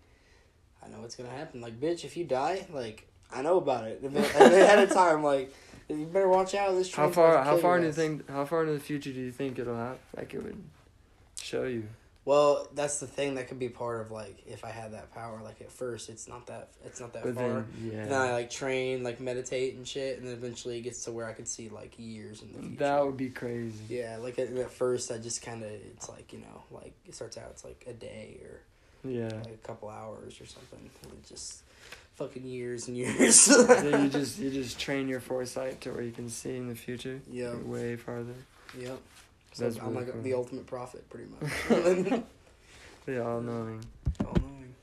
I 0.84 0.90
know 0.90 1.00
what's 1.00 1.16
gonna 1.16 1.30
happen. 1.30 1.62
Like, 1.62 1.80
bitch, 1.80 2.04
if 2.04 2.18
you 2.18 2.26
die, 2.26 2.66
like 2.74 3.08
I 3.34 3.42
know 3.44 3.58
about 3.60 3.86
it 3.86 4.04
ahead 4.14 4.80
of 4.80 4.92
time. 4.92 5.24
Like, 5.24 5.54
you 5.90 6.06
better 6.06 6.28
watch 6.30 6.56
out. 6.56 6.74
This 6.76 6.94
How 6.94 7.10
far? 7.10 7.44
How 7.44 7.58
far 7.58 7.74
your 7.74 7.82
do 7.82 7.86
you 7.88 7.94
think? 7.94 8.30
How 8.30 8.46
far 8.46 8.62
into 8.62 8.74
the 8.74 8.80
future 8.80 9.12
do 9.12 9.20
you 9.20 9.32
think 9.32 9.60
it'll 9.60 9.76
have? 9.76 9.98
Like 10.16 10.34
it 10.34 10.44
would 10.44 10.62
show 11.42 11.64
you. 11.64 11.84
Well, 12.24 12.68
that's 12.76 13.00
the 13.00 13.08
thing 13.08 13.34
that 13.36 13.48
could 13.48 13.58
be 13.58 13.68
part 13.70 14.00
of 14.02 14.12
like 14.12 14.44
if 14.46 14.64
I 14.64 14.70
had 14.70 14.94
that 14.94 15.12
power. 15.12 15.42
Like 15.44 15.60
at 15.60 15.72
first, 15.72 16.08
it's 16.08 16.28
not 16.28 16.46
that 16.48 16.70
it's 16.86 17.00
not 17.00 17.14
that 17.14 17.24
But 17.24 17.34
far. 17.34 17.48
then, 17.50 17.66
yeah. 17.84 17.94
And 18.04 18.12
then 18.12 18.22
I 18.22 18.32
like 18.32 18.52
train, 18.52 19.02
like 19.04 19.20
meditate 19.20 19.74
and 19.76 19.88
shit, 19.88 20.20
and 20.20 20.28
then 20.28 20.34
eventually 20.36 20.78
it 20.78 20.82
gets 20.82 21.04
to 21.06 21.12
where 21.12 21.26
I 21.28 21.34
could 21.34 21.48
see 21.48 21.70
like 21.70 21.96
years 21.98 22.44
in 22.44 22.54
the 22.54 22.60
future. 22.60 22.76
that 22.84 23.04
would 23.06 23.18
be 23.18 23.30
crazy. 23.30 23.74
Yeah, 23.90 24.18
like 24.22 24.38
at, 24.38 24.50
at 24.56 24.72
first 24.72 25.12
I 25.12 25.18
just 25.18 25.42
kind 25.42 25.64
of 25.64 25.72
it's 25.72 26.10
like 26.10 26.32
you 26.32 26.40
know 26.40 26.62
like 26.70 26.94
it 27.08 27.16
starts 27.16 27.38
out 27.40 27.48
it's 27.50 27.64
like 27.64 27.86
a 27.88 27.94
day 27.94 28.40
or 28.44 29.10
Yeah. 29.10 29.26
like 29.44 29.48
a 29.56 29.68
couple 29.68 29.90
hours 29.90 30.40
or 30.40 30.46
something. 30.46 30.92
And 31.04 31.12
it 31.14 31.28
just 31.28 31.64
fucking 32.16 32.46
years 32.46 32.88
and 32.88 32.98
years. 32.98 33.48
you 33.48 34.10
just 34.10 34.40
you 34.40 34.50
just 34.50 34.80
train 34.80 35.08
your 35.08 35.20
foresight 35.20 35.82
to 35.82 35.92
where 35.92 36.04
you 36.04 36.12
can 36.12 36.30
see 36.30 36.56
in 36.56 36.68
the 36.68 36.76
future. 36.76 37.22
Yeah. 37.30 37.56
Way 37.56 37.96
farther. 37.96 38.36
yep. 38.78 39.00
So 39.54 39.66
That's 39.66 39.78
I'm 39.80 39.88
really 39.90 40.06
like 40.06 40.14
cool. 40.14 40.22
the 40.22 40.34
ultimate 40.34 40.66
prophet, 40.68 41.10
pretty 41.10 41.28
much. 41.30 42.24
The 43.06 43.26
all 43.26 43.42
knowing. 43.42 43.84
All 44.24 44.38
knowing. 44.40 44.76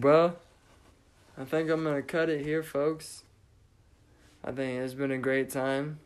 Well, 0.00 0.36
I 1.36 1.44
think 1.44 1.68
I'm 1.68 1.82
gonna 1.82 2.00
cut 2.00 2.28
it 2.30 2.44
here, 2.44 2.62
folks. 2.62 3.24
I 4.44 4.52
think 4.52 4.80
it's 4.80 4.94
been 4.94 5.10
a 5.10 5.18
great 5.18 5.50
time. 5.50 5.98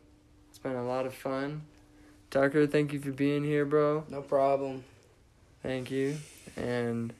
It's 0.49 0.57
been 0.57 0.75
a 0.75 0.83
lot 0.83 1.05
of 1.05 1.13
fun. 1.13 1.61
Tucker, 2.31 2.65
thank 2.65 2.93
you 2.93 2.99
for 2.99 3.11
being 3.11 3.43
here, 3.43 3.63
bro. 3.63 4.05
No 4.09 4.21
problem. 4.23 4.83
Thank 5.61 5.91
you. 5.91 6.17
And 6.57 7.13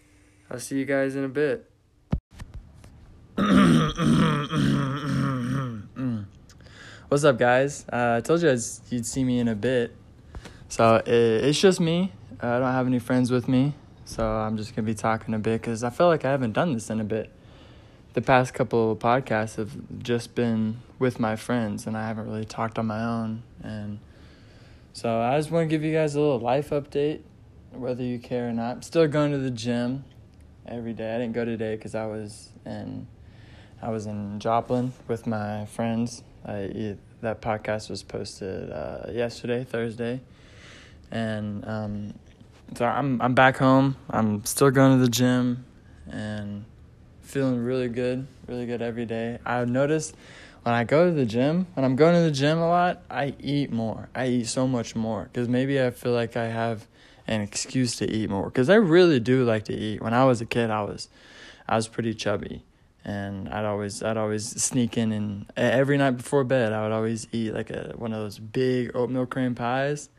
I'll 0.50 0.60
see 0.60 0.80
you 0.80 0.86
guys 0.86 1.16
in 1.16 1.24
a 1.24 1.30
bit. 1.30 1.69
What's 7.10 7.24
up, 7.24 7.40
guys? 7.40 7.88
Uh, 7.92 8.18
I 8.18 8.22
told 8.22 8.44
you 8.44 8.52
I'd, 8.52 8.60
you'd 8.92 9.04
see 9.04 9.24
me 9.24 9.40
in 9.40 9.48
a 9.48 9.56
bit. 9.56 9.96
So 10.68 10.98
it, 10.98 11.08
it's 11.08 11.60
just 11.60 11.80
me. 11.80 12.12
I 12.40 12.60
don't 12.60 12.72
have 12.72 12.86
any 12.86 13.00
friends 13.00 13.32
with 13.32 13.48
me. 13.48 13.74
So 14.06 14.24
I'm 14.24 14.58
just 14.58 14.76
going 14.76 14.86
to 14.86 14.92
be 14.92 14.94
talking 14.94 15.34
a 15.34 15.40
bit 15.40 15.60
because 15.60 15.84
I 15.84 15.90
feel 15.90 16.06
like 16.06 16.24
I 16.24 16.30
haven't 16.30 16.52
done 16.52 16.72
this 16.74 16.92
in 16.92 17.00
a 17.00 17.04
bit. 17.04 17.32
The 18.14 18.22
past 18.22 18.54
couple 18.54 18.92
of 18.92 19.00
podcasts 19.00 19.56
have 19.56 19.76
just 20.04 20.36
been 20.36 20.82
with 21.00 21.20
my 21.20 21.36
friends 21.36 21.88
and 21.88 21.98
I 21.98 22.06
haven't 22.06 22.28
really 22.28 22.46
talked 22.46 22.78
on 22.78 22.86
my 22.86 23.04
own. 23.04 23.42
And 23.64 23.98
so 24.94 25.20
I 25.20 25.36
just 25.40 25.50
want 25.50 25.68
to 25.68 25.68
give 25.68 25.84
you 25.84 25.92
guys 25.92 26.14
a 26.14 26.20
little 26.20 26.40
life 26.40 26.70
update, 26.70 27.22
whether 27.72 28.04
you 28.04 28.20
care 28.20 28.50
or 28.50 28.54
not. 28.54 28.76
I'm 28.76 28.82
still 28.84 29.08
going 29.08 29.32
to 29.32 29.40
the 29.40 29.50
gym 29.50 30.04
every 30.68 30.94
day. 30.94 31.16
I 31.16 31.18
didn't 31.18 31.34
go 31.34 31.44
today 31.44 31.76
because 31.76 31.96
I 31.96 32.06
was 32.06 32.50
in 32.68 33.08
I 33.82 33.90
was 33.90 34.06
in 34.06 34.40
Joplin 34.40 34.94
with 35.08 35.26
my 35.26 35.66
friends. 35.66 36.22
I, 36.46 36.96
that 37.22 37.42
podcast 37.42 37.90
was 37.90 38.04
posted 38.04 38.72
uh, 38.72 39.08
yesterday, 39.12 39.64
Thursday, 39.64 40.22
and 41.12 41.66
um, 41.68 42.14
so 42.76 42.86
I'm 42.86 43.22
I'm 43.22 43.34
back 43.34 43.58
home. 43.58 43.96
I'm 44.10 44.46
still 44.46 44.72
going 44.72 44.98
to 44.98 45.04
the 45.04 45.12
gym, 45.12 45.66
and 46.10 46.66
feeling 47.22 47.64
really 47.64 47.90
good, 47.90 48.28
really 48.48 48.66
good 48.66 48.82
every 48.82 49.06
day. 49.06 49.40
I've 49.46 49.70
noticed 49.70 50.16
when 50.64 50.76
I 50.76 50.84
go 50.84 51.06
to 51.06 51.12
the 51.12 51.26
gym, 51.26 51.68
when 51.74 51.86
I'm 51.86 51.96
going 51.96 52.16
to 52.16 52.22
the 52.22 52.32
gym 52.32 52.58
a 52.58 52.68
lot, 52.68 53.02
I 53.10 53.34
eat 53.40 53.72
more. 53.72 54.10
I 54.14 54.28
eat 54.28 54.48
so 54.48 54.68
much 54.68 54.96
more 54.96 55.24
because 55.24 55.48
maybe 55.48 55.82
I 55.82 55.92
feel 55.92 56.12
like 56.12 56.36
I 56.36 56.48
have 56.48 56.88
an 57.28 57.42
excuse 57.42 57.96
to 57.98 58.10
eat 58.10 58.30
more 58.30 58.46
because 58.46 58.70
I 58.70 58.76
really 58.76 59.20
do 59.20 59.44
like 59.46 59.66
to 59.66 59.74
eat. 59.74 60.02
When 60.02 60.14
I 60.14 60.26
was 60.26 60.42
a 60.42 60.46
kid, 60.46 60.70
I 60.70 60.82
was 60.82 61.08
I 61.68 61.76
was 61.76 61.88
pretty 61.88 62.14
chubby, 62.14 62.64
and 63.06 63.50
I'd 63.50 63.66
always 63.66 64.04
I'd 64.04 64.18
always 64.18 64.46
sneak 64.62 64.98
in 64.98 65.12
and 65.12 65.52
every 65.56 65.98
night 65.98 66.12
before 66.12 66.44
bed 66.44 66.74
I 66.74 66.84
would 66.84 66.92
always 66.92 67.28
eat 67.32 67.54
like 67.54 67.70
a 67.70 67.94
one 67.96 68.14
of 68.14 68.20
those 68.20 68.40
big 68.40 68.96
oatmeal 68.96 69.26
cream 69.26 69.56
pies 69.56 70.10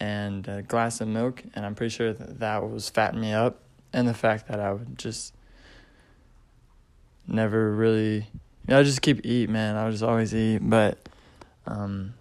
and 0.00 0.46
a 0.48 0.62
glass 0.62 1.00
of 1.00 1.08
milk, 1.08 1.42
and 1.54 1.64
I'm 1.64 1.74
pretty 1.74 1.94
sure 1.94 2.12
that 2.12 2.40
that 2.40 2.68
was 2.68 2.88
fatting 2.88 3.20
me 3.20 3.32
up, 3.32 3.60
and 3.92 4.08
the 4.08 4.14
fact 4.14 4.48
that 4.48 4.60
I 4.60 4.72
would 4.72 4.98
just 4.98 5.34
never 7.26 7.72
really 7.72 8.26
you 8.66 8.72
know, 8.72 8.80
I 8.80 8.82
just 8.82 9.02
keep 9.02 9.24
eat, 9.24 9.48
man. 9.50 9.76
I 9.76 9.84
would 9.84 9.92
just 9.92 10.02
always 10.02 10.34
eat, 10.34 10.58
but 10.58 11.08
um 11.66 12.14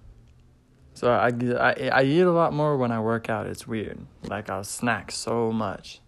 so 0.93 1.11
I, 1.11 1.31
I 1.59 1.89
I 1.91 2.03
eat 2.03 2.21
a 2.21 2.31
lot 2.31 2.53
more 2.53 2.77
when 2.77 2.91
I 2.91 2.99
work 2.99 3.29
out. 3.29 3.47
It's 3.47 3.67
weird. 3.67 3.99
Like 4.23 4.49
I'll 4.49 4.63
snack 4.63 5.11
so 5.11 5.51
much. 5.51 5.99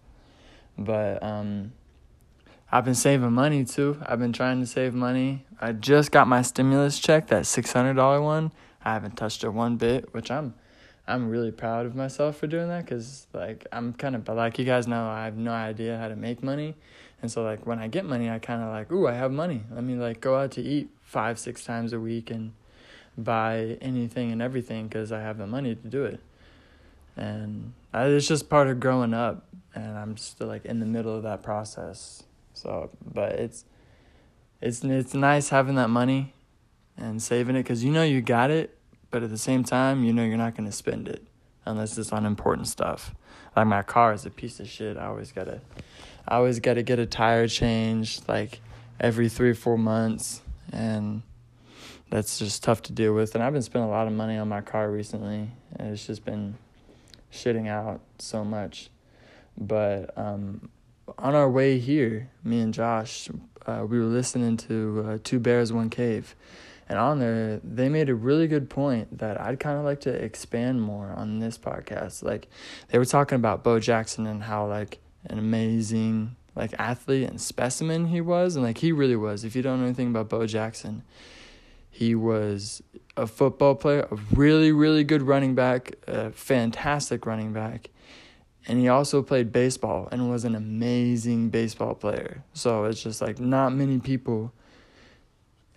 But 0.78 1.22
um 1.22 1.72
I've 2.70 2.84
been 2.84 2.96
saving 2.96 3.32
money 3.32 3.64
too. 3.64 3.96
I've 4.04 4.18
been 4.18 4.32
trying 4.32 4.58
to 4.58 4.66
save 4.66 4.92
money. 4.92 5.44
I 5.60 5.70
just 5.70 6.10
got 6.10 6.26
my 6.26 6.42
stimulus 6.42 6.98
check, 6.98 7.28
that 7.28 7.44
$600 7.44 8.22
one. 8.22 8.50
I 8.84 8.92
haven't 8.92 9.16
touched 9.16 9.44
it 9.44 9.50
one 9.50 9.76
bit, 9.76 10.12
which 10.12 10.30
I'm 10.30 10.54
I'm 11.08 11.28
really 11.28 11.52
proud 11.52 11.86
of 11.86 11.94
myself 11.94 12.38
for 12.38 12.48
doing 12.48 12.66
that 12.68 12.84
cuz 12.84 13.28
like 13.32 13.64
I'm 13.70 13.92
kind 13.92 14.16
of 14.16 14.24
but 14.24 14.34
like 14.34 14.58
you 14.58 14.64
guys 14.64 14.88
know, 14.88 15.08
I 15.08 15.24
have 15.24 15.36
no 15.36 15.52
idea 15.52 15.96
how 15.96 16.08
to 16.08 16.16
make 16.16 16.42
money. 16.42 16.74
And 17.22 17.30
so 17.30 17.44
like 17.44 17.64
when 17.66 17.78
I 17.78 17.86
get 17.86 18.04
money, 18.04 18.28
I 18.28 18.40
kind 18.40 18.60
of 18.60 18.70
like, 18.70 18.90
"Ooh, 18.90 19.06
I 19.06 19.12
have 19.12 19.30
money. 19.30 19.62
Let 19.70 19.84
me 19.84 19.94
like 19.94 20.20
go 20.20 20.36
out 20.36 20.50
to 20.52 20.60
eat 20.60 20.90
5 21.02 21.38
6 21.38 21.64
times 21.64 21.92
a 21.92 22.00
week 22.00 22.30
and 22.30 22.52
buy 23.16 23.78
anything 23.80 24.32
and 24.32 24.42
everything 24.42 24.88
cuz 24.88 25.12
I 25.12 25.20
have 25.20 25.38
the 25.38 25.46
money 25.46 25.76
to 25.76 25.88
do 25.88 26.04
it." 26.04 26.20
And 27.16 27.74
I, 27.92 28.06
it's 28.06 28.26
just 28.26 28.50
part 28.50 28.66
of 28.68 28.80
growing 28.80 29.14
up 29.14 29.44
and 29.74 29.96
I'm 29.96 30.16
still 30.16 30.48
like 30.48 30.64
in 30.64 30.80
the 30.80 30.86
middle 30.86 31.14
of 31.14 31.22
that 31.22 31.44
process. 31.44 32.24
So, 32.66 32.90
but 33.14 33.34
it's 33.34 33.64
it's 34.60 34.82
it's 34.82 35.14
nice 35.14 35.50
having 35.50 35.76
that 35.76 35.88
money 35.88 36.34
and 36.96 37.22
saving 37.22 37.54
it 37.54 37.62
cuz 37.62 37.84
you 37.84 37.92
know 37.92 38.02
you 38.02 38.20
got 38.20 38.50
it, 38.50 38.76
but 39.12 39.22
at 39.22 39.30
the 39.30 39.38
same 39.38 39.62
time, 39.62 40.02
you 40.02 40.12
know 40.12 40.24
you're 40.24 40.36
not 40.36 40.56
going 40.56 40.68
to 40.68 40.72
spend 40.72 41.06
it 41.06 41.24
unless 41.64 41.96
it's 41.96 42.12
on 42.12 42.26
important 42.26 42.66
stuff. 42.66 43.14
Like 43.54 43.68
my 43.68 43.82
car 43.82 44.12
is 44.14 44.26
a 44.26 44.30
piece 44.30 44.58
of 44.58 44.68
shit. 44.68 44.96
I 44.96 45.06
always 45.06 45.30
got 45.30 45.44
to 45.44 45.60
I 46.26 46.34
always 46.34 46.58
got 46.58 46.74
to 46.74 46.82
get 46.82 46.98
a 46.98 47.06
tire 47.06 47.46
changed 47.46 48.28
like 48.28 48.60
every 48.98 49.28
3 49.28 49.50
or 49.50 49.54
4 49.54 49.78
months 49.78 50.42
and 50.72 51.22
that's 52.10 52.40
just 52.40 52.64
tough 52.64 52.82
to 52.82 52.92
deal 52.92 53.14
with 53.14 53.36
and 53.36 53.44
I've 53.44 53.52
been 53.52 53.62
spending 53.62 53.88
a 53.88 53.92
lot 53.92 54.08
of 54.08 54.12
money 54.12 54.38
on 54.38 54.48
my 54.48 54.60
car 54.60 54.90
recently 54.90 55.52
and 55.76 55.92
it's 55.92 56.04
just 56.04 56.24
been 56.24 56.58
shitting 57.32 57.68
out 57.68 58.00
so 58.18 58.44
much. 58.44 58.90
But 59.56 60.10
um 60.18 60.68
on 61.18 61.34
our 61.34 61.48
way 61.50 61.78
here, 61.78 62.30
me 62.42 62.60
and 62.60 62.74
Josh, 62.74 63.28
uh, 63.66 63.84
we 63.88 63.98
were 63.98 64.06
listening 64.06 64.56
to 64.58 65.04
uh, 65.06 65.18
Two 65.22 65.38
Bears, 65.38 65.72
One 65.72 65.90
Cave, 65.90 66.34
And 66.88 66.98
on 66.98 67.18
there, 67.18 67.60
they 67.64 67.88
made 67.88 68.08
a 68.08 68.14
really 68.14 68.46
good 68.46 68.70
point 68.70 69.18
that 69.18 69.40
I'd 69.40 69.58
kind 69.58 69.78
of 69.78 69.84
like 69.84 70.00
to 70.02 70.10
expand 70.10 70.82
more 70.82 71.10
on 71.10 71.40
this 71.40 71.58
podcast. 71.58 72.22
Like, 72.22 72.48
they 72.88 72.98
were 72.98 73.04
talking 73.04 73.36
about 73.36 73.64
Bo 73.64 73.80
Jackson 73.80 74.26
and 74.26 74.44
how, 74.44 74.68
like, 74.68 74.98
an 75.24 75.38
amazing, 75.38 76.36
like, 76.54 76.74
athlete 76.78 77.28
and 77.28 77.40
specimen 77.40 78.06
he 78.06 78.20
was. 78.20 78.54
And, 78.54 78.64
like, 78.64 78.78
he 78.78 78.92
really 78.92 79.16
was. 79.16 79.42
If 79.42 79.56
you 79.56 79.62
don't 79.62 79.80
know 79.80 79.86
anything 79.86 80.08
about 80.08 80.28
Bo 80.28 80.46
Jackson, 80.46 81.02
he 81.90 82.14
was 82.14 82.82
a 83.16 83.26
football 83.26 83.74
player, 83.74 84.06
a 84.08 84.16
really, 84.32 84.70
really 84.70 85.02
good 85.02 85.22
running 85.22 85.56
back, 85.56 85.96
a 86.06 86.30
fantastic 86.30 87.26
running 87.26 87.52
back. 87.52 87.90
And 88.68 88.80
he 88.80 88.88
also 88.88 89.22
played 89.22 89.52
baseball 89.52 90.08
and 90.10 90.28
was 90.30 90.44
an 90.44 90.54
amazing 90.54 91.50
baseball 91.50 91.94
player. 91.94 92.42
So 92.52 92.84
it's 92.84 93.02
just 93.02 93.20
like 93.20 93.38
not 93.38 93.72
many 93.72 94.00
people 94.00 94.52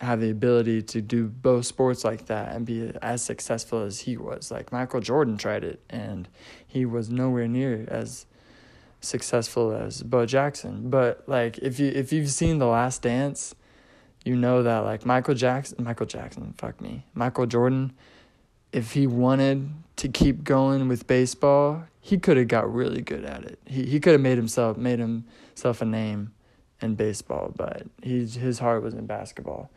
have 0.01 0.21
the 0.21 0.29
ability 0.29 0.81
to 0.81 1.01
do 1.01 1.27
both 1.27 1.65
sports 1.65 2.03
like 2.03 2.27
that 2.27 2.55
and 2.55 2.65
be 2.65 2.91
as 3.01 3.21
successful 3.21 3.83
as 3.83 4.01
he 4.01 4.17
was. 4.17 4.49
Like 4.49 4.71
Michael 4.71 5.01
Jordan 5.01 5.37
tried 5.37 5.63
it 5.63 5.81
and 5.89 6.27
he 6.65 6.85
was 6.85 7.09
nowhere 7.09 7.47
near 7.47 7.85
as 7.89 8.25
successful 9.01 9.73
as 9.73 10.01
Bo 10.03 10.25
Jackson. 10.25 10.89
But 10.89 11.23
like 11.27 11.57
if 11.59 11.79
you 11.79 11.91
if 11.93 12.13
you've 12.13 12.29
seen 12.29 12.59
The 12.59 12.65
Last 12.65 13.01
Dance, 13.01 13.55
you 14.23 14.35
know 14.35 14.63
that 14.63 14.79
like 14.79 15.05
Michael 15.05 15.35
Jackson 15.35 15.83
Michael 15.83 16.05
Jackson, 16.05 16.53
fuck 16.57 16.79
me. 16.79 17.05
Michael 17.13 17.45
Jordan, 17.45 17.93
if 18.71 18.93
he 18.93 19.07
wanted 19.07 19.69
to 19.97 20.07
keep 20.07 20.43
going 20.43 20.87
with 20.87 21.07
baseball, 21.07 21.83
he 21.99 22.17
could 22.17 22.37
have 22.37 22.47
got 22.47 22.71
really 22.73 23.01
good 23.01 23.25
at 23.25 23.43
it. 23.43 23.59
He 23.65 23.85
he 23.85 23.99
could 23.99 24.13
have 24.13 24.21
made 24.21 24.37
himself 24.37 24.77
made 24.77 24.99
himself 24.99 25.81
a 25.81 25.85
name 25.85 26.33
in 26.81 26.95
baseball, 26.95 27.51
but 27.55 27.83
he 28.01 28.25
his 28.25 28.59
heart 28.59 28.83
was 28.83 28.93
in 28.93 29.05
basketball. 29.05 29.69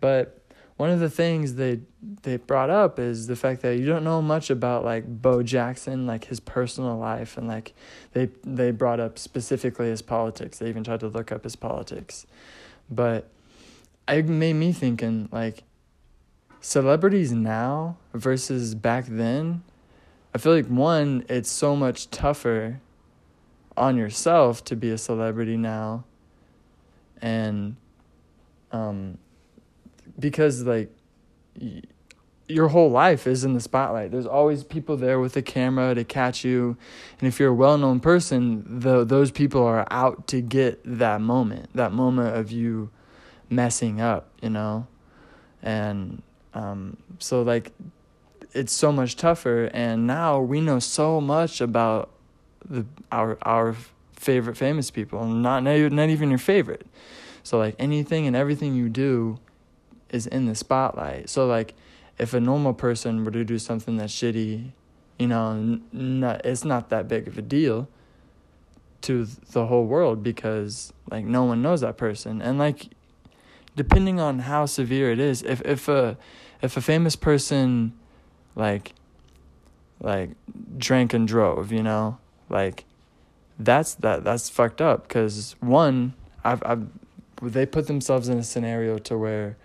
But 0.00 0.40
one 0.76 0.90
of 0.90 1.00
the 1.00 1.10
things 1.10 1.54
they 1.54 1.80
they 2.22 2.36
brought 2.36 2.70
up 2.70 2.98
is 2.98 3.26
the 3.26 3.36
fact 3.36 3.62
that 3.62 3.78
you 3.78 3.86
don't 3.86 4.04
know 4.04 4.20
much 4.20 4.50
about 4.50 4.84
like 4.84 5.04
Bo 5.06 5.42
Jackson, 5.42 6.06
like 6.06 6.26
his 6.26 6.38
personal 6.38 6.96
life, 6.96 7.36
and 7.36 7.48
like 7.48 7.74
they 8.12 8.30
they 8.44 8.70
brought 8.70 9.00
up 9.00 9.18
specifically 9.18 9.88
his 9.88 10.02
politics. 10.02 10.58
They 10.58 10.68
even 10.68 10.84
tried 10.84 11.00
to 11.00 11.08
look 11.08 11.32
up 11.32 11.44
his 11.44 11.56
politics, 11.56 12.26
but 12.90 13.28
it 14.06 14.26
made 14.26 14.52
me 14.54 14.72
thinking 14.72 15.28
like 15.32 15.64
celebrities 16.66 17.30
now 17.30 17.96
versus 18.12 18.74
back 18.74 19.06
then. 19.06 19.62
I 20.34 20.38
feel 20.38 20.52
like 20.52 20.66
one, 20.66 21.24
it's 21.28 21.48
so 21.48 21.76
much 21.76 22.10
tougher 22.10 22.80
on 23.76 23.96
yourself 23.96 24.64
to 24.64 24.74
be 24.74 24.90
a 24.90 24.98
celebrity 24.98 25.56
now, 25.56 26.04
and 27.22 27.76
um 28.72 29.16
because 30.18 30.64
like 30.64 30.90
y- 31.60 31.82
your 32.48 32.68
whole 32.68 32.90
life 32.90 33.28
is 33.28 33.44
in 33.44 33.54
the 33.54 33.60
spotlight. 33.60 34.10
There's 34.10 34.26
always 34.26 34.64
people 34.64 34.96
there 34.96 35.20
with 35.20 35.36
a 35.36 35.42
camera 35.42 35.94
to 35.94 36.02
catch 36.02 36.44
you, 36.44 36.76
and 37.20 37.28
if 37.28 37.38
you're 37.38 37.50
a 37.50 37.54
well-known 37.54 38.00
person, 38.00 38.80
the, 38.80 39.04
those 39.04 39.30
people 39.30 39.62
are 39.64 39.86
out 39.90 40.26
to 40.28 40.40
get 40.40 40.80
that 40.84 41.20
moment, 41.20 41.70
that 41.74 41.92
moment 41.92 42.36
of 42.36 42.50
you 42.50 42.90
messing 43.50 44.00
up, 44.00 44.30
you 44.40 44.50
know, 44.50 44.86
and 45.62 46.22
um, 46.56 46.96
so 47.18 47.42
like 47.42 47.72
it's 48.52 48.72
so 48.72 48.90
much 48.90 49.16
tougher. 49.16 49.66
And 49.74 50.06
now 50.06 50.40
we 50.40 50.60
know 50.60 50.78
so 50.78 51.20
much 51.20 51.60
about 51.60 52.10
the 52.64 52.86
our 53.12 53.36
our 53.42 53.76
favorite 54.14 54.56
famous 54.56 54.90
people, 54.90 55.26
not 55.26 55.62
not 55.62 56.08
even 56.08 56.30
your 56.30 56.38
favorite. 56.38 56.86
So 57.42 57.58
like 57.58 57.76
anything 57.78 58.26
and 58.26 58.34
everything 58.34 58.74
you 58.74 58.88
do 58.88 59.38
is 60.10 60.26
in 60.26 60.46
the 60.46 60.54
spotlight. 60.54 61.28
So 61.28 61.46
like 61.46 61.74
if 62.18 62.32
a 62.32 62.40
normal 62.40 62.72
person 62.72 63.24
were 63.24 63.30
to 63.30 63.44
do 63.44 63.58
something 63.58 63.98
that's 63.98 64.12
shitty, 64.12 64.70
you 65.18 65.26
know, 65.26 65.80
not, 65.92 66.44
it's 66.46 66.64
not 66.64 66.88
that 66.88 67.06
big 67.06 67.28
of 67.28 67.36
a 67.36 67.42
deal 67.42 67.88
to 69.02 69.26
the 69.52 69.66
whole 69.66 69.84
world 69.84 70.22
because 70.22 70.92
like 71.10 71.26
no 71.26 71.44
one 71.44 71.60
knows 71.60 71.82
that 71.82 71.98
person. 71.98 72.40
And 72.40 72.58
like 72.58 72.88
depending 73.76 74.18
on 74.18 74.40
how 74.40 74.64
severe 74.64 75.12
it 75.12 75.20
is, 75.20 75.42
if 75.42 75.60
if 75.60 75.86
a 75.88 76.16
if 76.62 76.76
a 76.76 76.80
famous 76.80 77.16
person 77.16 77.92
like 78.54 78.92
like 80.00 80.30
drank 80.76 81.14
and 81.14 81.26
drove, 81.26 81.72
you 81.72 81.82
know, 81.82 82.18
like 82.48 82.84
that's 83.58 83.94
that 83.96 84.24
that's 84.24 84.50
fucked 84.50 84.80
up 84.80 85.08
cuz 85.08 85.56
one 85.60 86.14
I've 86.44 86.62
I've 86.64 86.86
they 87.42 87.66
put 87.66 87.86
themselves 87.86 88.28
in 88.28 88.38
a 88.38 88.42
scenario 88.42 88.98
to 88.98 89.18
where 89.18 89.56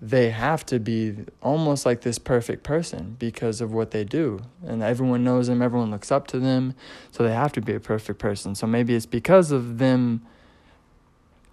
they 0.00 0.30
have 0.30 0.66
to 0.66 0.78
be 0.78 1.14
almost 1.40 1.86
like 1.86 2.02
this 2.02 2.18
perfect 2.18 2.62
person 2.62 3.16
because 3.18 3.60
of 3.60 3.72
what 3.72 3.90
they 3.90 4.04
do. 4.04 4.40
And 4.66 4.82
everyone 4.82 5.24
knows 5.24 5.46
them, 5.46 5.62
everyone 5.62 5.90
looks 5.90 6.12
up 6.12 6.26
to 6.28 6.38
them, 6.38 6.74
so 7.10 7.24
they 7.24 7.32
have 7.32 7.52
to 7.52 7.62
be 7.62 7.74
a 7.74 7.80
perfect 7.80 8.18
person. 8.18 8.54
So 8.54 8.66
maybe 8.66 8.94
it's 8.94 9.06
because 9.06 9.50
of 9.50 9.78
them 9.78 10.22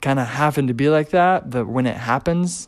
kind 0.01 0.19
of 0.19 0.27
having 0.27 0.67
to 0.67 0.73
be 0.73 0.89
like 0.89 1.09
that 1.11 1.51
that 1.51 1.67
when 1.67 1.85
it 1.85 1.95
happens, 1.95 2.67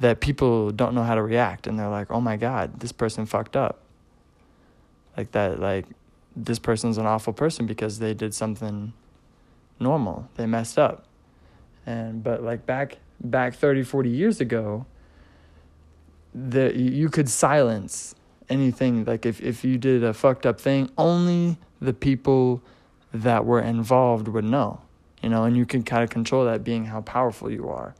that 0.00 0.20
people 0.20 0.70
don't 0.70 0.94
know 0.94 1.02
how 1.02 1.14
to 1.14 1.22
react 1.22 1.66
and 1.66 1.78
they're 1.78 1.88
like, 1.88 2.10
oh 2.10 2.20
my 2.20 2.36
God, 2.36 2.80
this 2.80 2.92
person 2.92 3.26
fucked 3.26 3.56
up. 3.56 3.80
Like 5.16 5.32
that, 5.32 5.60
like 5.60 5.86
this 6.34 6.58
person's 6.58 6.98
an 6.98 7.06
awful 7.06 7.32
person 7.32 7.66
because 7.66 8.00
they 8.00 8.14
did 8.14 8.34
something 8.34 8.92
normal, 9.78 10.28
they 10.36 10.46
messed 10.46 10.78
up. 10.78 11.06
And, 11.86 12.24
but 12.24 12.42
like 12.42 12.66
back 12.66 12.98
back 13.20 13.54
30, 13.54 13.84
40 13.84 14.10
years 14.10 14.40
ago, 14.40 14.86
that 16.34 16.74
you 16.74 17.08
could 17.08 17.28
silence 17.28 18.14
anything. 18.48 19.04
Like 19.04 19.24
if, 19.24 19.40
if 19.40 19.64
you 19.64 19.78
did 19.78 20.02
a 20.02 20.12
fucked 20.12 20.46
up 20.46 20.60
thing, 20.60 20.90
only 20.98 21.58
the 21.80 21.92
people 21.92 22.62
that 23.12 23.44
were 23.44 23.60
involved 23.60 24.28
would 24.28 24.44
know, 24.44 24.80
you 25.22 25.28
know, 25.28 25.44
and 25.44 25.56
you 25.56 25.64
can 25.64 25.82
kind 25.82 26.02
of 26.02 26.10
control 26.10 26.44
that 26.44 26.64
being 26.64 26.86
how 26.86 27.00
powerful 27.02 27.50
you 27.50 27.68
are. 27.68 27.94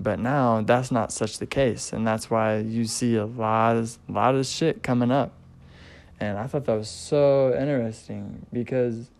But 0.00 0.20
now 0.20 0.62
that's 0.62 0.92
not 0.92 1.12
such 1.12 1.38
the 1.38 1.46
case, 1.46 1.92
and 1.92 2.06
that's 2.06 2.30
why 2.30 2.58
you 2.58 2.84
see 2.84 3.16
a 3.16 3.26
lot 3.26 3.76
of 3.76 3.98
lot 4.08 4.36
of 4.36 4.46
shit 4.46 4.82
coming 4.82 5.10
up. 5.10 5.32
And 6.20 6.38
I 6.38 6.46
thought 6.46 6.64
that 6.66 6.74
was 6.74 6.88
so 6.88 7.52
interesting 7.52 8.46
because 8.52 9.10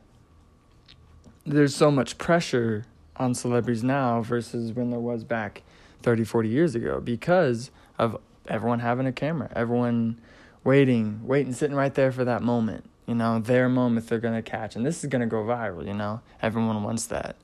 there's 1.44 1.74
so 1.74 1.90
much 1.90 2.16
pressure 2.16 2.86
on 3.16 3.34
celebrities 3.34 3.82
now 3.82 4.22
versus 4.22 4.72
when 4.72 4.90
there 4.90 5.00
was 5.00 5.24
back 5.24 5.62
30, 6.02 6.24
40 6.24 6.48
years 6.48 6.74
ago 6.74 7.00
because 7.00 7.70
of 7.98 8.20
everyone 8.46 8.78
having 8.78 9.06
a 9.06 9.12
camera, 9.12 9.50
everyone 9.56 10.20
waiting, 10.64 11.20
waiting, 11.24 11.52
sitting 11.52 11.76
right 11.76 11.94
there 11.94 12.12
for 12.12 12.24
that 12.24 12.42
moment, 12.42 12.88
you 13.06 13.14
know, 13.14 13.40
their 13.40 13.68
moment 13.68 14.06
they're 14.08 14.18
going 14.18 14.34
to 14.34 14.48
catch. 14.48 14.76
And 14.76 14.86
this 14.86 15.02
is 15.02 15.10
going 15.10 15.20
to 15.22 15.26
go 15.26 15.42
viral, 15.42 15.86
you 15.86 15.94
know, 15.94 16.20
everyone 16.40 16.82
wants 16.84 17.06
that. 17.06 17.36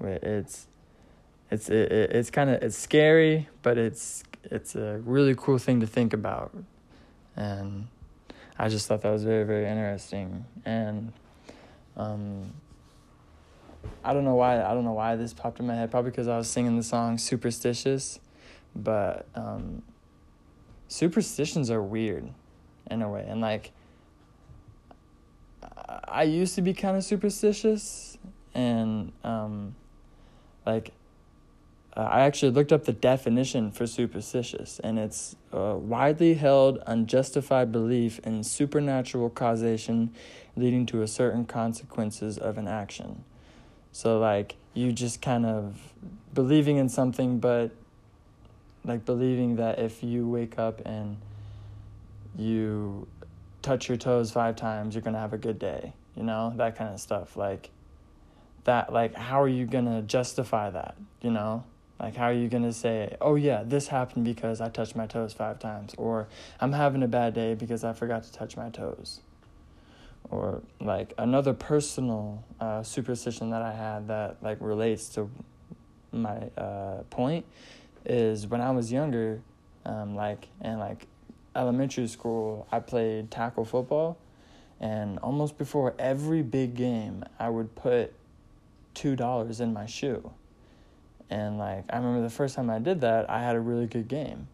It's, 0.00 0.66
it's, 1.50 1.68
it, 1.68 1.90
it's 1.92 2.30
kind 2.30 2.50
of, 2.50 2.62
it's 2.62 2.76
scary, 2.76 3.48
but 3.62 3.78
it's, 3.78 4.24
it's 4.44 4.74
a 4.74 5.00
really 5.04 5.34
cool 5.36 5.58
thing 5.58 5.80
to 5.80 5.86
think 5.86 6.12
about. 6.12 6.56
And 7.36 7.88
I 8.58 8.68
just 8.68 8.86
thought 8.86 9.02
that 9.02 9.10
was 9.10 9.24
very, 9.24 9.44
very 9.44 9.66
interesting. 9.66 10.44
And, 10.64 11.12
um, 11.96 12.52
I 14.04 14.12
don't 14.12 14.24
know 14.24 14.34
why 14.34 14.62
I 14.62 14.74
don't 14.74 14.84
know 14.84 14.92
why 14.92 15.16
this 15.16 15.32
popped 15.32 15.60
in 15.60 15.66
my 15.66 15.74
head. 15.74 15.90
Probably 15.90 16.10
because 16.10 16.28
I 16.28 16.36
was 16.36 16.48
singing 16.48 16.76
the 16.76 16.82
song 16.82 17.18
"Superstitious," 17.18 18.20
but 18.74 19.26
um, 19.34 19.82
superstitions 20.88 21.70
are 21.70 21.82
weird, 21.82 22.28
in 22.90 23.02
a 23.02 23.08
way, 23.08 23.24
and 23.28 23.40
like 23.40 23.72
I 26.06 26.24
used 26.24 26.54
to 26.56 26.62
be 26.62 26.74
kind 26.74 26.96
of 26.96 27.04
superstitious, 27.04 28.18
and 28.54 29.12
um, 29.24 29.74
like 30.66 30.92
uh, 31.98 32.02
I 32.02 32.20
actually 32.20 32.52
looked 32.52 32.72
up 32.72 32.84
the 32.84 32.92
definition 32.92 33.72
for 33.72 33.84
superstitious, 33.84 34.78
and 34.84 35.00
it's 35.00 35.34
a 35.50 35.76
widely 35.76 36.34
held 36.34 36.78
unjustified 36.86 37.72
belief 37.72 38.20
in 38.20 38.44
supernatural 38.44 39.30
causation 39.30 40.14
leading 40.54 40.86
to 40.86 41.02
a 41.02 41.08
certain 41.08 41.44
consequences 41.44 42.38
of 42.38 42.56
an 42.56 42.68
action. 42.68 43.24
So 43.90 44.20
like 44.20 44.54
you 44.74 44.92
just 44.92 45.20
kind 45.20 45.44
of 45.44 45.92
believing 46.32 46.76
in 46.76 46.88
something, 46.88 47.40
but 47.40 47.72
like 48.84 49.04
believing 49.04 49.56
that 49.56 49.80
if 49.80 50.04
you 50.04 50.28
wake 50.28 50.56
up 50.56 50.80
and 50.86 51.16
you 52.36 53.08
touch 53.60 53.88
your 53.88 53.96
toes 53.98 54.30
five 54.30 54.54
times, 54.54 54.94
you're 54.94 55.02
gonna 55.02 55.18
have 55.18 55.32
a 55.32 55.38
good 55.38 55.58
day. 55.58 55.94
You 56.14 56.22
know 56.22 56.52
that 56.58 56.76
kind 56.76 56.94
of 56.94 57.00
stuff. 57.00 57.36
Like 57.36 57.70
that. 58.64 58.92
Like 58.92 59.16
how 59.16 59.42
are 59.42 59.48
you 59.48 59.66
gonna 59.66 60.02
justify 60.02 60.70
that? 60.70 60.94
You 61.20 61.32
know. 61.32 61.64
Like, 62.00 62.14
how 62.14 62.26
are 62.26 62.32
you 62.32 62.48
going 62.48 62.62
to 62.62 62.72
say, 62.72 63.16
oh, 63.20 63.34
yeah, 63.34 63.62
this 63.64 63.88
happened 63.88 64.24
because 64.24 64.60
I 64.60 64.68
touched 64.68 64.94
my 64.94 65.06
toes 65.06 65.32
five 65.32 65.58
times? 65.58 65.94
Or 65.98 66.28
I'm 66.60 66.72
having 66.72 67.02
a 67.02 67.08
bad 67.08 67.34
day 67.34 67.54
because 67.54 67.82
I 67.82 67.92
forgot 67.92 68.22
to 68.24 68.32
touch 68.32 68.56
my 68.56 68.70
toes? 68.70 69.20
or 70.30 70.62
like 70.80 71.14
another 71.18 71.54
personal 71.54 72.44
uh, 72.60 72.82
superstition 72.82 73.50
that 73.50 73.62
I 73.62 73.72
had 73.72 74.08
that 74.08 74.36
like 74.42 74.58
relates 74.60 75.08
to 75.10 75.30
my 76.12 76.50
uh, 76.56 77.02
point 77.10 77.44
is 78.04 78.46
when 78.46 78.60
I 78.60 78.70
was 78.70 78.92
younger, 78.92 79.40
um, 79.84 80.14
like 80.14 80.48
in 80.62 80.78
like 80.78 81.06
elementary 81.56 82.06
school, 82.08 82.66
I 82.70 82.80
played 82.80 83.30
tackle 83.30 83.64
football, 83.64 84.18
and 84.80 85.18
almost 85.20 85.58
before 85.58 85.94
every 85.98 86.42
big 86.42 86.74
game, 86.74 87.24
I 87.38 87.48
would 87.48 87.74
put 87.74 88.12
two 88.94 89.16
dollars 89.16 89.60
in 89.60 89.72
my 89.72 89.86
shoe. 89.86 90.30
And 91.30 91.58
like 91.58 91.84
I 91.90 91.96
remember 91.96 92.22
the 92.22 92.30
first 92.30 92.54
time 92.54 92.70
I 92.70 92.78
did 92.78 93.00
that, 93.02 93.28
I 93.30 93.40
had 93.42 93.56
a 93.56 93.60
really 93.60 93.86
good 93.86 94.08
game. 94.08 94.48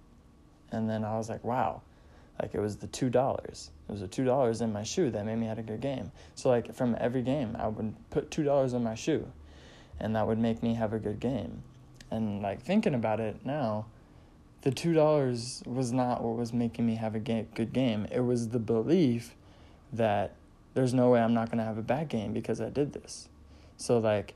And 0.73 0.89
then 0.89 1.05
I 1.05 1.17
was 1.17 1.29
like, 1.29 1.45
wow. 1.45 1.83
Like 2.41 2.55
it 2.55 2.61
was 2.61 2.77
the 2.77 2.89
two 2.89 3.11
dollars. 3.11 3.71
It 3.89 3.93
was 3.93 4.01
the 4.01 4.09
two 4.09 4.25
dollars 4.25 4.61
in 4.61 4.73
my 4.73 4.83
shoe 4.83 5.11
that 5.11 5.25
made 5.25 5.37
me 5.37 5.47
have 5.47 5.59
a 5.59 5.63
good 5.63 5.81
game. 5.81 6.11
So 6.35 6.49
like 6.49 6.75
from 6.75 6.97
every 6.99 7.23
game 7.23 7.57
I 7.59 7.69
would 7.69 7.95
put 8.11 8.31
two 8.31 8.43
dollars 8.43 8.73
in 8.73 8.83
my 8.83 8.95
shoe 8.95 9.27
and 10.01 10.17
that 10.17 10.27
would 10.27 10.39
make 10.39 10.63
me 10.63 10.75
have 10.75 10.93
a 10.93 10.99
good 10.99 11.21
game. 11.21 11.63
And 12.11 12.43
like 12.43 12.61
thinking 12.61 12.95
about 12.95 13.21
it 13.21 13.45
now, 13.45 13.87
the 14.63 14.71
two 14.71 14.95
dollars 14.95 15.63
was 15.67 15.93
not 15.93 16.23
what 16.23 16.37
was 16.37 16.53
making 16.53 16.87
me 16.87 16.97
have 16.97 17.15
a 17.15 17.21
game, 17.21 17.49
good 17.55 17.73
game. 17.73 18.07
It 18.11 18.21
was 18.21 18.49
the 18.49 18.59
belief 18.59 19.35
that 19.93 20.35
there's 20.75 20.95
no 20.95 21.11
way 21.11 21.21
I'm 21.21 21.35
not 21.35 21.51
gonna 21.51 21.65
have 21.65 21.79
a 21.79 21.83
bad 21.83 22.09
game 22.09 22.33
because 22.33 22.61
I 22.61 22.71
did 22.71 22.93
this. 22.93 23.29
So 23.77 23.99
like 23.99 24.35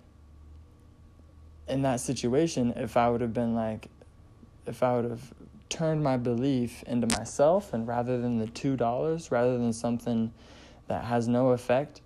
in 1.68 1.82
that 1.82 2.00
situation, 2.00 2.72
if 2.76 2.96
I 2.96 3.08
would 3.08 3.20
have 3.20 3.34
been 3.34 3.54
like, 3.54 3.88
if 4.66 4.82
I 4.82 4.96
would 4.96 5.10
have 5.10 5.32
turned 5.68 6.02
my 6.02 6.16
belief 6.16 6.82
into 6.84 7.06
myself 7.16 7.72
and 7.72 7.86
rather 7.86 8.20
than 8.20 8.38
the 8.38 8.46
two 8.46 8.76
dollars, 8.76 9.30
rather 9.30 9.58
than 9.58 9.72
something 9.72 10.32
that 10.86 11.04
has 11.04 11.28
no 11.28 11.50
effect 11.50 12.00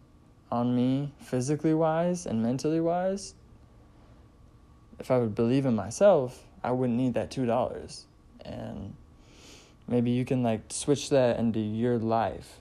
on 0.51 0.75
me 0.75 1.13
physically 1.21 1.75
wise 1.75 2.27
and 2.27 2.43
mentally 2.43 2.81
wise, 2.81 3.35
if 4.99 5.11
I 5.11 5.19
would 5.19 5.35
believe 5.35 5.67
in 5.67 5.75
myself, 5.75 6.45
I 6.63 6.73
wouldn't 6.73 6.99
need 6.99 7.15
that 7.15 7.31
two 7.31 7.47
dollars. 7.47 8.07
And 8.45 8.95
maybe 9.89 10.11
you 10.11 10.25
can 10.25 10.43
like 10.43 10.61
switch 10.69 11.11
that 11.11 11.39
into 11.39 11.61
your 11.61 11.99
life 11.99 12.61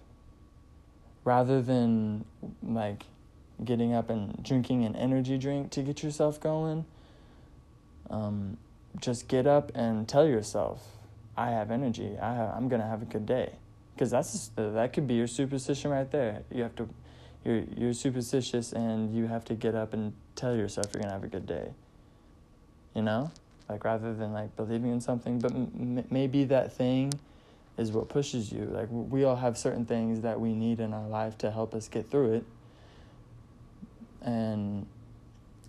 rather 1.23 1.61
than 1.61 2.25
like 2.63 3.03
getting 3.63 3.93
up 3.93 4.09
and 4.09 4.41
drinking 4.43 4.85
an 4.85 4.95
energy 4.95 5.37
drink 5.37 5.71
to 5.71 5.81
get 5.81 6.03
yourself 6.03 6.39
going. 6.39 6.85
Um, 8.09 8.57
just 8.99 9.27
get 9.27 9.47
up 9.47 9.71
and 9.75 10.07
tell 10.07 10.27
yourself, 10.27 10.85
I 11.37 11.49
have 11.51 11.71
energy. 11.71 12.17
I 12.21 12.33
have, 12.33 12.53
I'm 12.55 12.67
gonna 12.67 12.87
have 12.87 13.01
a 13.01 13.05
good 13.05 13.25
day, 13.25 13.53
because 13.93 14.11
that's 14.11 14.51
that 14.55 14.93
could 14.93 15.07
be 15.07 15.13
your 15.13 15.27
superstition 15.27 15.91
right 15.91 16.09
there. 16.11 16.43
You 16.51 16.63
have 16.63 16.75
to, 16.75 16.89
you're 17.45 17.63
you're 17.75 17.93
superstitious 17.93 18.73
and 18.73 19.15
you 19.15 19.27
have 19.27 19.45
to 19.45 19.53
get 19.53 19.75
up 19.75 19.93
and 19.93 20.13
tell 20.35 20.55
yourself 20.55 20.87
you're 20.93 21.01
gonna 21.01 21.13
have 21.13 21.23
a 21.23 21.27
good 21.27 21.47
day. 21.47 21.73
You 22.93 23.03
know, 23.03 23.31
like 23.69 23.85
rather 23.85 24.13
than 24.13 24.33
like 24.33 24.55
believing 24.57 24.91
in 24.91 24.99
something, 24.99 25.39
but 25.39 25.51
m- 25.53 26.03
maybe 26.09 26.43
that 26.45 26.73
thing 26.73 27.13
is 27.77 27.91
what 27.91 28.09
pushes 28.09 28.51
you. 28.51 28.65
Like 28.65 28.87
we 28.91 29.23
all 29.23 29.37
have 29.37 29.57
certain 29.57 29.85
things 29.85 30.21
that 30.21 30.39
we 30.39 30.53
need 30.53 30.81
in 30.81 30.93
our 30.93 31.07
life 31.07 31.37
to 31.39 31.51
help 31.51 31.73
us 31.73 31.87
get 31.87 32.11
through 32.11 32.33
it. 32.33 32.45
And 34.21 34.85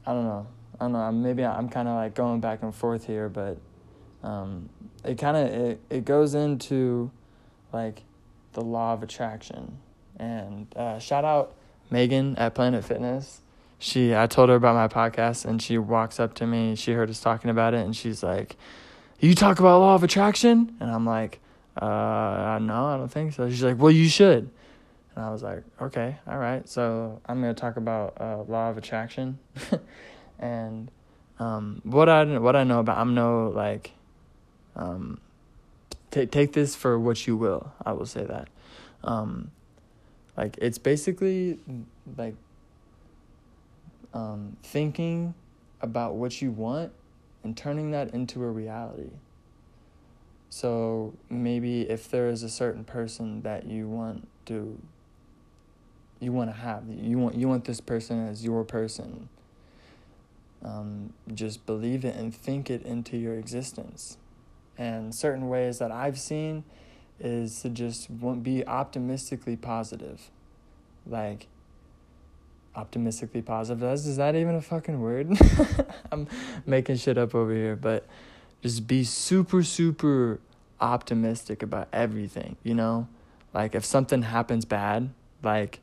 I 0.06 0.12
don't 0.12 0.24
know. 0.24 0.46
I 0.80 0.84
don't 0.84 0.92
know. 0.92 1.12
Maybe 1.12 1.44
I'm 1.44 1.68
kind 1.68 1.88
of 1.88 1.94
like 1.94 2.14
going 2.14 2.40
back 2.40 2.62
and 2.62 2.74
forth 2.74 3.06
here, 3.06 3.28
but 3.28 3.56
um, 4.22 4.68
it 5.04 5.18
kind 5.18 5.36
of 5.36 5.46
it, 5.48 5.80
it 5.90 6.04
goes 6.04 6.34
into 6.34 7.10
like 7.72 8.02
the 8.52 8.60
law 8.60 8.92
of 8.92 9.02
attraction. 9.02 9.78
And 10.18 10.66
uh, 10.76 10.98
shout 10.98 11.24
out 11.24 11.54
Megan 11.90 12.36
at 12.36 12.54
Planet 12.54 12.84
Fitness. 12.84 13.40
She 13.78 14.14
I 14.14 14.26
told 14.26 14.48
her 14.48 14.54
about 14.54 14.74
my 14.74 14.88
podcast, 14.88 15.44
and 15.44 15.60
she 15.60 15.78
walks 15.78 16.20
up 16.20 16.34
to 16.34 16.46
me. 16.46 16.76
She 16.76 16.92
heard 16.92 17.10
us 17.10 17.20
talking 17.20 17.50
about 17.50 17.74
it, 17.74 17.84
and 17.84 17.96
she's 17.96 18.22
like, 18.22 18.56
"You 19.18 19.34
talk 19.34 19.58
about 19.58 19.80
law 19.80 19.94
of 19.94 20.04
attraction?" 20.04 20.76
And 20.78 20.90
I'm 20.90 21.04
like, 21.04 21.40
"Uh, 21.76 22.58
no, 22.62 22.86
I 22.86 22.96
don't 22.96 23.10
think 23.10 23.32
so." 23.32 23.48
She's 23.50 23.64
like, 23.64 23.78
"Well, 23.78 23.90
you 23.90 24.08
should." 24.08 24.50
And 25.14 25.24
I 25.24 25.30
was 25.30 25.42
like, 25.42 25.62
"Okay, 25.80 26.16
all 26.26 26.38
right." 26.38 26.68
So 26.68 27.20
I'm 27.26 27.40
gonna 27.40 27.54
talk 27.54 27.76
about 27.76 28.16
uh, 28.20 28.42
law 28.42 28.70
of 28.70 28.78
attraction. 28.78 29.38
and 30.38 30.90
um, 31.38 31.80
what 31.84 32.08
I 32.08 32.24
what 32.38 32.56
I 32.56 32.64
know 32.64 32.80
about 32.80 32.98
I'm 32.98 33.14
no 33.14 33.48
like 33.48 33.92
um, 34.76 35.20
take 36.10 36.30
take 36.30 36.52
this 36.52 36.74
for 36.74 36.98
what 36.98 37.26
you 37.26 37.36
will. 37.36 37.72
I 37.84 37.92
will 37.92 38.06
say 38.06 38.24
that. 38.24 38.48
Um, 39.04 39.50
like 40.36 40.56
it's 40.58 40.78
basically 40.78 41.58
like 42.16 42.34
um, 44.14 44.56
thinking 44.62 45.34
about 45.80 46.14
what 46.14 46.40
you 46.40 46.50
want 46.50 46.92
and 47.42 47.56
turning 47.56 47.90
that 47.90 48.14
into 48.14 48.42
a 48.42 48.50
reality. 48.50 49.10
So 50.48 51.14
maybe 51.28 51.82
if 51.82 52.10
there 52.10 52.28
is 52.28 52.42
a 52.42 52.48
certain 52.48 52.84
person 52.84 53.42
that 53.42 53.66
you 53.66 53.88
want 53.88 54.28
to 54.46 54.78
you 56.22 56.32
want 56.32 56.50
to 56.50 56.56
have 56.56 56.84
you 56.88 57.18
want 57.18 57.34
you 57.34 57.48
want 57.48 57.64
this 57.64 57.80
person 57.80 58.28
as 58.28 58.44
your 58.44 58.64
person 58.64 59.28
um, 60.64 61.12
just 61.32 61.66
believe 61.66 62.04
it 62.04 62.14
and 62.14 62.34
think 62.34 62.70
it 62.70 62.82
into 62.82 63.16
your 63.16 63.34
existence. 63.34 64.16
And 64.78 65.14
certain 65.14 65.48
ways 65.48 65.78
that 65.78 65.90
I've 65.90 66.18
seen 66.18 66.64
is 67.20 67.60
to 67.62 67.68
just 67.68 68.08
be 68.42 68.66
optimistically 68.66 69.56
positive. 69.56 70.30
Like, 71.06 71.48
optimistically 72.74 73.42
positive. 73.42 73.82
Is, 73.82 74.06
is 74.06 74.16
that 74.16 74.34
even 74.34 74.54
a 74.54 74.62
fucking 74.62 75.00
word? 75.00 75.36
I'm 76.12 76.26
making 76.64 76.96
shit 76.96 77.18
up 77.18 77.34
over 77.34 77.52
here, 77.52 77.76
but 77.76 78.06
just 78.62 78.86
be 78.86 79.04
super, 79.04 79.62
super 79.62 80.40
optimistic 80.80 81.62
about 81.62 81.88
everything, 81.92 82.56
you 82.62 82.74
know? 82.74 83.08
Like, 83.52 83.74
if 83.74 83.84
something 83.84 84.22
happens 84.22 84.64
bad, 84.64 85.10
like 85.42 85.80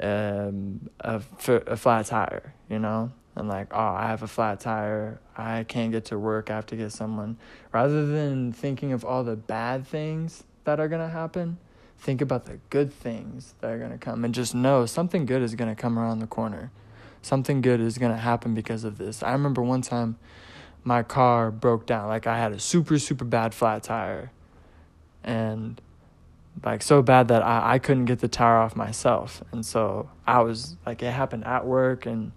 um, 0.00 0.88
a, 1.00 1.22
a 1.66 1.76
flat 1.76 2.06
tire, 2.06 2.54
you 2.68 2.78
know? 2.78 3.12
and 3.34 3.48
like, 3.48 3.68
oh, 3.72 3.78
I 3.78 4.08
have 4.08 4.22
a 4.22 4.26
flat 4.26 4.60
tire, 4.60 5.20
I 5.36 5.64
can't 5.64 5.90
get 5.90 6.06
to 6.06 6.18
work, 6.18 6.50
I 6.50 6.56
have 6.56 6.66
to 6.66 6.76
get 6.76 6.92
someone. 6.92 7.38
Rather 7.72 8.06
than 8.06 8.52
thinking 8.52 8.92
of 8.92 9.04
all 9.04 9.24
the 9.24 9.36
bad 9.36 9.86
things 9.86 10.44
that 10.64 10.78
are 10.78 10.88
gonna 10.88 11.08
happen, 11.08 11.58
think 11.98 12.20
about 12.20 12.44
the 12.44 12.58
good 12.68 12.92
things 12.92 13.54
that 13.60 13.70
are 13.70 13.78
gonna 13.78 13.98
come 13.98 14.24
and 14.24 14.34
just 14.34 14.54
know 14.54 14.84
something 14.86 15.24
good 15.24 15.42
is 15.42 15.54
gonna 15.54 15.74
come 15.74 15.98
around 15.98 16.18
the 16.18 16.26
corner. 16.26 16.70
Something 17.22 17.60
good 17.60 17.80
is 17.80 17.96
gonna 17.98 18.18
happen 18.18 18.54
because 18.54 18.84
of 18.84 18.98
this. 18.98 19.22
I 19.22 19.32
remember 19.32 19.62
one 19.62 19.82
time 19.82 20.18
my 20.84 21.02
car 21.02 21.50
broke 21.50 21.86
down, 21.86 22.08
like 22.08 22.26
I 22.26 22.36
had 22.36 22.52
a 22.52 22.58
super, 22.58 22.98
super 22.98 23.24
bad 23.24 23.54
flat 23.54 23.84
tire. 23.84 24.30
And 25.24 25.80
like 26.64 26.82
so 26.82 27.02
bad 27.02 27.28
that 27.28 27.42
I, 27.42 27.74
I 27.74 27.78
couldn't 27.78 28.04
get 28.04 28.20
the 28.20 28.28
tire 28.28 28.58
off 28.58 28.76
myself. 28.76 29.42
And 29.52 29.64
so 29.64 30.10
I 30.26 30.40
was 30.40 30.76
like 30.86 31.02
it 31.02 31.10
happened 31.10 31.44
at 31.44 31.66
work 31.66 32.06
and 32.06 32.32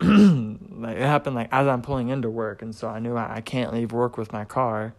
like 0.00 0.96
it 0.96 1.02
happened 1.02 1.36
like 1.36 1.48
as 1.52 1.66
I'm 1.66 1.82
pulling 1.82 2.08
into 2.08 2.30
work, 2.30 2.62
and 2.62 2.74
so 2.74 2.88
I 2.88 3.00
knew 3.00 3.16
I, 3.16 3.36
I 3.36 3.40
can't 3.42 3.74
leave 3.74 3.92
work 3.92 4.16
with 4.16 4.32
my 4.32 4.46
car. 4.46 4.94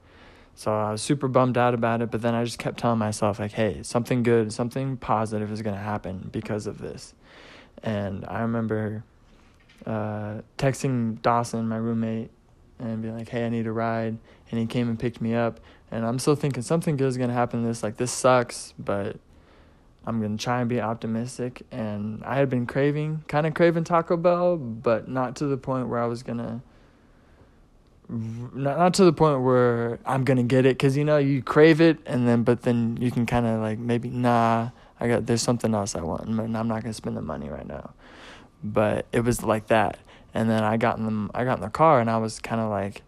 So 0.53 0.71
I 0.71 0.91
was 0.91 1.01
super 1.01 1.27
bummed 1.27 1.57
out 1.57 1.73
about 1.73 2.03
it, 2.03 2.11
but 2.11 2.21
then 2.21 2.35
I 2.35 2.43
just 2.43 2.59
kept 2.59 2.77
telling 2.77 2.99
myself 2.99 3.39
like, 3.39 3.51
"Hey, 3.51 3.81
something 3.81 4.21
good, 4.21 4.53
something 4.53 4.97
positive 4.97 5.51
is 5.51 5.63
gonna 5.63 5.77
happen 5.77 6.29
because 6.31 6.67
of 6.67 6.77
this." 6.77 7.15
And 7.81 8.25
I 8.27 8.41
remember 8.41 9.03
uh, 9.87 10.41
texting 10.59 11.19
Dawson, 11.23 11.67
my 11.67 11.77
roommate, 11.77 12.29
and 12.77 13.01
being 13.01 13.17
like, 13.17 13.29
"Hey, 13.29 13.43
I 13.43 13.49
need 13.49 13.65
a 13.65 13.71
ride," 13.71 14.19
and 14.51 14.59
he 14.59 14.67
came 14.67 14.87
and 14.87 14.99
picked 14.99 15.19
me 15.19 15.33
up. 15.33 15.59
And 15.91 16.05
I'm 16.05 16.19
still 16.19 16.35
thinking 16.35 16.63
something 16.63 16.95
good 16.95 17.07
is 17.07 17.17
gonna 17.17 17.33
happen. 17.33 17.63
This 17.63 17.83
like 17.83 17.97
this 17.97 18.11
sucks, 18.11 18.73
but 18.79 19.17
I'm 20.05 20.21
gonna 20.21 20.37
try 20.37 20.61
and 20.61 20.69
be 20.69 20.81
optimistic. 20.81 21.63
And 21.71 22.23
I 22.23 22.35
had 22.35 22.49
been 22.49 22.65
craving, 22.65 23.23
kind 23.27 23.45
of 23.45 23.53
craving 23.53 23.83
Taco 23.83 24.17
Bell, 24.17 24.57
but 24.57 25.07
not 25.07 25.35
to 25.37 25.47
the 25.47 25.57
point 25.57 25.89
where 25.89 26.01
I 26.01 26.05
was 26.05 26.23
gonna. 26.23 26.61
Not 28.09 28.77
not 28.77 28.93
to 28.95 29.05
the 29.05 29.13
point 29.13 29.41
where 29.41 29.99
I'm 30.05 30.23
gonna 30.23 30.43
get 30.43 30.65
it, 30.65 30.77
cause 30.79 30.97
you 30.97 31.05
know 31.05 31.17
you 31.17 31.41
crave 31.41 31.79
it, 31.79 31.97
and 32.05 32.27
then 32.27 32.43
but 32.43 32.63
then 32.63 32.97
you 32.99 33.11
can 33.11 33.25
kind 33.25 33.45
of 33.45 33.61
like 33.61 33.79
maybe 33.79 34.09
nah, 34.09 34.69
I 34.99 35.07
got 35.07 35.25
there's 35.27 35.41
something 35.41 35.73
else 35.73 35.95
I 35.95 36.01
want, 36.01 36.27
and 36.27 36.57
I'm 36.57 36.67
not 36.67 36.81
gonna 36.83 36.93
spend 36.93 37.15
the 37.15 37.21
money 37.21 37.49
right 37.49 37.67
now. 37.67 37.93
But 38.63 39.05
it 39.13 39.21
was 39.21 39.43
like 39.43 39.67
that, 39.67 39.97
and 40.33 40.49
then 40.49 40.63
I 40.63 40.77
got 40.77 40.97
in 40.97 41.05
the 41.05 41.29
I 41.33 41.45
got 41.45 41.59
in 41.59 41.63
the 41.63 41.69
car, 41.69 42.01
and 42.01 42.09
I 42.09 42.17
was 42.17 42.39
kind 42.39 42.59
of 42.59 42.69
like, 42.69 43.01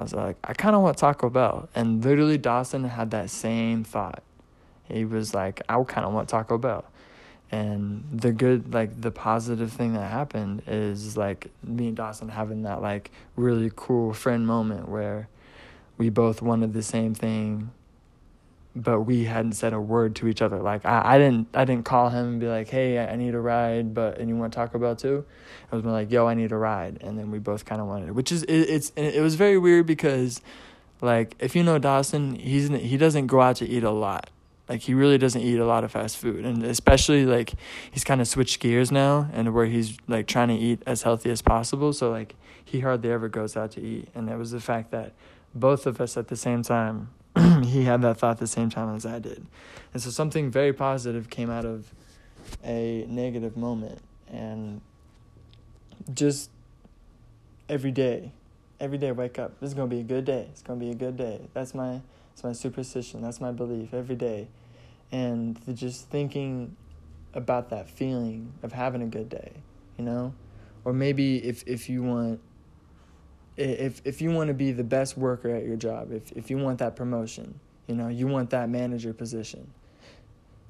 I 0.00 0.02
was 0.02 0.14
like 0.14 0.38
I 0.42 0.54
kind 0.54 0.74
of 0.74 0.80
want 0.80 0.96
Taco 0.96 1.28
Bell, 1.28 1.68
and 1.74 2.02
literally 2.02 2.38
Dawson 2.38 2.84
had 2.84 3.10
that 3.10 3.28
same 3.28 3.84
thought. 3.84 4.22
He 4.88 5.04
was 5.04 5.34
like, 5.34 5.60
I 5.68 5.82
kind 5.84 6.06
of 6.06 6.14
want 6.14 6.30
Taco 6.30 6.56
Bell. 6.56 6.86
And 7.52 8.04
the 8.10 8.32
good, 8.32 8.72
like 8.72 8.98
the 8.98 9.10
positive 9.10 9.70
thing 9.70 9.92
that 9.92 10.10
happened 10.10 10.62
is 10.66 11.18
like 11.18 11.50
me 11.62 11.88
and 11.88 11.96
Dawson 11.96 12.30
having 12.30 12.62
that 12.62 12.80
like 12.80 13.10
really 13.36 13.70
cool 13.76 14.14
friend 14.14 14.46
moment 14.46 14.88
where 14.88 15.28
we 15.98 16.08
both 16.08 16.40
wanted 16.40 16.72
the 16.72 16.82
same 16.82 17.12
thing 17.12 17.70
but 18.74 19.00
we 19.00 19.24
hadn't 19.24 19.52
said 19.52 19.72
a 19.72 19.80
word 19.80 20.14
to 20.16 20.28
each 20.28 20.42
other. 20.42 20.60
Like 20.60 20.84
I, 20.84 21.14
I 21.14 21.18
didn't 21.18 21.48
I 21.54 21.64
didn't 21.64 21.84
call 21.84 22.10
him 22.10 22.26
and 22.26 22.40
be 22.40 22.46
like, 22.46 22.68
hey, 22.68 22.98
I 22.98 23.16
need 23.16 23.34
a 23.34 23.40
ride, 23.40 23.94
but 23.94 24.18
and 24.18 24.28
you 24.28 24.36
want 24.36 24.52
Taco 24.52 24.78
Bell 24.78 24.96
too? 24.96 25.24
I 25.72 25.76
was 25.76 25.84
like, 25.84 26.10
yo, 26.10 26.26
I 26.26 26.34
need 26.34 26.52
a 26.52 26.56
ride, 26.56 26.98
and 27.00 27.18
then 27.18 27.30
we 27.30 27.38
both 27.38 27.64
kind 27.64 27.80
of 27.80 27.86
wanted 27.86 28.08
it, 28.08 28.14
which 28.14 28.30
is 28.30 28.42
it, 28.44 28.52
it's 28.52 28.92
it 28.96 29.20
was 29.20 29.34
very 29.34 29.58
weird 29.58 29.86
because, 29.86 30.40
like, 31.00 31.34
if 31.38 31.56
you 31.56 31.62
know 31.62 31.78
Dawson, 31.78 32.36
he's 32.36 32.68
he 32.68 32.96
doesn't 32.96 33.26
go 33.26 33.40
out 33.40 33.56
to 33.56 33.68
eat 33.68 33.84
a 33.84 33.90
lot. 33.90 34.30
Like 34.68 34.82
he 34.82 34.94
really 34.94 35.18
doesn't 35.18 35.40
eat 35.40 35.58
a 35.58 35.66
lot 35.66 35.82
of 35.82 35.90
fast 35.90 36.16
food, 36.16 36.44
and 36.44 36.62
especially 36.62 37.26
like 37.26 37.54
he's 37.90 38.04
kind 38.04 38.20
of 38.20 38.28
switched 38.28 38.60
gears 38.60 38.92
now, 38.92 39.28
and 39.32 39.52
where 39.52 39.66
he's 39.66 39.98
like 40.06 40.28
trying 40.28 40.46
to 40.46 40.54
eat 40.54 40.80
as 40.86 41.02
healthy 41.02 41.28
as 41.30 41.42
possible. 41.42 41.92
So 41.92 42.08
like 42.08 42.36
he 42.64 42.78
hardly 42.78 43.10
ever 43.10 43.28
goes 43.28 43.56
out 43.56 43.72
to 43.72 43.80
eat, 43.80 44.08
and 44.14 44.30
it 44.30 44.38
was 44.38 44.52
the 44.52 44.60
fact 44.60 44.92
that 44.92 45.12
both 45.52 45.86
of 45.86 46.00
us 46.00 46.16
at 46.16 46.28
the 46.28 46.36
same 46.36 46.62
time 46.62 47.08
he 47.64 47.84
had 47.84 48.02
that 48.02 48.18
thought 48.18 48.38
the 48.38 48.46
same 48.46 48.70
time 48.70 48.94
as 48.94 49.06
I 49.06 49.18
did. 49.18 49.46
And 49.92 50.02
so 50.02 50.10
something 50.10 50.50
very 50.50 50.72
positive 50.72 51.30
came 51.30 51.50
out 51.50 51.64
of 51.64 51.92
a 52.64 53.04
negative 53.08 53.56
moment. 53.56 54.00
And 54.32 54.80
just 56.12 56.50
every 57.68 57.90
day, 57.90 58.32
every 58.78 58.98
day 58.98 59.08
I 59.08 59.12
wake 59.12 59.38
up. 59.38 59.58
This 59.60 59.68
is 59.68 59.74
gonna 59.74 59.88
be 59.88 60.00
a 60.00 60.04
good 60.04 60.24
day. 60.24 60.48
It's 60.50 60.62
gonna 60.62 60.80
be 60.80 60.90
a 60.90 60.94
good 60.94 61.16
day. 61.16 61.48
That's 61.54 61.74
my 61.74 62.00
that's 62.30 62.44
my 62.44 62.52
superstition. 62.52 63.22
That's 63.22 63.40
my 63.40 63.52
belief 63.52 63.92
every 63.92 64.16
day. 64.16 64.48
And 65.12 65.58
just 65.76 66.08
thinking 66.08 66.76
about 67.34 67.70
that 67.70 67.88
feeling 67.88 68.52
of 68.62 68.72
having 68.72 69.02
a 69.02 69.06
good 69.06 69.28
day, 69.28 69.52
you 69.96 70.04
know? 70.04 70.34
Or 70.84 70.92
maybe 70.92 71.44
if 71.44 71.66
if 71.66 71.88
you 71.88 72.02
want 72.02 72.40
if 73.60 74.00
if 74.04 74.22
you 74.22 74.30
want 74.30 74.48
to 74.48 74.54
be 74.54 74.72
the 74.72 74.84
best 74.84 75.16
worker 75.16 75.54
at 75.54 75.64
your 75.64 75.76
job, 75.76 76.12
if 76.12 76.32
if 76.32 76.50
you 76.50 76.58
want 76.58 76.78
that 76.78 76.96
promotion, 76.96 77.58
you 77.86 77.94
know, 77.94 78.08
you 78.08 78.26
want 78.26 78.50
that 78.50 78.68
manager 78.68 79.12
position. 79.12 79.72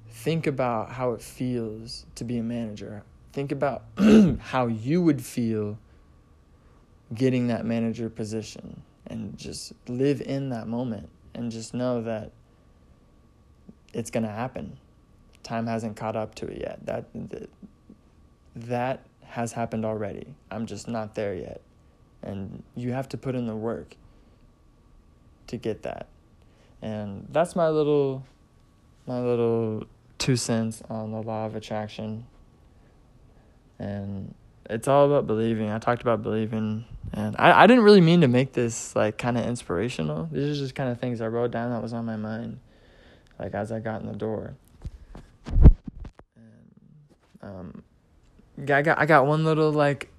Think 0.09 0.47
about 0.47 0.91
how 0.91 1.13
it 1.13 1.23
feels 1.23 2.05
to 2.17 2.25
be 2.25 2.39
a 2.39 2.43
manager. 2.43 3.03
Think 3.33 3.53
about 3.53 3.85
how 4.41 4.67
you 4.67 5.03
would 5.03 5.25
feel 5.25 5.79
getting 7.15 7.47
that 7.47 7.65
manager 7.65 8.11
position 8.11 8.83
and 9.07 9.37
just 9.39 9.73
live 9.89 10.21
in 10.21 10.51
that 10.51 10.67
moment 10.67 11.09
and 11.35 11.51
just 11.51 11.75
know 11.75 12.03
that 12.03 12.33
it's 13.93 14.11
going 14.11 14.25
to 14.25 14.31
happen. 14.31 14.77
Time 15.43 15.67
hasn't 15.67 15.97
caught 15.97 16.17
up 16.17 16.35
to 16.37 16.47
it 16.47 16.61
yet. 16.61 16.85
That 16.87 17.07
that 18.57 19.07
has 19.23 19.53
happened 19.53 19.85
already. 19.85 20.35
I'm 20.51 20.67
just 20.67 20.89
not 20.89 21.15
there 21.15 21.35
yet 21.35 21.61
and 22.23 22.63
you 22.75 22.93
have 22.93 23.09
to 23.11 23.17
put 23.17 23.35
in 23.35 23.47
the 23.47 23.57
work 23.57 23.97
to 25.47 25.57
get 25.57 25.83
that. 25.83 26.07
And 26.83 27.27
that's 27.31 27.55
my 27.55 27.69
little 27.69 28.25
my 29.07 29.21
little 29.21 29.85
two 30.19 30.37
cents 30.37 30.83
on 30.89 31.13
the 31.13 31.23
law 31.23 31.47
of 31.47 31.57
attraction. 31.57 32.27
And 33.79 34.35
it's 34.69 34.87
all 34.87 35.07
about 35.07 35.27
believing. 35.27 35.71
I 35.71 35.79
talked 35.79 36.03
about 36.03 36.23
believing. 36.23 36.85
And 37.13 37.35
i, 37.39 37.63
I 37.63 37.67
didn't 37.67 37.83
really 37.83 38.01
mean 38.01 38.21
to 38.21 38.29
make 38.29 38.53
this 38.53 38.95
like 38.95 39.19
kind 39.19 39.37
of 39.37 39.45
inspirational. 39.45 40.29
These 40.31 40.57
are 40.57 40.61
just 40.61 40.75
kind 40.75 40.91
of 40.91 41.01
things 41.01 41.21
i 41.21 41.27
wrote 41.27 41.51
down 41.51 41.71
that 41.71 41.83
was 41.83 41.93
on 41.93 42.05
my 42.05 42.17
mind 42.17 42.61
like 43.39 43.55
as 43.55 43.73
i 43.73 43.81
got 43.81 44.01
in 44.03 44.07
the 44.07 44.17
door. 44.17 44.55
And 46.37 46.75
um 47.43 47.83
I 48.59 48.83
got 48.83 48.99
I 48.99 49.07
got 49.07 49.27
one 49.27 49.45
little 49.45 49.73
like 49.73 50.11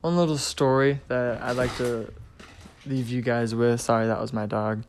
one 0.00 0.16
little 0.16 0.38
story 0.38 1.00
that 1.08 1.42
I'd 1.42 1.56
like 1.56 1.74
to 1.76 2.12
leave 2.86 3.10
you 3.10 3.22
guys 3.22 3.54
with. 3.54 3.80
Sorry, 3.80 4.06
that 4.06 4.20
was 4.20 4.32
my 4.32 4.46
dog. 4.46 4.84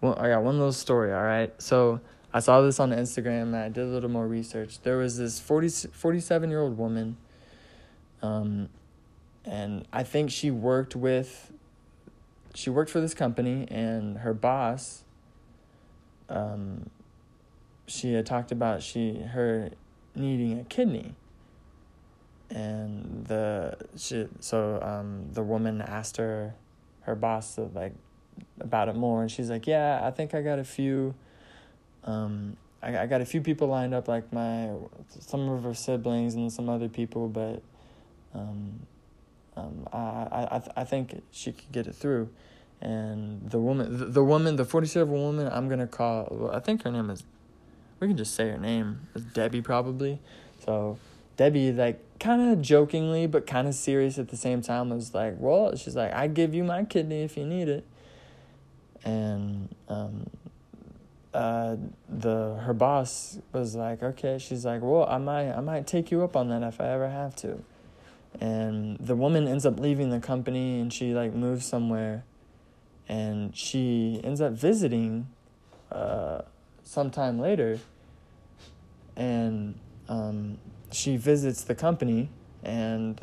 Well, 0.00 0.18
I 0.18 0.28
got 0.28 0.42
one 0.42 0.56
little 0.56 0.72
story, 0.72 1.12
all 1.12 1.22
right? 1.22 1.52
So 1.60 2.00
I 2.32 2.40
saw 2.40 2.60
this 2.62 2.80
on 2.80 2.90
Instagram 2.90 3.42
and 3.42 3.56
I 3.56 3.68
did 3.68 3.84
a 3.84 3.88
little 3.88 4.10
more 4.10 4.26
research. 4.26 4.80
There 4.80 4.96
was 4.96 5.18
this 5.18 5.40
40, 5.40 5.88
47 5.88 6.50
year 6.50 6.60
old 6.60 6.78
woman, 6.78 7.16
um, 8.22 8.68
and 9.44 9.86
I 9.92 10.02
think 10.02 10.30
she 10.30 10.50
worked 10.50 10.96
with, 10.96 11.52
she 12.54 12.70
worked 12.70 12.90
for 12.90 13.00
this 13.00 13.14
company, 13.14 13.68
and 13.70 14.18
her 14.18 14.34
boss, 14.34 15.04
um, 16.28 16.90
she 17.86 18.14
had 18.14 18.26
talked 18.26 18.50
about 18.50 18.82
she 18.82 19.20
her 19.20 19.70
needing 20.14 20.58
a 20.58 20.64
kidney 20.64 21.14
and 22.50 23.26
the 23.26 23.76
she 23.96 24.26
so 24.40 24.80
um 24.82 25.26
the 25.32 25.42
woman 25.42 25.80
asked 25.80 26.16
her 26.16 26.54
her 27.02 27.14
boss 27.14 27.58
like 27.74 27.92
about 28.60 28.88
it 28.88 28.94
more 28.94 29.22
and 29.22 29.30
she's 29.30 29.50
like 29.50 29.66
yeah 29.66 30.00
i 30.04 30.10
think 30.10 30.34
i 30.34 30.42
got 30.42 30.58
a 30.58 30.64
few 30.64 31.14
um 32.04 32.56
i, 32.82 32.98
I 32.98 33.06
got 33.06 33.20
a 33.20 33.24
few 33.24 33.40
people 33.40 33.68
lined 33.68 33.94
up 33.94 34.06
like 34.08 34.32
my 34.32 34.70
some 35.08 35.48
of 35.48 35.64
her 35.64 35.74
siblings 35.74 36.34
and 36.34 36.52
some 36.52 36.68
other 36.68 36.88
people 36.88 37.28
but 37.28 37.62
um 38.34 38.86
um 39.56 39.88
i 39.92 39.98
i 39.98 40.62
i 40.76 40.84
think 40.84 41.22
she 41.30 41.52
could 41.52 41.72
get 41.72 41.86
it 41.86 41.94
through. 41.94 42.28
And 42.78 43.50
the 43.50 43.58
woman 43.58 43.98
the, 43.98 44.04
the 44.04 44.22
woman 44.22 44.56
the 44.56 44.66
47 44.66 45.10
woman 45.10 45.48
i'm 45.50 45.66
gonna 45.66 45.86
call 45.86 46.28
well, 46.30 46.50
i 46.54 46.60
think 46.60 46.82
her 46.82 46.90
name 46.90 47.08
is 47.08 47.24
we 48.00 48.06
can 48.06 48.18
just 48.18 48.34
say 48.34 48.50
her 48.50 48.58
name 48.58 49.08
it's 49.14 49.24
debbie 49.24 49.62
probably. 49.62 50.20
So 50.64 50.98
debbie 51.36 51.72
like 51.72 52.00
kind 52.18 52.50
of 52.50 52.62
jokingly 52.62 53.26
but 53.26 53.46
kind 53.46 53.68
of 53.68 53.74
serious 53.74 54.18
at 54.18 54.28
the 54.28 54.36
same 54.36 54.62
time 54.62 54.90
was 54.90 55.14
like 55.14 55.34
well 55.38 55.76
she's 55.76 55.94
like 55.94 56.12
i 56.12 56.26
give 56.26 56.54
you 56.54 56.64
my 56.64 56.84
kidney 56.84 57.22
if 57.22 57.36
you 57.36 57.44
need 57.44 57.68
it. 57.68 57.84
And 59.04 59.68
um 59.88 60.26
uh 61.34 61.76
the 62.08 62.54
her 62.62 62.72
boss 62.72 63.38
was 63.52 63.76
like 63.76 64.02
okay. 64.02 64.38
She's 64.38 64.64
like 64.64 64.80
well 64.82 65.06
i 65.08 65.18
might 65.18 65.52
i 65.52 65.60
might 65.60 65.86
take 65.86 66.10
you 66.10 66.22
up 66.22 66.34
on 66.34 66.48
that 66.48 66.62
if 66.62 66.80
i 66.80 66.88
ever 66.88 67.08
have 67.08 67.36
to. 67.36 67.62
And 68.40 68.98
the 68.98 69.14
woman 69.14 69.46
ends 69.46 69.64
up 69.64 69.78
leaving 69.78 70.10
the 70.10 70.20
company 70.20 70.80
and 70.80 70.92
she 70.92 71.14
like 71.14 71.34
moves 71.34 71.64
somewhere. 71.64 72.24
And 73.08 73.56
she 73.56 74.20
ends 74.24 74.40
up 74.40 74.52
visiting 74.52 75.28
uh 75.92 76.42
sometime 76.82 77.38
later. 77.38 77.78
And 79.16 79.78
um 80.08 80.58
she 80.96 81.18
visits 81.18 81.62
the 81.62 81.74
company 81.74 82.30
and 82.64 83.20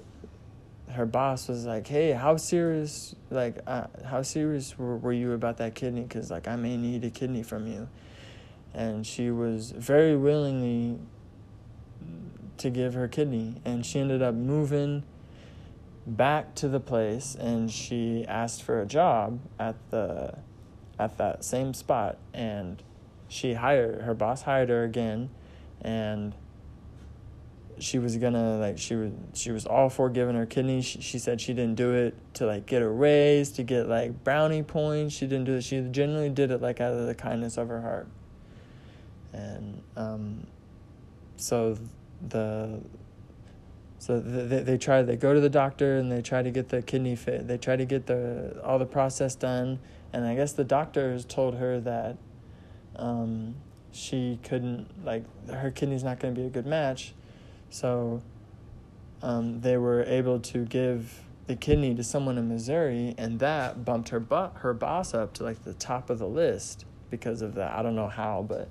her 0.92 1.08
boss 1.08 1.48
was 1.48 1.66
like, 1.66 1.88
"Hey, 1.88 2.12
how 2.12 2.38
serious 2.38 3.16
like 3.32 3.58
uh, 3.66 3.88
how 4.06 4.22
serious 4.22 4.78
were, 4.78 4.96
were 4.98 5.12
you 5.12 5.32
about 5.32 5.58
that 5.58 5.74
kidney 5.74 6.06
cuz 6.06 6.30
like 6.30 6.48
I 6.48 6.56
may 6.56 6.78
need 6.78 7.04
a 7.04 7.10
kidney 7.10 7.42
from 7.42 7.66
you." 7.66 7.88
And 8.76 9.08
she 9.08 9.32
was 9.32 9.72
very 9.72 10.16
willingly 10.16 11.00
to 12.58 12.70
give 12.70 12.94
her 12.94 13.08
kidney 13.08 13.56
and 13.66 13.84
she 13.86 14.00
ended 14.00 14.22
up 14.22 14.36
moving 14.36 15.04
back 16.06 16.54
to 16.56 16.68
the 16.68 16.80
place 16.80 17.34
and 17.34 17.72
she 17.72 18.24
asked 18.28 18.62
for 18.62 18.82
a 18.82 18.86
job 18.86 19.40
at 19.60 19.76
the 19.90 20.38
at 21.00 21.18
that 21.18 21.44
same 21.44 21.74
spot 21.74 22.18
and 22.34 22.84
she 23.28 23.56
hired 23.56 24.02
her 24.02 24.14
boss 24.14 24.44
hired 24.44 24.70
her 24.70 24.84
again 24.84 25.30
and 25.82 26.36
she 27.80 28.00
was 28.00 28.18
gonna 28.18 28.58
like 28.58 28.78
she 28.78 28.96
was 28.96 29.12
she 29.34 29.52
was 29.52 29.66
all 29.66 29.90
for 29.90 30.10
giving 30.10 30.36
her 30.36 30.46
kidney. 30.46 30.82
She, 30.82 31.02
she 31.02 31.20
said 31.20 31.42
she 31.42 31.54
didn't 31.54 31.76
do 31.76 31.94
it 31.94 32.16
to 32.36 32.46
like 32.46 32.66
get 32.66 32.82
a 32.82 32.88
raise 32.88 33.52
to 33.54 33.64
get 33.64 33.88
like 33.88 34.24
brownie 34.24 34.64
points. 34.64 35.16
She 35.16 35.26
didn't 35.26 35.46
do 35.46 35.56
it. 35.56 35.64
She 35.64 35.80
genuinely 35.92 36.30
did 36.30 36.52
it 36.52 36.62
like 36.62 36.82
out 36.82 36.94
of 36.94 37.08
the 37.08 37.16
kindness 37.16 37.58
of 37.58 37.68
her 37.70 37.82
heart. 37.82 38.08
And 39.34 39.82
um, 39.96 40.48
so 41.38 41.78
the 42.28 42.82
so 44.00 44.20
they 44.20 44.62
they 44.62 44.78
try 44.78 45.02
they 45.02 45.16
go 45.16 45.34
to 45.34 45.40
the 45.40 45.50
doctor 45.50 45.98
and 45.98 46.12
they 46.12 46.22
try 46.22 46.42
to 46.42 46.52
get 46.52 46.70
the 46.70 46.82
kidney 46.82 47.16
fit. 47.16 47.48
They 47.48 47.58
try 47.58 47.76
to 47.76 47.86
get 47.86 48.06
the 48.06 48.62
all 48.64 48.80
the 48.80 48.86
process 48.86 49.36
done. 49.36 49.80
And 50.12 50.26
I 50.26 50.36
guess 50.36 50.54
the 50.54 50.64
doctors 50.64 51.26
told 51.26 51.56
her 51.56 51.80
that 51.80 52.18
um, 52.98 53.56
she 53.92 54.40
couldn't 54.44 55.06
like 55.06 55.24
her 55.50 55.72
kidney's 55.72 56.04
not 56.04 56.20
to 56.20 56.32
be 56.32 56.46
a 56.46 56.50
good 56.50 56.68
match 56.68 57.14
so 57.74 58.22
um, 59.24 59.62
they 59.62 59.78
were 59.78 60.04
able 60.04 60.40
to 60.40 60.64
give 60.66 61.22
the 61.48 61.56
kidney 61.56 61.96
to 61.96 62.04
someone 62.04 62.38
in 62.38 62.48
Missouri, 62.48 63.16
and 63.18 63.40
that 63.40 63.84
bumped 63.84 64.10
her 64.10 64.20
bu- 64.20 64.52
her 64.60 64.76
boss 64.76 65.16
up 65.16 65.34
to 65.34 65.44
like 65.44 65.64
the 65.64 65.74
top 65.74 66.12
of 66.12 66.20
the 66.20 66.28
list 66.28 66.86
because 67.10 67.42
of 67.42 67.56
that. 67.56 67.72
I 67.74 67.82
don't 67.82 67.96
know 67.96 68.08
how, 68.08 68.46
but 68.48 68.70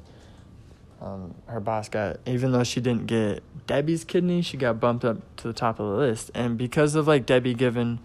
um, 1.00 1.34
her 1.46 1.58
boss 1.58 1.88
got 1.88 2.18
even 2.26 2.52
though 2.52 2.62
she 2.62 2.80
didn't 2.80 3.06
get 3.06 3.42
Debbie's 3.66 4.04
kidney, 4.04 4.40
she 4.40 4.56
got 4.56 4.78
bumped 4.78 5.04
up 5.04 5.18
to 5.38 5.48
the 5.48 5.52
top 5.52 5.80
of 5.80 5.88
the 5.88 5.96
list, 5.96 6.30
and 6.32 6.56
because 6.56 6.94
of 6.94 7.08
like 7.08 7.26
Debbie 7.26 7.54
given 7.54 7.98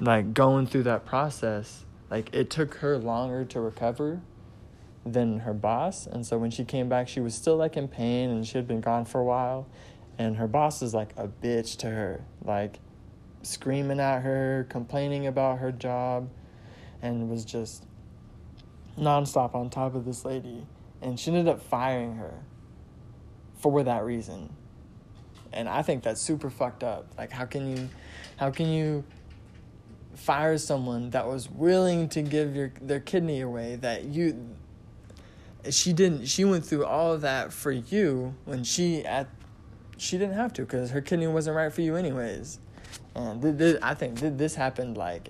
like 0.00 0.32
going 0.32 0.66
through 0.66 0.84
that 0.84 1.04
process, 1.04 1.84
like 2.10 2.34
it 2.34 2.48
took 2.48 2.76
her 2.76 2.96
longer 2.96 3.44
to 3.44 3.60
recover 3.60 4.22
than 5.04 5.40
her 5.40 5.52
boss, 5.52 6.06
and 6.06 6.24
so 6.24 6.38
when 6.38 6.50
she 6.50 6.64
came 6.64 6.88
back, 6.88 7.06
she 7.06 7.20
was 7.20 7.34
still 7.34 7.56
like 7.56 7.76
in 7.76 7.86
pain, 7.86 8.30
and 8.30 8.46
she 8.46 8.56
had 8.56 8.66
been 8.66 8.80
gone 8.80 9.04
for 9.04 9.20
a 9.20 9.24
while 9.24 9.66
and 10.18 10.36
her 10.36 10.48
boss 10.48 10.82
is 10.82 10.92
like 10.92 11.12
a 11.16 11.28
bitch 11.28 11.76
to 11.78 11.88
her, 11.88 12.24
like 12.44 12.80
screaming 13.42 14.00
at 14.00 14.20
her, 14.20 14.66
complaining 14.68 15.26
about 15.26 15.58
her 15.58 15.72
job, 15.72 16.28
and 17.00 17.30
was 17.30 17.44
just 17.44 17.84
nonstop 18.98 19.54
on 19.54 19.70
top 19.70 19.94
of 19.94 20.04
this 20.04 20.24
lady. 20.24 20.66
and 21.00 21.18
she 21.20 21.30
ended 21.30 21.46
up 21.46 21.62
firing 21.62 22.16
her 22.16 22.34
for 23.58 23.84
that 23.84 24.04
reason. 24.04 24.52
And 25.52 25.68
I 25.68 25.82
think 25.82 26.02
that's 26.02 26.20
super 26.20 26.50
fucked 26.50 26.82
up. 26.82 27.06
Like 27.16 27.30
how 27.30 27.44
can 27.44 27.76
you 27.76 27.88
how 28.36 28.50
can 28.50 28.68
you 28.68 29.04
fire 30.14 30.58
someone 30.58 31.10
that 31.10 31.26
was 31.26 31.48
willing 31.48 32.08
to 32.08 32.22
give 32.22 32.56
your 32.56 32.72
their 32.80 32.98
kidney 32.98 33.40
away 33.40 33.76
that 33.76 34.04
you 34.06 34.48
she 35.70 35.92
didn't 35.92 36.26
she 36.26 36.44
went 36.44 36.64
through 36.64 36.84
all 36.84 37.12
of 37.12 37.20
that 37.20 37.52
for 37.52 37.70
you 37.70 38.34
when 38.44 38.64
she 38.64 39.04
at 39.04 39.28
she 39.98 40.16
didn't 40.18 40.34
have 40.34 40.52
to 40.54 40.62
because 40.62 40.90
her 40.90 41.00
kidney 41.00 41.26
wasn't 41.26 41.56
right 41.56 41.72
for 41.72 41.82
you 41.82 41.96
anyways. 41.96 42.58
And 43.14 43.42
th- 43.42 43.58
th- 43.58 43.78
i 43.82 43.94
think 43.94 44.18
th- 44.20 44.34
this 44.36 44.54
happened 44.54 44.96
like 44.96 45.28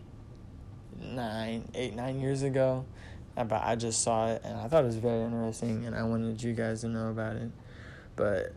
nine 1.01 1.69
eight 1.75 1.95
nine 1.95 2.21
years 2.21 2.43
ago 2.43 2.85
Uh, 3.37 3.45
but 3.45 3.62
i 3.64 3.75
just 3.77 4.03
saw 4.03 4.29
it 4.33 4.43
and 4.45 4.59
i 4.59 4.69
thought 4.69 4.83
it 4.85 4.87
was 4.87 4.97
very 4.97 5.23
interesting 5.23 5.87
and 5.87 5.95
i 5.95 6.03
wanted 6.03 6.43
you 6.43 6.53
guys 6.53 6.81
to 6.83 6.89
know 6.89 7.09
about 7.11 7.37
it. 7.37 7.51
But 8.16 8.53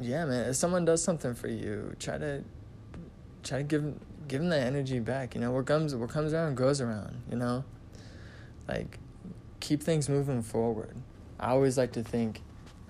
yeah 0.00 0.24
man 0.24 0.50
if 0.50 0.56
someone 0.56 0.84
does 0.84 1.02
something 1.02 1.34
for 1.34 1.48
you 1.48 1.94
try 1.98 2.18
to 2.18 2.42
try 3.42 3.58
to 3.58 3.64
give 3.64 3.94
give 4.28 4.40
them 4.40 4.50
that 4.50 4.66
energy 4.66 4.98
back 5.00 5.34
you 5.34 5.40
know 5.40 5.52
what 5.52 5.64
comes 5.66 5.94
what 5.94 6.10
comes 6.10 6.32
around 6.34 6.56
goes 6.56 6.80
around 6.80 7.22
you 7.30 7.36
know? 7.36 7.64
Like 8.68 8.98
keep 9.60 9.82
things 9.82 10.08
moving 10.08 10.42
forward. 10.42 10.96
I 11.38 11.50
always 11.50 11.78
like 11.78 11.92
to 11.92 12.02
think 12.02 12.40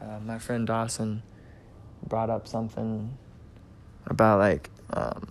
uh, 0.01 0.19
my 0.25 0.39
friend 0.39 0.67
dawson 0.67 1.23
brought 2.09 2.31
up 2.31 2.47
something 2.49 3.17
about 4.07 4.39
like 4.39 4.71
um, 4.93 5.29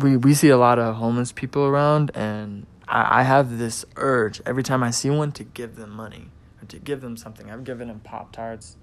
we 0.00 0.16
we 0.16 0.34
see 0.34 0.48
a 0.48 0.56
lot 0.56 0.78
of 0.78 0.96
homeless 0.96 1.32
people 1.32 1.64
around 1.64 2.10
and 2.14 2.66
I, 2.86 3.20
I 3.20 3.22
have 3.22 3.58
this 3.58 3.84
urge 3.96 4.40
every 4.46 4.62
time 4.62 4.82
I 4.82 4.90
see 4.90 5.10
one 5.10 5.32
to 5.32 5.44
give 5.44 5.76
them 5.76 5.90
money 5.90 6.30
or 6.62 6.66
to 6.66 6.78
give 6.78 7.00
them 7.00 7.16
something. 7.16 7.50
I've 7.50 7.64
given 7.64 7.88
them 7.88 8.00
Pop 8.00 8.32
Tarts. 8.32 8.76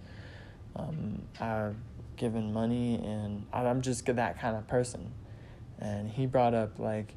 Um, 0.75 1.23
I've 1.39 1.75
given 2.17 2.53
money 2.53 2.95
and 2.95 3.45
I'm 3.51 3.81
just 3.81 4.05
that 4.05 4.39
kind 4.39 4.55
of 4.55 4.67
person. 4.67 5.11
And 5.79 6.09
he 6.09 6.25
brought 6.25 6.53
up 6.53 6.77
like 6.79 7.13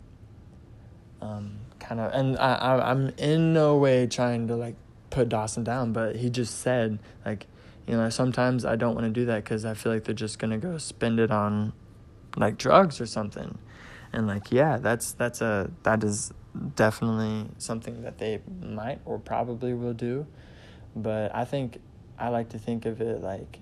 um, 1.21 1.59
kind 1.79 2.01
of 2.01 2.12
and 2.12 2.39
I, 2.39 2.55
I 2.55 2.91
I'm 2.91 3.09
in 3.19 3.53
no 3.53 3.77
way 3.77 4.07
trying 4.07 4.49
to 4.49 4.57
like 4.57 4.77
put 5.11 5.29
Dawson 5.29 5.65
down, 5.65 5.93
but 5.93 6.17
he 6.17 6.31
just 6.31 6.59
said 6.61 6.99
like 7.25 7.47
you 7.87 7.97
know 7.97 8.09
sometimes 8.09 8.64
I 8.64 8.76
don't 8.76 8.95
want 8.95 9.07
to 9.07 9.11
do 9.11 9.26
that 9.26 9.45
because 9.45 9.64
I 9.64 9.74
feel 9.74 9.93
like 9.93 10.05
they're 10.05 10.14
just 10.14 10.39
gonna 10.39 10.59
go 10.59 10.78
spend 10.78 11.20
it 11.20 11.30
on 11.30 11.72
like 12.37 12.57
drugs 12.57 13.01
or 13.01 13.07
something, 13.07 13.59
and 14.12 14.26
like 14.26 14.51
yeah 14.51 14.78
that's 14.78 15.12
that's 15.12 15.41
a 15.41 15.70
that 15.82 16.03
is 16.03 16.32
definitely 16.76 17.51
something 17.59 18.03
that 18.03 18.18
they 18.18 18.41
might 18.62 19.01
or 19.05 19.18
probably 19.18 19.74
will 19.74 19.93
do, 19.93 20.26
but 20.97 21.35
I 21.35 21.45
think 21.45 21.78
I 22.18 22.28
like 22.28 22.51
to 22.51 22.59
think 22.59 22.87
of 22.87 23.01
it 23.01 23.20
like 23.20 23.59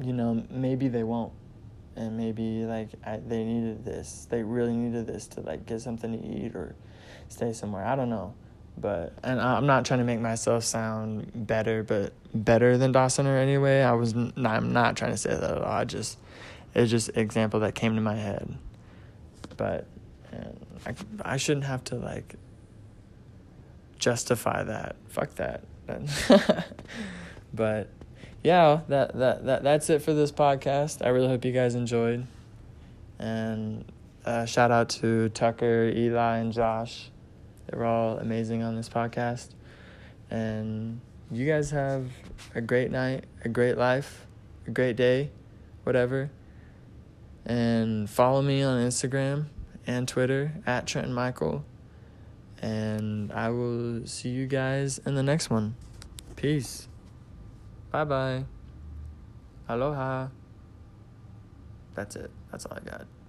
you 0.00 0.12
know 0.12 0.44
maybe 0.50 0.88
they 0.88 1.04
won't. 1.04 1.32
And 1.94 2.16
maybe 2.16 2.64
like 2.64 2.88
I, 3.04 3.18
they 3.18 3.44
needed 3.44 3.84
this 3.84 4.26
they 4.30 4.42
really 4.42 4.72
needed 4.74 5.06
this 5.06 5.26
to 5.28 5.42
like 5.42 5.66
get 5.66 5.82
something 5.82 6.10
to 6.10 6.26
eat 6.26 6.56
or 6.56 6.74
stay 7.28 7.52
somewhere. 7.52 7.84
I 7.84 7.96
don't 7.96 8.08
know 8.08 8.32
but 8.78 9.12
and 9.22 9.40
i'm 9.40 9.66
not 9.66 9.84
trying 9.84 9.98
to 9.98 10.04
make 10.04 10.20
myself 10.20 10.64
sound 10.64 11.30
better 11.34 11.82
but 11.82 12.12
better 12.34 12.78
than 12.78 12.92
dawson 12.92 13.26
or 13.26 13.36
anyway 13.36 13.80
i 13.82 13.92
was 13.92 14.14
i'm 14.14 14.72
not 14.72 14.96
trying 14.96 15.10
to 15.10 15.16
say 15.16 15.30
that 15.30 15.42
at 15.42 15.58
all 15.58 15.72
i 15.72 15.84
just 15.84 16.18
it's 16.74 16.90
just 16.90 17.10
example 17.16 17.60
that 17.60 17.74
came 17.74 17.94
to 17.94 18.00
my 18.00 18.16
head 18.16 18.56
but 19.56 19.86
I, 20.86 20.94
I 21.22 21.36
shouldn't 21.36 21.66
have 21.66 21.84
to 21.84 21.96
like 21.96 22.34
justify 23.98 24.62
that 24.64 24.96
fuck 25.08 25.34
that 25.34 25.62
but 27.54 27.88
yeah, 28.42 28.80
that, 28.88 29.16
that, 29.18 29.44
that 29.44 29.62
that's 29.62 29.90
it 29.90 30.02
for 30.02 30.12
this 30.12 30.32
podcast. 30.32 31.04
I 31.04 31.10
really 31.10 31.28
hope 31.28 31.44
you 31.44 31.52
guys 31.52 31.74
enjoyed. 31.74 32.26
And 33.18 33.84
uh, 34.24 34.46
shout 34.46 34.70
out 34.70 34.88
to 34.90 35.28
Tucker, 35.28 35.92
Eli, 35.94 36.38
and 36.38 36.52
Josh. 36.52 37.10
They 37.72 37.78
were 37.78 37.86
all 37.86 38.18
amazing 38.18 38.62
on 38.62 38.76
this 38.76 38.90
podcast. 38.90 39.48
And 40.30 41.00
you 41.30 41.46
guys 41.46 41.70
have 41.70 42.06
a 42.54 42.60
great 42.60 42.90
night, 42.90 43.24
a 43.46 43.48
great 43.48 43.78
life, 43.78 44.26
a 44.66 44.70
great 44.70 44.94
day, 44.94 45.30
whatever. 45.84 46.30
And 47.46 48.10
follow 48.10 48.42
me 48.42 48.62
on 48.62 48.78
Instagram 48.86 49.46
and 49.86 50.06
Twitter 50.06 50.52
at 50.66 50.86
Trenton 50.86 51.14
Michael. 51.14 51.64
And 52.60 53.32
I 53.32 53.48
will 53.48 54.06
see 54.06 54.28
you 54.28 54.46
guys 54.46 54.98
in 55.06 55.14
the 55.14 55.22
next 55.22 55.48
one. 55.48 55.74
Peace. 56.36 56.88
Bye 57.90 58.04
bye. 58.04 58.44
Aloha. 59.66 60.28
That's 61.94 62.16
it. 62.16 62.30
That's 62.50 62.66
all 62.66 62.76
I 62.76 62.80
got. 62.90 63.06